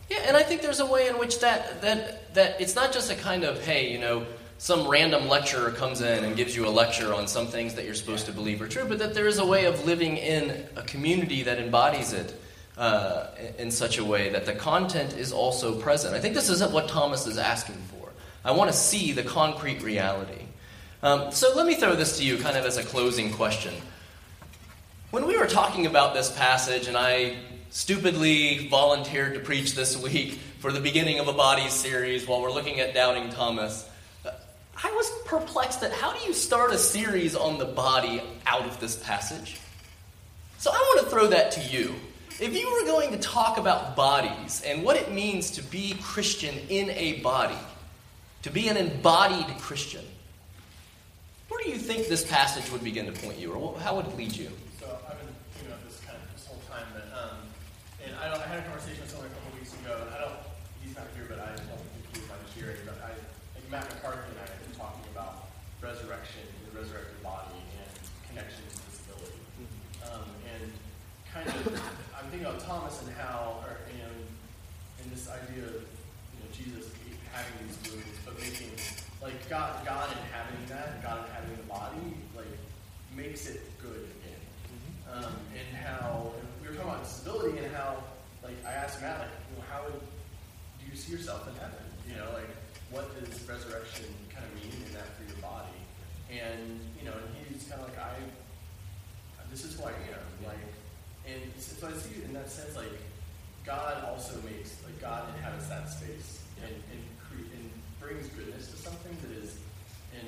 yeah, 0.10 0.20
and 0.28 0.38
I 0.38 0.44
think 0.44 0.62
there's 0.62 0.80
a 0.80 0.86
way 0.86 1.08
in 1.08 1.18
which 1.18 1.40
that 1.40 1.82
that 1.82 2.34
that 2.36 2.62
it's 2.62 2.76
not 2.76 2.94
just 2.94 3.12
a 3.12 3.16
kind 3.16 3.44
of 3.44 3.64
hey, 3.64 3.92
you 3.92 4.00
know, 4.00 4.26
some 4.58 4.88
random 4.88 5.28
lecturer 5.28 5.72
comes 5.72 6.02
in 6.02 6.24
and 6.24 6.36
gives 6.36 6.56
you 6.56 6.68
a 6.68 6.70
lecture 6.70 7.14
on 7.14 7.28
some 7.28 7.48
things 7.48 7.76
that 7.76 7.86
you're 7.86 7.96
supposed 7.96 8.26
to 8.28 8.32
believe 8.32 8.62
are 8.62 8.68
true, 8.68 8.86
but 8.88 9.00
that 9.00 9.14
there 9.14 9.28
is 9.28 9.40
a 9.40 9.46
way 9.46 9.66
of 9.66 9.86
living 9.86 10.18
in 10.18 10.66
a 10.76 10.84
community 10.84 11.44
that 11.44 11.58
embodies 11.58 12.14
it 12.14 12.40
uh, 12.78 13.28
in 13.58 13.72
such 13.72 13.98
a 13.98 14.06
way 14.06 14.30
that 14.30 14.46
the 14.46 14.54
content 14.54 15.14
is 15.18 15.32
also 15.32 15.80
present. 15.80 16.16
I 16.16 16.20
think 16.20 16.36
this 16.36 16.50
is 16.50 16.64
what 16.64 16.88
Thomas 16.88 17.28
is 17.28 17.38
asking 17.38 17.82
for. 17.92 18.10
I 18.44 18.52
want 18.52 18.72
to 18.72 18.78
see 18.78 19.12
the 19.12 19.24
concrete 19.24 19.82
reality. 19.82 20.46
Um, 21.02 21.32
so 21.32 21.54
let 21.56 21.66
me 21.66 21.76
throw 21.76 21.96
this 21.96 22.18
to 22.18 22.24
you 22.24 22.38
kind 22.38 22.58
of 22.58 22.66
as 22.66 22.78
a 22.78 22.84
closing 22.84 23.32
question. 23.32 23.74
When 25.12 25.26
we 25.28 25.38
were 25.38 25.48
talking 25.48 25.86
about 25.86 26.14
this 26.14 26.32
passage, 26.32 26.88
and 26.88 26.98
I 26.98 27.38
stupidly 27.70 28.68
volunteered 28.68 29.34
to 29.34 29.40
preach 29.40 29.74
this 29.74 30.02
week 30.02 30.40
for 30.60 30.72
the 30.72 30.80
beginning 30.80 31.20
of 31.20 31.28
a 31.28 31.34
body 31.34 31.70
series 31.70 32.28
while 32.28 32.42
we're 32.42 32.52
looking 32.52 32.80
at 32.80 32.94
doubting 32.94 33.30
Thomas. 33.30 33.88
I 34.84 34.92
was 34.92 35.10
perplexed 35.26 35.84
at 35.84 35.92
how 35.92 36.14
do 36.14 36.26
you 36.26 36.34
start 36.34 36.72
a 36.74 36.78
series 36.78 37.36
on 37.36 37.58
the 37.58 37.66
body 37.66 38.22
out 38.46 38.66
of 38.66 38.80
this 38.80 38.98
passage? 38.98 39.60
So 40.58 40.72
I 40.72 40.78
want 40.78 41.06
to 41.06 41.10
throw 41.12 41.28
that 41.28 41.52
to 41.52 41.62
you. 41.62 41.96
If 42.40 42.54
you 42.54 42.70
were 42.72 42.86
going 42.86 43.12
to 43.12 43.18
talk 43.18 43.58
about 43.58 43.96
bodies 43.96 44.62
and 44.66 44.84
what 44.84 44.98
it 44.98 45.12
means 45.12 45.52
to 45.52 45.64
be 45.64 45.96
Christian 46.02 46.56
in 46.70 46.90
a 46.92 47.22
body, 47.22 47.58
to 48.42 48.50
be 48.50 48.68
an 48.68 48.78
embodied 48.78 49.48
Christian, 49.60 50.04
where 51.48 51.64
do 51.64 51.70
you 51.70 51.78
think 51.78 52.08
this 52.08 52.26
passage 52.26 52.70
would 52.72 52.84
begin 52.84 53.06
to 53.06 53.14
point 53.14 53.38
you, 53.38 53.54
or 53.54 53.80
how 53.80 53.96
would 53.96 54.08
it 54.08 54.18
lead 54.18 54.36
you? 54.36 54.50
So 54.80 54.90
I've 55.08 55.18
been 55.18 55.30
thinking 55.54 55.72
about 55.72 55.86
this 55.88 56.02
kind 56.04 56.18
of 56.18 56.26
this 56.34 56.46
whole 56.46 56.60
time, 56.68 56.84
but 56.92 57.08
um, 57.16 57.38
and 58.04 58.12
I, 58.18 58.28
don't, 58.28 58.42
I 58.42 58.48
had 58.50 58.60
a 58.60 58.68
conversation 58.68 59.02
with 59.02 59.12
someone 59.14 59.30
a 59.30 59.34
couple 59.38 59.56
weeks 59.56 59.72
ago, 59.72 59.94
and 60.04 60.10
I 60.12 60.20
don't, 60.26 60.36
he's 60.84 60.98
not 60.98 61.06
here, 61.16 61.30
but 61.30 61.40
I 61.40 61.54
don't 61.56 61.80
think 61.96 62.04
he 62.12 62.20
was 62.20 62.30
on 62.34 62.42
hearing, 62.58 62.82
but 62.84 62.98
I, 63.06 63.14
like 63.54 63.66
Matt 63.72 63.88
McCarthy 63.94 64.26
and 64.34 64.42
I 64.42 64.50
have 64.50 64.62
been 64.66 64.76
talking 64.76 65.06
about 65.14 65.48
resurrection, 65.80 66.44
the 66.66 66.74
resurrected 66.82 67.22
body, 67.22 67.56
and 67.56 67.94
connection 68.28 68.66
to 68.66 68.76
disability, 68.90 69.38
um, 70.10 70.26
and 70.50 70.66
kind 71.30 71.46
of, 71.46 71.78
I'm 72.18 72.26
thinking 72.34 72.50
about 72.50 72.66
Thomas 72.66 73.00
and 73.06 73.14
how, 73.16 73.62
or, 73.64 73.86
and, 73.96 74.18
and 75.00 75.06
this 75.14 75.30
idea 75.56 75.68
of 75.68 75.74
you 75.74 76.40
know 76.44 76.50
Jesus 76.52 76.92
having 77.32 77.68
these 77.68 77.92
wounds, 77.92 78.20
but 78.26 78.36
making 78.40 78.72
like 79.22 79.50
God, 79.50 79.86
God 79.86 80.10
inhabiting 80.12 80.66
that, 80.68 81.02
God 81.02 81.26
inhabiting 81.28 81.58
the 81.58 81.70
body, 81.70 82.14
like 82.36 82.52
makes 83.16 83.48
it 83.48 83.62
good 83.82 84.08
again. 84.20 84.44
Um, 85.12 85.34
and 85.56 85.78
how 85.78 86.34
and 86.40 86.48
we 86.62 86.68
were 86.68 86.76
talking 86.76 86.92
about 86.92 87.04
disability 87.04 87.58
and 87.60 87.74
how, 87.74 88.04
like, 88.44 88.58
I 88.66 88.74
asked 88.74 89.02
Matt, 89.02 89.20
like, 89.20 89.30
you 89.50 89.56
know, 89.56 89.64
how 89.72 89.84
would, 89.86 89.96
do 89.96 90.84
you 90.92 90.98
see 90.98 91.14
yourself 91.14 91.48
in 91.48 91.56
heaven? 91.56 91.86
You 92.10 92.18
know, 92.18 92.28
like, 92.34 92.52
what 92.92 93.08
does 93.16 93.40
resurrection 93.48 94.06
kind 94.34 94.44
of 94.44 94.52
mean 94.60 94.74
in 94.86 94.94
that 94.94 95.08
for 95.16 95.24
your 95.24 95.40
body? 95.42 95.80
And 96.30 96.82
you 97.00 97.06
know, 97.06 97.14
and 97.16 97.32
he's 97.48 97.64
kind 97.70 97.82
of 97.82 97.88
like, 97.88 98.00
I, 98.00 98.12
this 99.50 99.64
is 99.64 99.80
who 99.80 99.86
I 99.86 99.96
am, 100.12 100.28
like, 100.44 100.60
and 101.26 101.40
so 101.58 101.88
I 101.88 101.94
see 101.94 102.22
in 102.24 102.34
that 102.34 102.50
sense, 102.50 102.76
like, 102.76 102.92
God 103.66 104.04
also 104.06 104.36
makes, 104.46 104.78
God 105.06 105.30
inhabits 105.38 105.70
that 105.70 105.86
space 105.88 106.42
and 106.66 106.74
and, 106.74 107.02
cre- 107.22 107.46
and 107.54 107.70
brings 108.02 108.26
goodness 108.34 108.74
to 108.74 108.78
something 108.78 109.14
that 109.22 109.38
is 109.38 109.62
in 110.18 110.26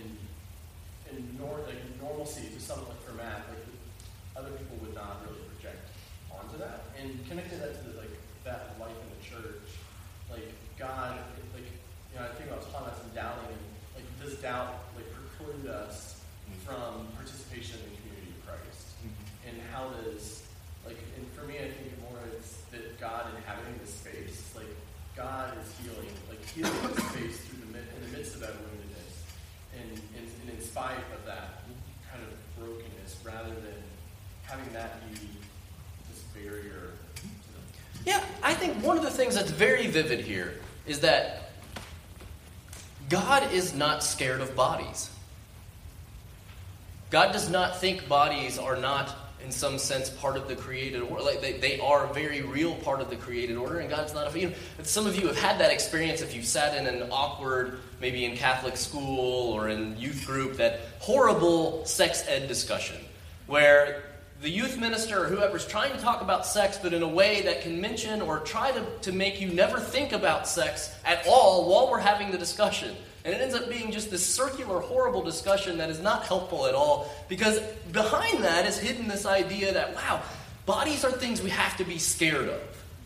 in 1.09 1.37
nor, 1.41 1.57
like 1.65 1.81
normalcy 1.97 2.45
to 2.53 2.59
something 2.61 2.85
like 2.85 3.01
for 3.01 3.17
Matt, 3.17 3.41
like 3.49 3.65
other 4.37 4.53
people 4.53 4.77
would 4.85 4.93
not 4.93 5.17
really 5.25 5.41
project 5.49 5.81
onto 6.29 6.61
that, 6.61 6.85
and 7.01 7.09
connected 7.27 7.57
that 7.57 7.73
to 7.73 7.89
the, 7.89 7.97
like 7.97 8.13
that 8.45 8.77
life 8.77 8.93
in 8.93 9.09
the 9.17 9.21
church, 9.25 9.65
like 10.29 10.45
God, 10.77 11.17
like 11.57 11.65
you 12.13 12.19
know, 12.19 12.29
I 12.29 12.35
think 12.37 12.51
about 12.51 12.61
Thomas 12.69 13.01
and 13.01 13.09
doubting, 13.17 13.49
and 13.49 13.65
like 13.97 14.05
does 14.21 14.37
doubt 14.45 14.93
like 14.93 15.09
preclude 15.09 15.65
us 15.73 16.21
from 16.61 17.07
participation 17.17 17.81
in 17.81 17.89
the 17.89 17.95
community 17.97 18.29
of 18.29 18.45
Christ, 18.45 18.93
and 19.49 19.57
how 19.73 19.89
does 20.05 20.43
like 20.85 21.01
and 21.17 21.25
for 21.33 21.47
me, 21.49 21.57
I 21.57 21.71
think 21.73 21.97
more 22.03 22.19
it's 22.35 22.61
that 22.71 22.99
God 22.99 23.25
inhabiting 23.35 23.79
this 23.79 23.93
space, 23.93 24.51
like 24.55 24.69
God 25.15 25.53
is 25.63 25.67
healing, 25.81 26.11
like 26.29 26.43
healing 26.51 26.75
this 26.95 27.03
space 27.11 27.37
through 27.47 27.59
the 27.65 27.71
mid- 27.73 27.89
in 27.95 28.11
the 28.11 28.17
midst 28.17 28.35
of 28.35 28.41
that 28.41 28.53
woundedness, 28.53 29.13
and, 29.75 29.91
and, 30.17 30.25
and 30.41 30.49
in 30.57 30.61
spite 30.77 30.97
of 31.17 31.25
that 31.25 31.63
kind 32.11 32.23
of 32.23 32.63
brokenness, 32.63 33.17
rather 33.23 33.49
than 33.49 33.73
having 34.43 34.71
that 34.73 35.01
be 35.11 35.17
this 36.07 36.21
barrier. 36.35 36.91
Yeah, 38.05 38.23
I 38.43 38.53
think 38.53 38.75
one 38.83 38.95
of 38.95 39.03
the 39.03 39.09
things 39.09 39.33
that's 39.33 39.49
very 39.49 39.87
vivid 39.87 40.19
here 40.19 40.59
is 40.85 40.99
that 40.99 41.49
God 43.09 43.51
is 43.51 43.73
not 43.73 44.03
scared 44.03 44.39
of 44.39 44.55
bodies. 44.55 45.09
God 47.09 47.31
does 47.31 47.49
not 47.49 47.81
think 47.81 48.07
bodies 48.07 48.59
are 48.59 48.75
not, 48.75 49.15
in 49.43 49.51
some 49.51 49.79
sense, 49.79 50.11
part 50.11 50.37
of 50.37 50.47
the 50.47 50.55
created 50.55 51.01
order. 51.01 51.23
Like 51.23 51.41
they, 51.41 51.53
they 51.53 51.79
are 51.79 52.05
a 52.05 52.13
very 52.13 52.43
real 52.43 52.75
part 52.75 53.01
of 53.01 53.09
the 53.09 53.15
created 53.15 53.57
order, 53.57 53.79
and 53.79 53.89
God's 53.89 54.13
not. 54.13 54.35
You 54.37 54.49
know, 54.49 54.55
some 54.83 55.07
of 55.07 55.15
you 55.19 55.25
have 55.25 55.39
had 55.39 55.59
that 55.59 55.71
experience 55.71 56.21
if 56.21 56.35
you've 56.35 56.45
sat 56.45 56.77
in 56.77 56.85
an 56.85 57.09
awkward, 57.09 57.79
maybe 57.99 58.25
in 58.25 58.35
Catholic 58.35 58.77
school 58.77 59.53
or 59.53 59.69
in 59.69 59.97
youth 59.97 60.25
group, 60.25 60.57
that 60.57 60.79
horrible 60.99 61.85
sex 61.85 62.23
ed 62.27 62.47
discussion 62.47 62.97
where 63.47 64.03
the 64.41 64.49
youth 64.49 64.77
minister 64.77 65.23
or 65.23 65.27
whoever's 65.27 65.65
trying 65.65 65.91
to 65.93 65.99
talk 65.99 66.21
about 66.21 66.45
sex, 66.45 66.77
but 66.81 66.93
in 66.93 67.01
a 67.01 67.07
way 67.07 67.41
that 67.41 67.61
can 67.61 67.81
mention 67.81 68.21
or 68.21 68.39
try 68.39 68.71
to, 68.71 68.85
to 69.01 69.11
make 69.11 69.41
you 69.41 69.49
never 69.49 69.79
think 69.79 70.11
about 70.11 70.47
sex 70.47 70.93
at 71.05 71.25
all 71.27 71.67
while 71.69 71.89
we're 71.89 71.99
having 71.99 72.29
the 72.31 72.37
discussion. 72.37 72.95
And 73.25 73.33
it 73.33 73.41
ends 73.41 73.55
up 73.55 73.67
being 73.67 73.91
just 73.91 74.11
this 74.11 74.25
circular, 74.25 74.79
horrible 74.79 75.23
discussion 75.23 75.79
that 75.79 75.89
is 75.89 75.99
not 75.99 76.25
helpful 76.25 76.67
at 76.67 76.75
all 76.75 77.11
because 77.27 77.59
behind 77.91 78.43
that 78.43 78.65
is 78.65 78.77
hidden 78.77 79.07
this 79.07 79.25
idea 79.25 79.73
that, 79.73 79.95
wow, 79.95 80.21
bodies 80.65 81.03
are 81.03 81.11
things 81.11 81.41
we 81.41 81.49
have 81.49 81.75
to 81.77 81.83
be 81.83 81.97
scared 81.97 82.47
of. 82.47 82.61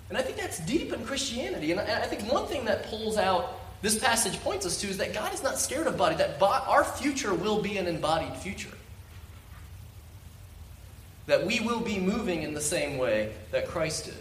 And 0.09 0.17
I 0.17 0.21
think 0.21 0.35
that's 0.35 0.59
deep 0.59 0.91
in 0.91 1.05
Christianity. 1.05 1.71
And 1.71 1.79
I, 1.79 2.05
think 2.05 2.29
one 2.31 2.45
thing 2.45 2.65
that 2.65 2.87
pulls 2.87 3.17
out 3.17 3.60
this 3.81 3.97
passage 3.97 4.39
points 4.41 4.65
us 4.65 4.79
to 4.81 4.87
is 4.87 4.97
that 4.97 5.13
God 5.13 5.33
is 5.33 5.41
not 5.43 5.57
scared 5.57 5.87
of 5.87 5.97
body, 5.97 6.15
that 6.15 6.39
bo- 6.39 6.45
our 6.47 6.83
future 6.83 7.33
will 7.33 7.61
be 7.61 7.77
an 7.77 7.87
embodied 7.87 8.35
future 8.35 8.69
that 11.27 11.45
we 11.45 11.59
will 11.61 11.79
be 11.79 11.99
moving 11.99 12.41
in 12.43 12.53
the 12.53 12.61
same 12.61 12.97
way 12.97 13.31
that 13.51 13.67
Christ 13.67 14.05
did. 14.05 14.15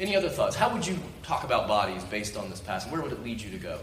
Any 0.00 0.16
other 0.16 0.30
thoughts? 0.30 0.56
How 0.56 0.72
would 0.72 0.86
you 0.86 0.96
talk 1.22 1.44
about 1.44 1.68
bodies 1.68 2.02
based 2.04 2.36
on 2.36 2.48
this 2.48 2.60
passage? 2.60 2.90
Where 2.90 3.02
would 3.02 3.12
it 3.12 3.22
lead 3.22 3.40
you 3.40 3.50
to 3.50 3.58
go? 3.58 3.78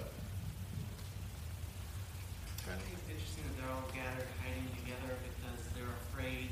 I 2.65 2.73
think 2.79 2.95
it's 2.97 3.05
interesting 3.11 3.43
that 3.45 3.55
they're 3.61 3.69
all 3.69 3.85
gathered, 3.93 4.25
hiding 4.41 4.65
together 4.81 5.13
because 5.21 5.61
they're 5.77 5.93
afraid 6.09 6.49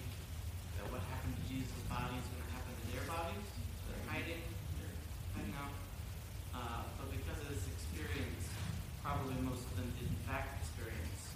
that 0.78 0.86
what 0.92 1.02
happened 1.10 1.34
to 1.34 1.44
Jesus' 1.50 1.72
body 1.90 2.14
is 2.14 2.28
going 2.30 2.46
to 2.46 2.52
happen 2.54 2.74
to 2.78 2.86
their 2.94 3.06
bodies. 3.10 3.48
So 3.82 3.90
they're 3.90 4.08
hiding, 4.12 4.44
they're 4.78 4.96
hiding 5.34 5.56
out. 5.58 5.74
Uh, 6.54 6.84
but 7.02 7.10
because 7.10 7.42
of 7.42 7.50
this 7.50 7.66
experience, 7.74 8.46
probably 9.02 9.40
most 9.42 9.66
of 9.66 9.74
them 9.82 9.90
did 9.98 10.06
in 10.08 10.22
fact 10.30 10.62
experience 10.62 11.34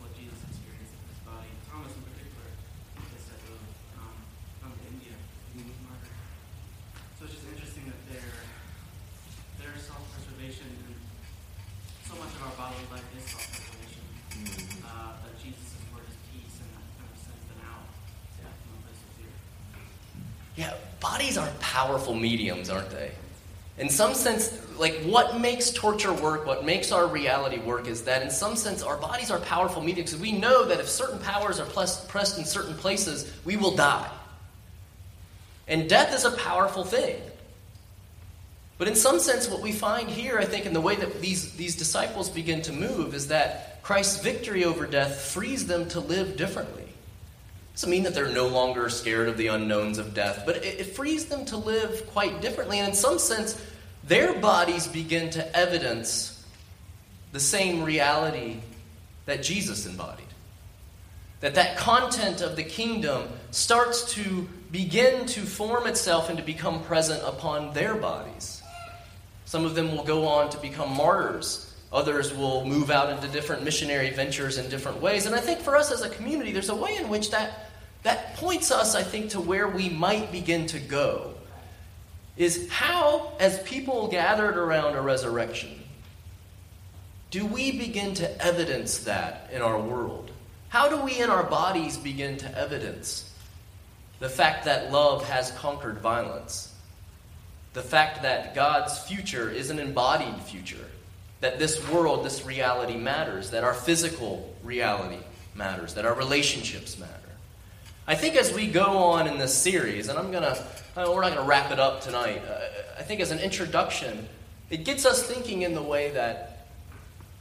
what 0.00 0.14
Jesus 0.16 0.40
experienced 0.48 0.94
in 0.96 1.02
his 1.10 1.20
body. 1.26 1.50
Thomas, 1.68 1.92
in 1.92 2.02
particular, 2.06 2.48
they 3.12 3.20
said 3.20 3.38
to 3.44 3.52
him, 3.52 3.64
um, 4.00 4.16
come 4.64 4.72
to 4.74 4.84
India, 4.90 5.14
you 5.54 5.62
will 5.62 5.70
be 5.70 5.78
martyred. 5.86 6.16
So 7.18 7.26
it's 7.26 7.34
just 7.38 7.46
interesting 7.46 7.86
that 7.90 8.00
their 8.10 8.30
their 9.58 9.74
self-preservation 9.74 10.66
and 10.70 10.94
so 12.06 12.14
much 12.14 12.30
of 12.38 12.42
our 12.46 12.54
bodily 12.54 12.86
life 12.94 13.06
is 13.18 13.26
self-preservation. 13.26 14.02
Uh, 14.86 15.18
that 15.18 15.34
Jesus 15.42 15.66
is 15.74 15.82
word 15.90 16.06
is 16.06 16.14
peace, 16.30 16.62
and 16.62 16.70
that 16.78 16.86
kind 16.94 17.10
of 17.10 17.18
sends 17.18 17.42
them 17.50 17.58
out 17.66 17.90
yeah. 18.38 18.54
from 18.54 18.78
a 18.78 18.80
place 18.86 19.02
of 19.02 19.10
fear. 19.18 19.34
Yeah, 20.54 20.78
bodies 21.02 21.34
are 21.36 21.50
powerful 21.78 22.12
mediums, 22.12 22.70
aren't 22.70 22.90
they? 22.90 23.12
In 23.78 23.88
some 23.88 24.12
sense, 24.12 24.60
like 24.78 24.94
what 25.02 25.40
makes 25.40 25.70
torture 25.70 26.12
work, 26.12 26.44
what 26.44 26.64
makes 26.64 26.90
our 26.90 27.06
reality 27.06 27.58
work 27.58 27.86
is 27.86 28.02
that 28.02 28.20
in 28.20 28.30
some 28.30 28.56
sense 28.56 28.82
our 28.82 28.96
bodies 28.96 29.30
are 29.30 29.38
powerful 29.38 29.80
mediums 29.80 30.10
because 30.10 30.20
we 30.20 30.32
know 30.32 30.64
that 30.64 30.80
if 30.80 30.88
certain 30.88 31.20
powers 31.20 31.60
are 31.60 31.66
pressed 31.66 32.38
in 32.38 32.44
certain 32.44 32.74
places, 32.74 33.32
we 33.44 33.56
will 33.56 33.76
die. 33.76 34.10
And 35.68 35.88
death 35.88 36.12
is 36.12 36.24
a 36.24 36.32
powerful 36.32 36.82
thing. 36.82 37.16
But 38.76 38.88
in 38.88 38.96
some 38.96 39.20
sense, 39.20 39.48
what 39.48 39.60
we 39.60 39.70
find 39.70 40.08
here, 40.08 40.36
I 40.38 40.46
think, 40.46 40.66
in 40.66 40.72
the 40.72 40.80
way 40.80 40.96
that 40.96 41.20
these, 41.20 41.52
these 41.52 41.76
disciples 41.76 42.28
begin 42.28 42.60
to 42.62 42.72
move, 42.72 43.14
is 43.14 43.28
that 43.28 43.82
Christ's 43.84 44.20
victory 44.20 44.64
over 44.64 44.84
death 44.86 45.20
frees 45.20 45.66
them 45.68 45.88
to 45.90 46.00
live 46.00 46.36
differently. 46.36 46.87
Doesn't 47.78 47.90
mean 47.90 48.02
that 48.02 48.14
they're 48.14 48.26
no 48.26 48.48
longer 48.48 48.88
scared 48.88 49.28
of 49.28 49.36
the 49.36 49.46
unknowns 49.46 49.98
of 49.98 50.12
death, 50.12 50.42
but 50.44 50.56
it, 50.56 50.80
it 50.80 50.96
frees 50.96 51.26
them 51.26 51.44
to 51.44 51.56
live 51.56 52.08
quite 52.08 52.40
differently. 52.40 52.80
And 52.80 52.88
in 52.88 52.94
some 52.94 53.20
sense, 53.20 53.56
their 54.02 54.34
bodies 54.34 54.88
begin 54.88 55.30
to 55.30 55.56
evidence 55.56 56.44
the 57.30 57.38
same 57.38 57.84
reality 57.84 58.56
that 59.26 59.44
Jesus 59.44 59.86
embodied. 59.86 60.26
That 61.38 61.54
that 61.54 61.76
content 61.76 62.40
of 62.40 62.56
the 62.56 62.64
kingdom 62.64 63.28
starts 63.52 64.12
to 64.14 64.48
begin 64.72 65.26
to 65.26 65.42
form 65.42 65.86
itself 65.86 66.30
and 66.30 66.36
to 66.36 66.44
become 66.44 66.82
present 66.82 67.22
upon 67.24 67.74
their 67.74 67.94
bodies. 67.94 68.60
Some 69.44 69.64
of 69.64 69.76
them 69.76 69.92
will 69.96 70.02
go 70.02 70.26
on 70.26 70.50
to 70.50 70.58
become 70.58 70.96
martyrs. 70.96 71.72
Others 71.92 72.34
will 72.34 72.66
move 72.66 72.90
out 72.90 73.10
into 73.10 73.28
different 73.28 73.62
missionary 73.62 74.10
ventures 74.10 74.58
in 74.58 74.68
different 74.68 75.00
ways. 75.00 75.26
And 75.26 75.34
I 75.34 75.40
think 75.40 75.60
for 75.60 75.76
us 75.76 75.92
as 75.92 76.02
a 76.02 76.10
community, 76.10 76.50
there's 76.50 76.68
a 76.70 76.74
way 76.74 76.96
in 76.96 77.08
which 77.08 77.30
that, 77.30 77.67
that 78.02 78.36
points 78.36 78.70
us, 78.70 78.94
I 78.94 79.02
think, 79.02 79.30
to 79.30 79.40
where 79.40 79.68
we 79.68 79.88
might 79.88 80.30
begin 80.32 80.66
to 80.68 80.78
go. 80.78 81.34
Is 82.36 82.68
how, 82.70 83.32
as 83.40 83.60
people 83.62 84.08
gathered 84.08 84.56
around 84.56 84.94
a 84.94 85.00
resurrection, 85.00 85.70
do 87.30 87.44
we 87.44 87.76
begin 87.76 88.14
to 88.14 88.44
evidence 88.44 88.98
that 89.00 89.50
in 89.52 89.60
our 89.60 89.78
world? 89.78 90.30
How 90.68 90.88
do 90.88 90.96
we 91.02 91.18
in 91.18 91.30
our 91.30 91.42
bodies 91.42 91.96
begin 91.96 92.36
to 92.38 92.58
evidence 92.58 93.32
the 94.20 94.28
fact 94.28 94.64
that 94.66 94.92
love 94.92 95.28
has 95.28 95.50
conquered 95.52 95.98
violence? 95.98 96.72
The 97.74 97.82
fact 97.82 98.22
that 98.22 98.54
God's 98.54 98.98
future 99.00 99.50
is 99.50 99.70
an 99.70 99.78
embodied 99.78 100.40
future. 100.42 100.86
that 101.40 101.58
this 101.58 101.86
world, 101.90 102.24
this 102.24 102.44
reality 102.44 102.96
matters, 102.96 103.50
that 103.50 103.64
our 103.64 103.74
physical 103.74 104.54
reality 104.64 105.22
matters, 105.54 105.94
that 105.94 106.04
our 106.04 106.14
relationships 106.14 106.98
matter. 106.98 107.12
I 108.08 108.14
think 108.14 108.36
as 108.36 108.54
we 108.54 108.68
go 108.68 108.86
on 108.86 109.26
in 109.26 109.36
this 109.36 109.52
series, 109.52 110.08
and 110.08 110.18
I'm 110.18 110.30
going 110.30 110.42
to, 110.42 110.64
we're 110.96 111.20
not 111.20 111.34
to 111.34 111.42
wrap 111.42 111.70
it 111.70 111.78
up 111.78 112.00
tonight, 112.00 112.40
uh, 112.48 112.58
I 112.98 113.02
think 113.02 113.20
as 113.20 113.30
an 113.32 113.38
introduction, 113.38 114.26
it 114.70 114.86
gets 114.86 115.04
us 115.04 115.22
thinking 115.22 115.60
in 115.60 115.74
the 115.74 115.82
way 115.82 116.10
that 116.12 116.68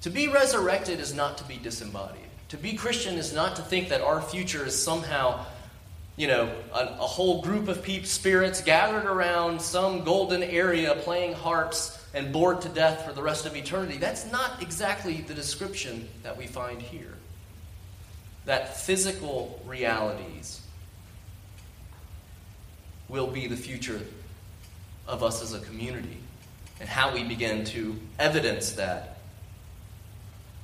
to 0.01 0.09
be 0.09 0.27
resurrected 0.27 0.99
is 0.99 1.13
not 1.13 1.37
to 1.37 1.45
be 1.45 1.55
disembodied. 1.55 2.19
To 2.49 2.57
be 2.57 2.73
Christian 2.73 3.15
is 3.15 3.33
not 3.33 3.55
to 3.55 3.61
think 3.61 3.87
that 3.87 4.01
our 4.01 4.21
future 4.21 4.65
is 4.65 4.77
somehow, 4.77 5.45
you 6.17 6.27
know, 6.27 6.53
a, 6.73 6.79
a 6.79 7.07
whole 7.07 7.41
group 7.41 7.69
of 7.69 7.81
peep 7.81 8.05
spirits 8.05 8.59
gathered 8.59 9.05
around 9.05 9.61
some 9.61 10.03
golden 10.03 10.43
area 10.43 10.95
playing 10.95 11.31
harps 11.31 11.97
and 12.13 12.33
bored 12.33 12.59
to 12.63 12.69
death 12.69 13.05
for 13.05 13.13
the 13.13 13.23
rest 13.23 13.45
of 13.45 13.55
eternity. 13.55 13.97
That's 13.99 14.29
not 14.33 14.61
exactly 14.61 15.21
the 15.21 15.33
description 15.33 16.09
that 16.23 16.35
we 16.35 16.45
find 16.45 16.81
here. 16.81 17.16
That 18.47 18.77
physical 18.77 19.61
realities 19.65 20.61
will 23.09 23.27
be 23.27 23.47
the 23.47 23.57
future 23.57 23.99
of 25.05 25.21
us 25.21 25.43
as 25.43 25.53
a 25.53 25.59
community. 25.59 26.17
And 26.79 26.87
how 26.87 27.13
we 27.13 27.23
begin 27.23 27.65
to 27.65 27.99
evidence 28.19 28.71
that 28.73 29.17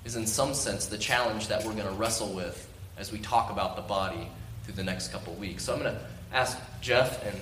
is, 0.06 0.16
in 0.16 0.26
some 0.26 0.54
sense, 0.54 0.86
the 0.86 0.98
challenge 0.98 1.50
that 1.50 1.66
we're 1.66 1.74
going 1.74 1.88
to 1.88 1.94
wrestle 1.94 2.34
with 2.34 2.70
as 2.98 3.12
we 3.12 3.20
talk 3.20 3.52
about 3.52 3.76
the 3.76 3.82
body 3.82 4.30
through 4.64 4.76
the 4.76 4.84
next 4.84 5.10
couple 5.10 5.34
weeks. 5.34 5.66
So 5.66 5.74
I'm 5.74 5.80
going 5.82 5.94
to 5.94 6.02
ask 6.32 6.58
Jeff 6.80 7.22
and 7.26 7.42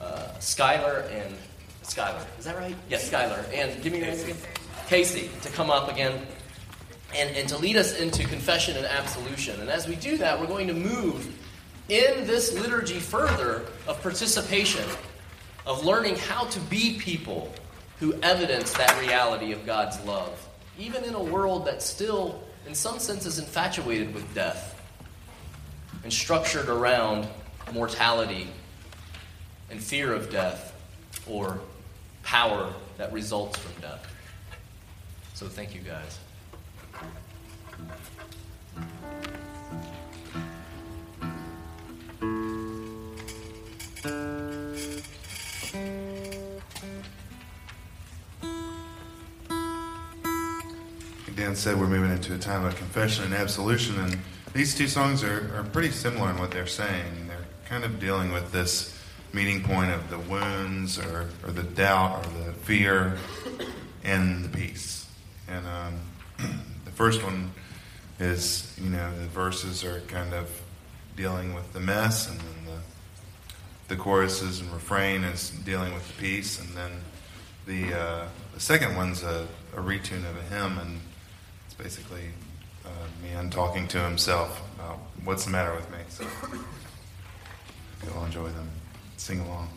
uh, 0.00 0.28
Skylar 0.38 1.10
and 1.12 1.34
Skylar. 1.82 2.24
Is 2.38 2.46
that 2.46 2.56
right? 2.56 2.74
Yes, 2.88 3.10
Skylar. 3.10 3.44
And 3.52 3.82
give 3.82 3.92
me 3.92 3.98
your 3.98 4.08
name 4.08 4.20
again. 4.20 4.36
Casey 4.86 5.30
to 5.42 5.50
come 5.50 5.70
up 5.70 5.90
again 5.92 6.26
and, 7.14 7.36
and 7.36 7.48
to 7.48 7.56
lead 7.58 7.76
us 7.76 7.98
into 7.98 8.24
confession 8.24 8.76
and 8.76 8.86
absolution. 8.86 9.60
And 9.60 9.70
as 9.70 9.86
we 9.86 9.96
do 9.96 10.16
that, 10.18 10.40
we're 10.40 10.46
going 10.46 10.68
to 10.68 10.74
move 10.74 11.26
in 11.88 12.26
this 12.26 12.52
liturgy 12.58 12.98
further 12.98 13.62
of 13.86 14.00
participation, 14.02 14.84
of 15.66 15.84
learning 15.84 16.16
how 16.16 16.44
to 16.46 16.60
be 16.60 16.98
people 16.98 17.52
who 18.00 18.14
evidence 18.22 18.72
that 18.72 18.98
reality 19.00 19.52
of 19.52 19.64
God's 19.64 20.00
love, 20.04 20.48
even 20.78 21.04
in 21.04 21.14
a 21.14 21.22
world 21.22 21.66
that 21.66 21.82
still, 21.82 22.42
in 22.66 22.74
some 22.74 22.98
sense, 22.98 23.26
is 23.26 23.38
infatuated 23.38 24.12
with 24.12 24.34
death 24.34 24.72
and 26.02 26.12
structured 26.12 26.68
around 26.68 27.26
mortality 27.72 28.48
and 29.70 29.82
fear 29.82 30.12
of 30.12 30.30
death 30.30 30.72
or 31.26 31.60
power 32.22 32.72
that 32.98 33.12
results 33.12 33.58
from 33.58 33.80
death. 33.80 34.06
So 35.34 35.46
thank 35.46 35.74
you 35.74 35.80
guys. 35.80 36.18
Dan 51.36 51.56
said 51.56 51.78
we're 51.78 51.88
moving 51.88 52.10
into 52.10 52.34
a 52.34 52.38
time 52.38 52.64
of 52.64 52.76
confession 52.76 53.24
and 53.24 53.34
absolution, 53.34 53.98
and 53.98 54.18
these 54.52 54.74
two 54.74 54.86
songs 54.86 55.24
are, 55.24 55.56
are 55.56 55.64
pretty 55.64 55.90
similar 55.90 56.30
in 56.30 56.38
what 56.38 56.50
they're 56.50 56.66
saying. 56.66 57.26
They're 57.28 57.44
kind 57.68 57.84
of 57.84 57.98
dealing 57.98 58.32
with 58.32 58.52
this 58.52 58.96
meeting 59.32 59.62
point 59.62 59.90
of 59.90 60.08
the 60.10 60.18
wounds 60.18 60.98
or, 60.98 61.28
or 61.44 61.50
the 61.50 61.64
doubt 61.64 62.24
or 62.24 62.44
the 62.44 62.52
fear 62.52 63.18
and 64.04 64.44
the 64.44 64.48
peace. 64.48 65.03
First 66.94 67.24
one 67.24 67.52
is, 68.20 68.72
you 68.80 68.88
know, 68.88 69.10
the 69.18 69.26
verses 69.26 69.84
are 69.84 70.00
kind 70.02 70.32
of 70.32 70.62
dealing 71.16 71.54
with 71.54 71.72
the 71.72 71.80
mess, 71.80 72.28
and 72.28 72.38
then 72.38 72.64
the, 72.66 73.94
the 73.94 74.00
choruses 74.00 74.60
and 74.60 74.72
refrain 74.72 75.24
is 75.24 75.50
dealing 75.50 75.92
with 75.92 76.06
the 76.06 76.22
peace, 76.22 76.60
and 76.60 76.68
then 76.76 76.92
the, 77.66 77.98
uh, 77.98 78.28
the 78.54 78.60
second 78.60 78.96
one's 78.96 79.22
a, 79.22 79.48
a 79.76 79.80
retune 79.80 80.28
of 80.28 80.36
a 80.36 80.42
hymn, 80.54 80.78
and 80.78 81.00
it's 81.66 81.74
basically 81.74 82.30
uh, 82.84 82.88
man 83.22 83.50
talking 83.50 83.88
to 83.88 83.98
himself 84.00 84.62
about 84.76 84.98
what's 85.24 85.44
the 85.46 85.50
matter 85.50 85.74
with 85.74 85.90
me. 85.90 85.98
So 86.08 86.24
you'll 88.04 88.24
enjoy 88.24 88.48
them 88.48 88.70
sing 89.16 89.40
along. 89.40 89.68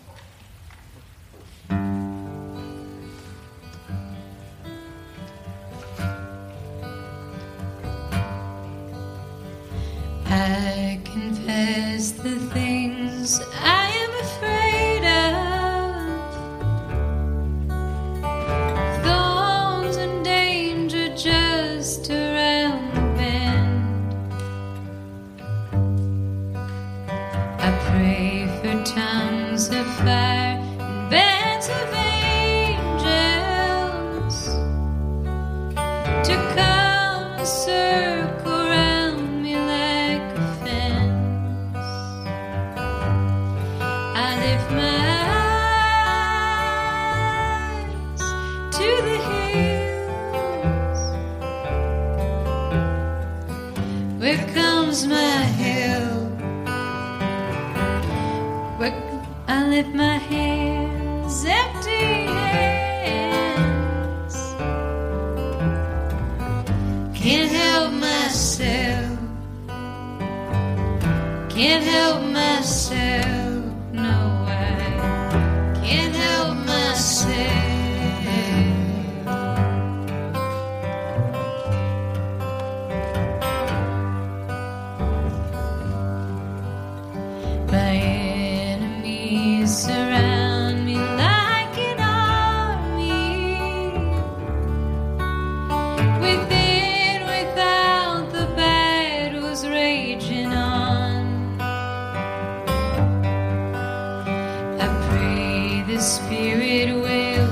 The 105.98 106.04
Spirit 106.04 106.94
will 106.94 107.50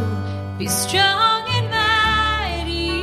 be 0.60 0.68
strong 0.68 1.44
and 1.58 1.68
mighty. 1.72 3.00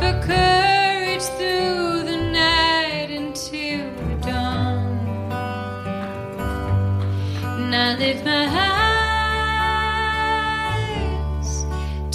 For 0.00 0.14
courage 0.26 1.26
through 1.36 2.04
the 2.10 2.16
night 2.32 3.10
until 3.10 3.84
dawn. 4.22 4.88
And 7.60 7.74
I 7.74 7.76
lift 7.98 8.24
my 8.24 8.46
eyes 11.44 11.50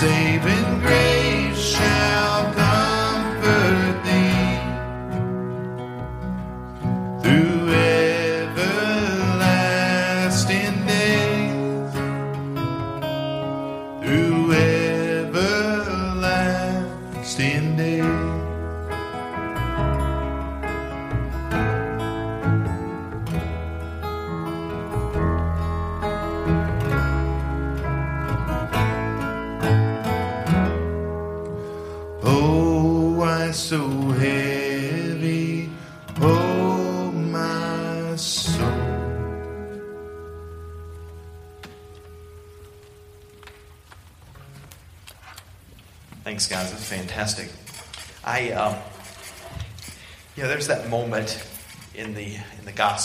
saving. 0.00 0.57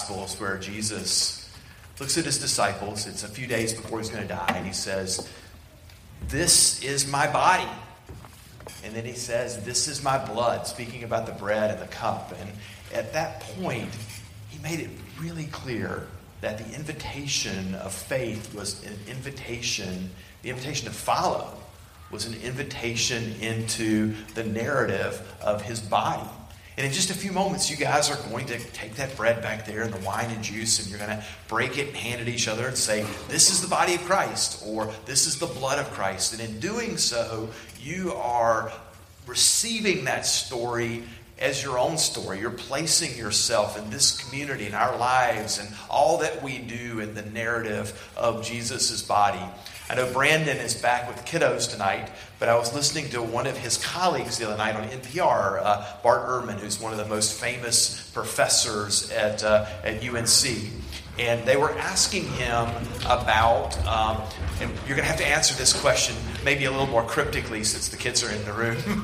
Gospels 0.04 0.38
where 0.38 0.58
Jesus 0.58 1.50
looks 1.98 2.18
at 2.18 2.26
his 2.26 2.38
disciples. 2.38 3.08
It's 3.08 3.24
a 3.24 3.28
few 3.30 3.48
days 3.48 3.72
before 3.72 4.00
he's 4.00 4.10
going 4.10 4.24
to 4.24 4.28
die, 4.28 4.54
and 4.54 4.68
he 4.68 4.74
says, 4.74 5.30
This 6.28 6.84
is 6.84 7.10
my 7.10 7.32
body. 7.32 7.70
And 8.84 8.94
then 8.94 9.06
he 9.06 9.14
says, 9.14 9.64
This 9.64 9.88
is 9.88 10.04
my 10.04 10.18
blood, 10.18 10.68
speaking 10.68 11.06
about 11.06 11.26
the 11.26 11.32
bread 11.32 11.72
and 11.72 11.80
the 11.80 11.88
cup. 11.88 12.34
And 12.38 12.52
at 12.94 13.14
that 13.14 13.40
point, 13.62 13.88
he 14.50 14.62
made 14.62 14.82
it 14.82 14.90
really 15.22 15.46
clear 15.46 16.08
that 16.42 16.58
the 16.58 16.76
invitation 16.76 17.74
of 17.76 17.94
faith 17.94 18.54
was 18.54 18.84
an 18.84 19.00
invitation, 19.08 20.10
the 20.42 20.50
invitation 20.50 20.86
to 20.86 20.94
follow 20.94 21.58
was 22.12 22.26
an 22.26 22.36
invitation 22.42 23.36
into 23.40 24.14
the 24.34 24.44
narrative 24.44 25.22
of 25.42 25.62
his 25.62 25.80
body 25.80 26.30
and 26.78 26.88
in 26.88 26.92
just 26.92 27.12
a 27.12 27.14
few 27.14 27.32
moments, 27.32 27.70
you 27.70 27.78
guys 27.78 28.10
are 28.10 28.30
going 28.30 28.48
to 28.48 28.58
take 28.72 28.96
that 28.96 29.16
bread 29.16 29.42
back 29.42 29.66
there 29.66 29.84
and 29.84 29.94
the 29.94 30.04
wine 30.06 30.32
and 30.32 30.44
juice, 30.44 30.80
and 30.80 30.90
you're 30.90 30.98
going 30.98 31.12
to 31.12 31.24
break 31.48 31.78
it 31.78 31.90
and 31.90 31.96
hand 31.96 32.22
it 32.22 32.28
each 32.28 32.48
other 32.48 32.68
and 32.68 32.76
say, 32.76 33.06
This 33.28 33.52
is 33.52 33.62
the 33.62 33.68
body 33.68 33.96
of 33.96 34.02
Christ, 34.02 34.64
or 34.66 34.92
This 35.06 35.28
is 35.28 35.38
the 35.38 35.46
blood 35.46 35.78
of 35.78 35.92
Christ. 35.92 36.34
And 36.34 36.42
in 36.42 36.60
doing 36.60 36.98
so, 36.98 37.50
you 37.80 38.14
are 38.14 38.72
receiving 39.28 40.06
that 40.06 40.26
story 40.26 41.04
as 41.40 41.62
your 41.62 41.78
own 41.78 41.98
story. 41.98 42.40
You're 42.40 42.52
placing 42.52 43.18
yourself 43.18 43.78
in 43.78 43.90
this 43.90 44.18
community, 44.18 44.66
in 44.66 44.74
our 44.74 44.98
lives, 44.98 45.60
and 45.60 45.70
all 45.90 46.20
that 46.20 46.42
we 46.42 46.60
do 46.60 47.00
in 47.00 47.14
the 47.14 47.22
narrative 47.22 48.12
of 48.16 48.46
Jesus' 48.46 49.02
body. 49.02 49.44
I 49.90 49.96
know 49.96 50.12
Brandon 50.12 50.58
is 50.58 50.74
back 50.74 51.10
with 51.10 51.26
kiddos 51.26 51.70
tonight, 51.70 52.10
but 52.40 52.48
I 52.48 52.56
was 52.58 52.74
listening 52.74 53.10
to 53.10 53.22
one 53.22 53.46
of 53.48 53.58
his 53.58 53.78
colleagues 53.78 54.38
the 54.38 54.48
other 54.48 54.58
night 54.58 54.76
on 54.76 54.88
NPR, 54.88 55.60
uh, 55.62 55.98
Bart 56.02 56.28
Ehrman, 56.28 56.58
who's 56.58 56.80
one 56.80 56.94
of 56.94 56.98
the 56.98 57.06
most 57.06 57.40
famous 57.40 58.10
professors 58.14 59.12
at, 59.12 59.44
uh, 59.44 59.66
at 59.84 60.02
UNC. 60.02 60.72
And 61.20 61.46
they 61.46 61.58
were 61.58 61.72
asking 61.78 62.28
him 62.30 62.68
about, 63.06 63.78
um, 63.86 64.22
and 64.62 64.72
you're 64.88 64.96
going 64.96 65.06
to 65.06 65.12
have 65.12 65.18
to 65.18 65.28
answer 65.28 65.54
this 65.56 65.80
question 65.80 66.16
maybe 66.46 66.64
a 66.64 66.72
little 66.72 66.88
more 66.88 67.04
cryptically 67.04 67.66
since 67.66 67.90
the 67.90 67.98
kids 67.98 68.24
are 68.24 68.32
in 68.32 68.44
the 68.46 68.54
room. 68.54 68.78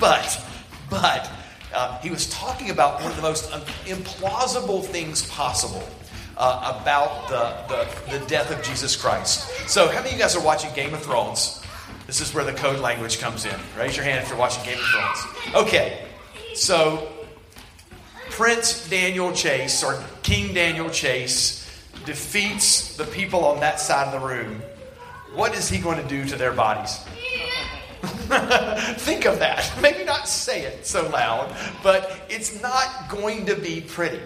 but, 0.00 0.44
but, 0.90 1.30
uh, 1.72 1.98
he 2.00 2.10
was 2.10 2.28
talking 2.30 2.70
about 2.70 3.00
one 3.02 3.10
of 3.10 3.16
the 3.16 3.22
most 3.22 3.50
implausible 3.86 4.84
things 4.84 5.28
possible 5.30 5.88
uh, 6.36 6.80
about 6.80 7.28
the, 7.28 7.74
the, 8.08 8.18
the 8.18 8.26
death 8.26 8.50
of 8.50 8.62
Jesus 8.62 8.96
Christ. 8.96 9.48
So, 9.68 9.88
how 9.88 9.96
many 9.96 10.08
of 10.08 10.12
you 10.12 10.18
guys 10.18 10.36
are 10.36 10.44
watching 10.44 10.72
Game 10.74 10.94
of 10.94 11.02
Thrones? 11.02 11.62
This 12.06 12.20
is 12.20 12.32
where 12.34 12.44
the 12.44 12.52
code 12.52 12.80
language 12.80 13.18
comes 13.18 13.44
in. 13.44 13.54
Raise 13.76 13.96
your 13.96 14.04
hand 14.04 14.22
if 14.22 14.28
you're 14.28 14.38
watching 14.38 14.64
Game 14.64 14.78
of 14.78 14.84
Thrones. 14.84 15.66
Okay, 15.66 16.06
so 16.54 17.08
Prince 18.30 18.88
Daniel 18.88 19.32
Chase, 19.32 19.82
or 19.82 20.02
King 20.22 20.54
Daniel 20.54 20.90
Chase, 20.90 21.66
defeats 22.04 22.96
the 22.96 23.04
people 23.04 23.44
on 23.44 23.60
that 23.60 23.80
side 23.80 24.14
of 24.14 24.20
the 24.20 24.26
room. 24.26 24.62
What 25.34 25.54
is 25.54 25.68
he 25.68 25.78
going 25.78 26.00
to 26.00 26.08
do 26.08 26.24
to 26.26 26.36
their 26.36 26.52
bodies? 26.52 26.98
Think 28.02 29.24
of 29.24 29.38
that. 29.40 29.70
Maybe 29.82 30.04
not 30.04 30.28
say 30.28 30.62
it 30.62 30.86
so 30.86 31.08
loud, 31.08 31.54
but 31.82 32.20
it's 32.28 32.60
not 32.62 33.08
going 33.08 33.46
to 33.46 33.56
be 33.56 33.80
pretty. 33.80 34.20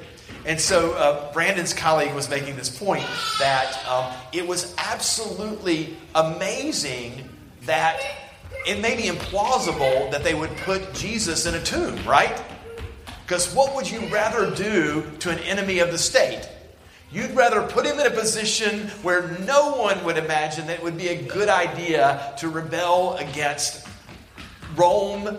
And 0.46 0.60
so 0.60 0.92
uh, 0.92 1.32
Brandon's 1.32 1.74
colleague 1.74 2.14
was 2.14 2.30
making 2.30 2.56
this 2.56 2.70
point 2.70 3.06
that 3.38 3.78
um, 3.86 4.12
it 4.32 4.46
was 4.46 4.74
absolutely 4.78 5.96
amazing 6.14 7.28
that 7.62 8.00
it 8.66 8.80
may 8.80 8.96
be 8.96 9.04
implausible 9.04 10.10
that 10.10 10.24
they 10.24 10.34
would 10.34 10.54
put 10.58 10.92
Jesus 10.94 11.46
in 11.46 11.54
a 11.54 11.62
tomb, 11.62 11.96
right? 12.06 12.42
Because 13.22 13.54
what 13.54 13.74
would 13.74 13.90
you 13.90 14.00
rather 14.06 14.54
do 14.54 15.04
to 15.20 15.30
an 15.30 15.38
enemy 15.40 15.78
of 15.78 15.90
the 15.90 15.98
state? 15.98 16.48
You'd 17.12 17.32
rather 17.32 17.62
put 17.62 17.84
him 17.84 17.98
in 17.98 18.06
a 18.06 18.10
position 18.10 18.88
where 19.02 19.36
no 19.46 19.74
one 19.74 20.02
would 20.04 20.16
imagine 20.16 20.66
that 20.68 20.78
it 20.78 20.82
would 20.82 20.96
be 20.96 21.08
a 21.08 21.22
good 21.22 21.48
idea 21.48 22.34
to 22.38 22.48
rebel 22.48 23.16
against 23.16 23.86
Rome, 24.76 25.38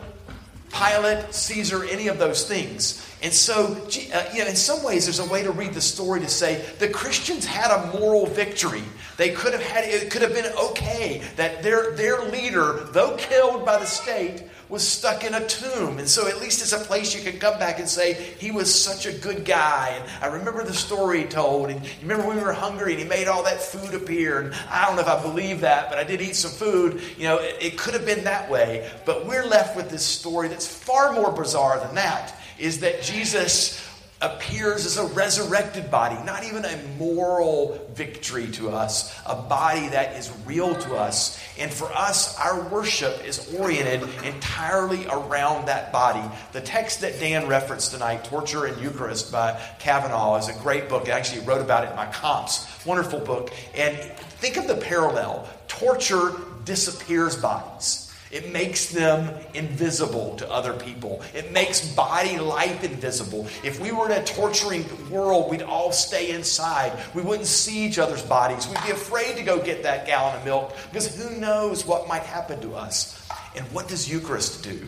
Pilate, 0.74 1.34
Caesar, 1.34 1.84
any 1.84 2.08
of 2.08 2.18
those 2.18 2.48
things. 2.48 3.06
And 3.22 3.32
so, 3.32 3.76
uh, 3.76 4.24
you 4.34 4.40
know, 4.40 4.48
in 4.48 4.56
some 4.56 4.84
ways, 4.84 5.06
there's 5.06 5.20
a 5.20 5.26
way 5.26 5.44
to 5.44 5.52
read 5.52 5.74
the 5.74 5.82
story 5.82 6.22
to 6.22 6.28
say 6.28 6.66
the 6.80 6.88
Christians 6.88 7.46
had 7.46 7.72
a 7.72 8.00
moral 8.00 8.26
victory. 8.26 8.84
They 9.18 9.30
could 9.30 9.54
have 9.54 9.62
had 9.62 9.84
it 9.84 10.10
could 10.10 10.24
have 10.24 10.34
been 10.34 10.52
okay 10.54 11.22
that 11.36 11.62
their 11.62 11.92
their 11.92 12.24
leader, 12.26 12.88
though 12.92 13.16
killed 13.18 13.66
by 13.66 13.78
the 13.78 13.86
state, 13.86 14.44
was 14.72 14.88
stuck 14.88 15.26
in 15.26 15.34
a 15.34 15.46
tomb. 15.46 16.00
And 16.00 16.08
so, 16.08 16.30
at 16.30 16.40
least 16.40 16.62
it's 16.62 16.72
a 16.72 16.80
place 16.80 17.14
you 17.14 17.22
can 17.30 17.40
come 17.40 17.60
back 17.60 17.78
and 17.78 17.88
say 17.88 18.14
he 18.14 18.52
was 18.52 18.74
such 18.74 19.06
a 19.06 19.12
good 19.12 19.44
guy. 19.44 19.90
And 19.90 20.10
I 20.24 20.28
remember 20.28 20.64
the 20.64 20.74
story 20.74 21.20
he 21.20 21.26
told. 21.26 21.70
And 21.70 21.84
you 21.84 21.92
remember 22.02 22.26
when 22.26 22.38
we 22.38 22.44
were 22.44 22.54
hungry 22.54 22.94
and 22.94 23.02
he 23.02 23.08
made 23.08 23.28
all 23.28 23.44
that 23.44 23.62
food 23.62 23.94
appear. 23.94 24.40
And 24.40 24.54
I 24.70 24.86
don't 24.86 24.96
know 24.96 25.02
if 25.02 25.10
I 25.10 25.22
believe 25.22 25.62
that, 25.62 25.90
but 25.90 26.00
I 26.00 26.06
did 26.06 26.22
eat 26.22 26.38
some 26.38 26.52
food. 26.52 27.02
You 27.18 27.26
know, 27.26 27.38
it, 27.40 27.58
it 27.60 27.78
could 27.78 27.94
have 27.94 28.06
been 28.06 28.24
that 28.24 28.50
way. 28.50 28.90
But 29.06 29.28
we're 29.28 29.46
left 29.46 29.76
with 29.76 29.90
this 29.90 30.06
story 30.06 30.48
that's 30.48 30.66
far 30.66 31.12
more 31.12 31.34
bizarre 31.34 31.78
than 31.80 31.96
that 31.96 32.38
is 32.58 32.80
that 32.80 33.02
Jesus 33.02 33.86
appears 34.22 34.86
as 34.86 34.98
a 34.98 35.06
resurrected 35.14 35.90
body, 35.90 36.16
not 36.24 36.44
even 36.44 36.64
a 36.66 36.78
moral 36.98 37.90
victory 37.94 38.48
to 38.52 38.70
us, 38.70 39.18
a 39.26 39.36
body 39.36 39.88
that 39.90 40.16
is 40.16 40.32
real 40.46 40.76
to 40.76 40.96
us. 40.96 41.42
And 41.58 41.72
for 41.72 41.92
us, 41.92 42.38
our 42.40 42.62
worship 42.70 43.26
is 43.26 43.54
oriented 43.56 44.08
entirely 44.24 45.06
around 45.08 45.66
that 45.68 45.92
body. 45.92 46.24
The 46.52 46.62
text 46.62 47.02
that 47.02 47.20
Dan 47.20 47.48
referenced 47.48 47.92
tonight, 47.92 48.24
Torture 48.24 48.66
and 48.66 48.82
Eucharist 48.82 49.32
by 49.32 49.60
Cavanaugh, 49.80 50.38
is 50.38 50.50
a 50.50 50.54
great 50.62 50.88
book. 50.88 51.10
I 51.10 51.12
actually 51.12 51.42
wrote 51.42 51.62
about 51.62 51.84
it 51.84 51.90
in 51.90 51.96
my 51.96 52.08
comps. 52.08 52.68
Wonderful 52.86 53.20
book. 53.20 53.52
And 53.76 53.98
think 53.98 54.58
of 54.58 54.68
the 54.68 54.76
parallel 54.76 55.48
torture 55.68 56.34
disappears 56.64 57.36
bodies. 57.36 58.01
It 58.32 58.52
makes 58.52 58.88
them 58.88 59.34
invisible 59.54 60.36
to 60.38 60.50
other 60.50 60.74
people. 60.74 61.22
It 61.34 61.52
makes 61.52 61.86
body 61.94 62.40
life 62.40 62.84
invisible. 62.84 63.48
If 63.64 63.82
we 63.82 63.92
were 63.92 64.10
in 64.10 64.22
a 64.22 64.24
torturing 64.24 64.86
world, 65.10 65.52
we'd 65.52 65.62
all 65.62 65.92
stay 65.92 66.32
inside. 66.32 66.98
We 67.14 67.22
wouldn't 67.22 67.48
see 67.48 67.86
each 67.86 68.00
other's 68.00 68.24
bodies. 68.24 68.68
We'd 68.68 68.84
be 68.86 68.92
afraid 68.92 69.36
to 69.36 69.44
go 69.44 69.62
get 69.62 69.84
that 69.84 70.06
gallon 70.06 70.38
of 70.38 70.46
milk 70.46 70.76
because 70.92 71.14
who 71.16 71.36
knows 71.38 71.86
what 71.86 72.08
might 72.08 72.24
happen 72.24 72.62
to 72.62 72.76
us. 72.76 73.28
And 73.56 73.66
what 73.74 73.90
does 73.90 74.10
Eucharist 74.10 74.64
do? 74.64 74.80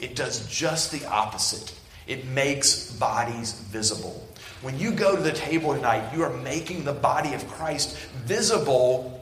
It 0.00 0.14
does 0.14 0.46
just 0.48 0.92
the 0.92 1.04
opposite. 1.06 1.72
It 2.06 2.26
makes 2.26 2.92
bodies 2.92 3.52
visible. 3.52 4.24
When 4.62 4.78
you 4.78 4.92
go 4.92 5.16
to 5.16 5.22
the 5.22 5.32
table 5.32 5.74
tonight, 5.74 6.14
you 6.14 6.22
are 6.22 6.36
making 6.38 6.84
the 6.84 6.92
body 6.92 7.34
of 7.34 7.46
Christ 7.48 7.96
visible 8.24 9.15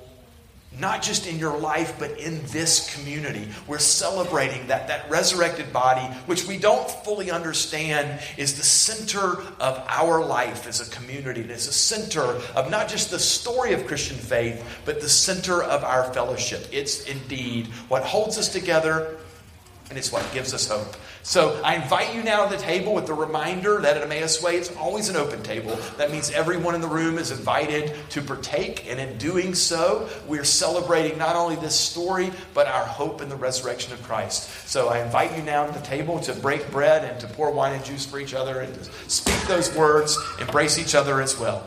not 0.79 1.03
just 1.03 1.27
in 1.27 1.39
your 1.39 1.59
life, 1.59 1.95
but 1.99 2.19
in 2.19 2.41
this 2.47 2.95
community. 2.95 3.49
We're 3.67 3.79
celebrating 3.79 4.67
that, 4.67 4.89
that 4.89 5.09
resurrected 5.11 5.73
body, 5.73 6.07
which 6.27 6.47
we 6.47 6.59
don't 6.59 6.91
fully 6.91 7.31
understand 7.31 8.21
is 8.37 8.57
the 8.57 8.65
center 8.65 9.41
of 9.61 9.85
our 9.89 10.25
life 10.25 10.67
as 10.67 10.87
a 10.87 10.91
community. 10.91 11.43
It 11.43 11.51
is 11.51 11.69
a 11.69 11.73
center 11.73 12.23
of 12.57 12.71
not 12.71 12.89
just 12.89 13.11
the 13.11 13.19
story 13.19 13.73
of 13.73 13.87
Christian 13.87 14.17
faith, 14.17 14.65
but 14.85 15.01
the 15.01 15.09
center 15.09 15.63
of 15.63 15.85
our 15.85 16.13
fellowship. 16.13 16.67
It's 16.73 17.05
indeed 17.05 17.69
what 17.89 18.03
holds 18.03 18.39
us 18.39 18.49
together, 18.49 19.17
and 19.91 19.99
it's 19.99 20.11
what 20.11 20.29
gives 20.33 20.55
us 20.55 20.69
hope. 20.69 20.97
So 21.23 21.61
I 21.63 21.77
invite 21.77 22.15
you 22.15 22.23
now 22.23 22.47
to 22.47 22.57
the 22.57 22.63
table 22.63 22.95
with 22.95 23.07
the 23.07 23.15
reminder 23.15 23.81
that 23.81 23.97
at 23.97 24.03
Emmaus 24.03 24.43
Way, 24.43 24.57
it's 24.57 24.75
always 24.77 25.09
an 25.09 25.17
open 25.17 25.43
table. 25.43 25.79
That 25.97 26.11
means 26.11 26.31
everyone 26.31 26.75
in 26.75 26.81
the 26.81 26.89
room 26.89 27.19
is 27.19 27.31
invited 27.31 27.95
to 28.11 28.23
partake. 28.23 28.91
And 28.91 28.99
in 28.99 29.17
doing 29.19 29.55
so, 29.55 30.09
we're 30.27 30.45
celebrating 30.45 31.19
not 31.19 31.37
only 31.37 31.57
this 31.57 31.79
story, 31.79 32.31
but 32.55 32.67
our 32.67 32.85
hope 32.85 33.21
in 33.21 33.29
the 33.29 33.37
resurrection 33.37 33.93
of 33.93 34.03
Christ. 34.03 34.69
So 34.69 34.89
I 34.89 35.01
invite 35.01 35.37
you 35.37 35.43
now 35.43 35.67
to 35.67 35.73
the 35.73 35.85
table 35.85 36.19
to 36.21 36.35
break 36.35 36.71
bread 36.71 37.05
and 37.05 37.21
to 37.21 37.27
pour 37.29 37.51
wine 37.51 37.75
and 37.75 37.85
juice 37.85 38.07
for 38.07 38.19
each 38.19 38.35
other 38.35 38.61
and 38.61 38.75
to 38.75 38.91
speak 39.09 39.41
those 39.49 39.75
words, 39.75 40.19
embrace 40.41 40.79
each 40.79 40.95
other 40.95 41.21
as 41.21 41.39
well. 41.39 41.67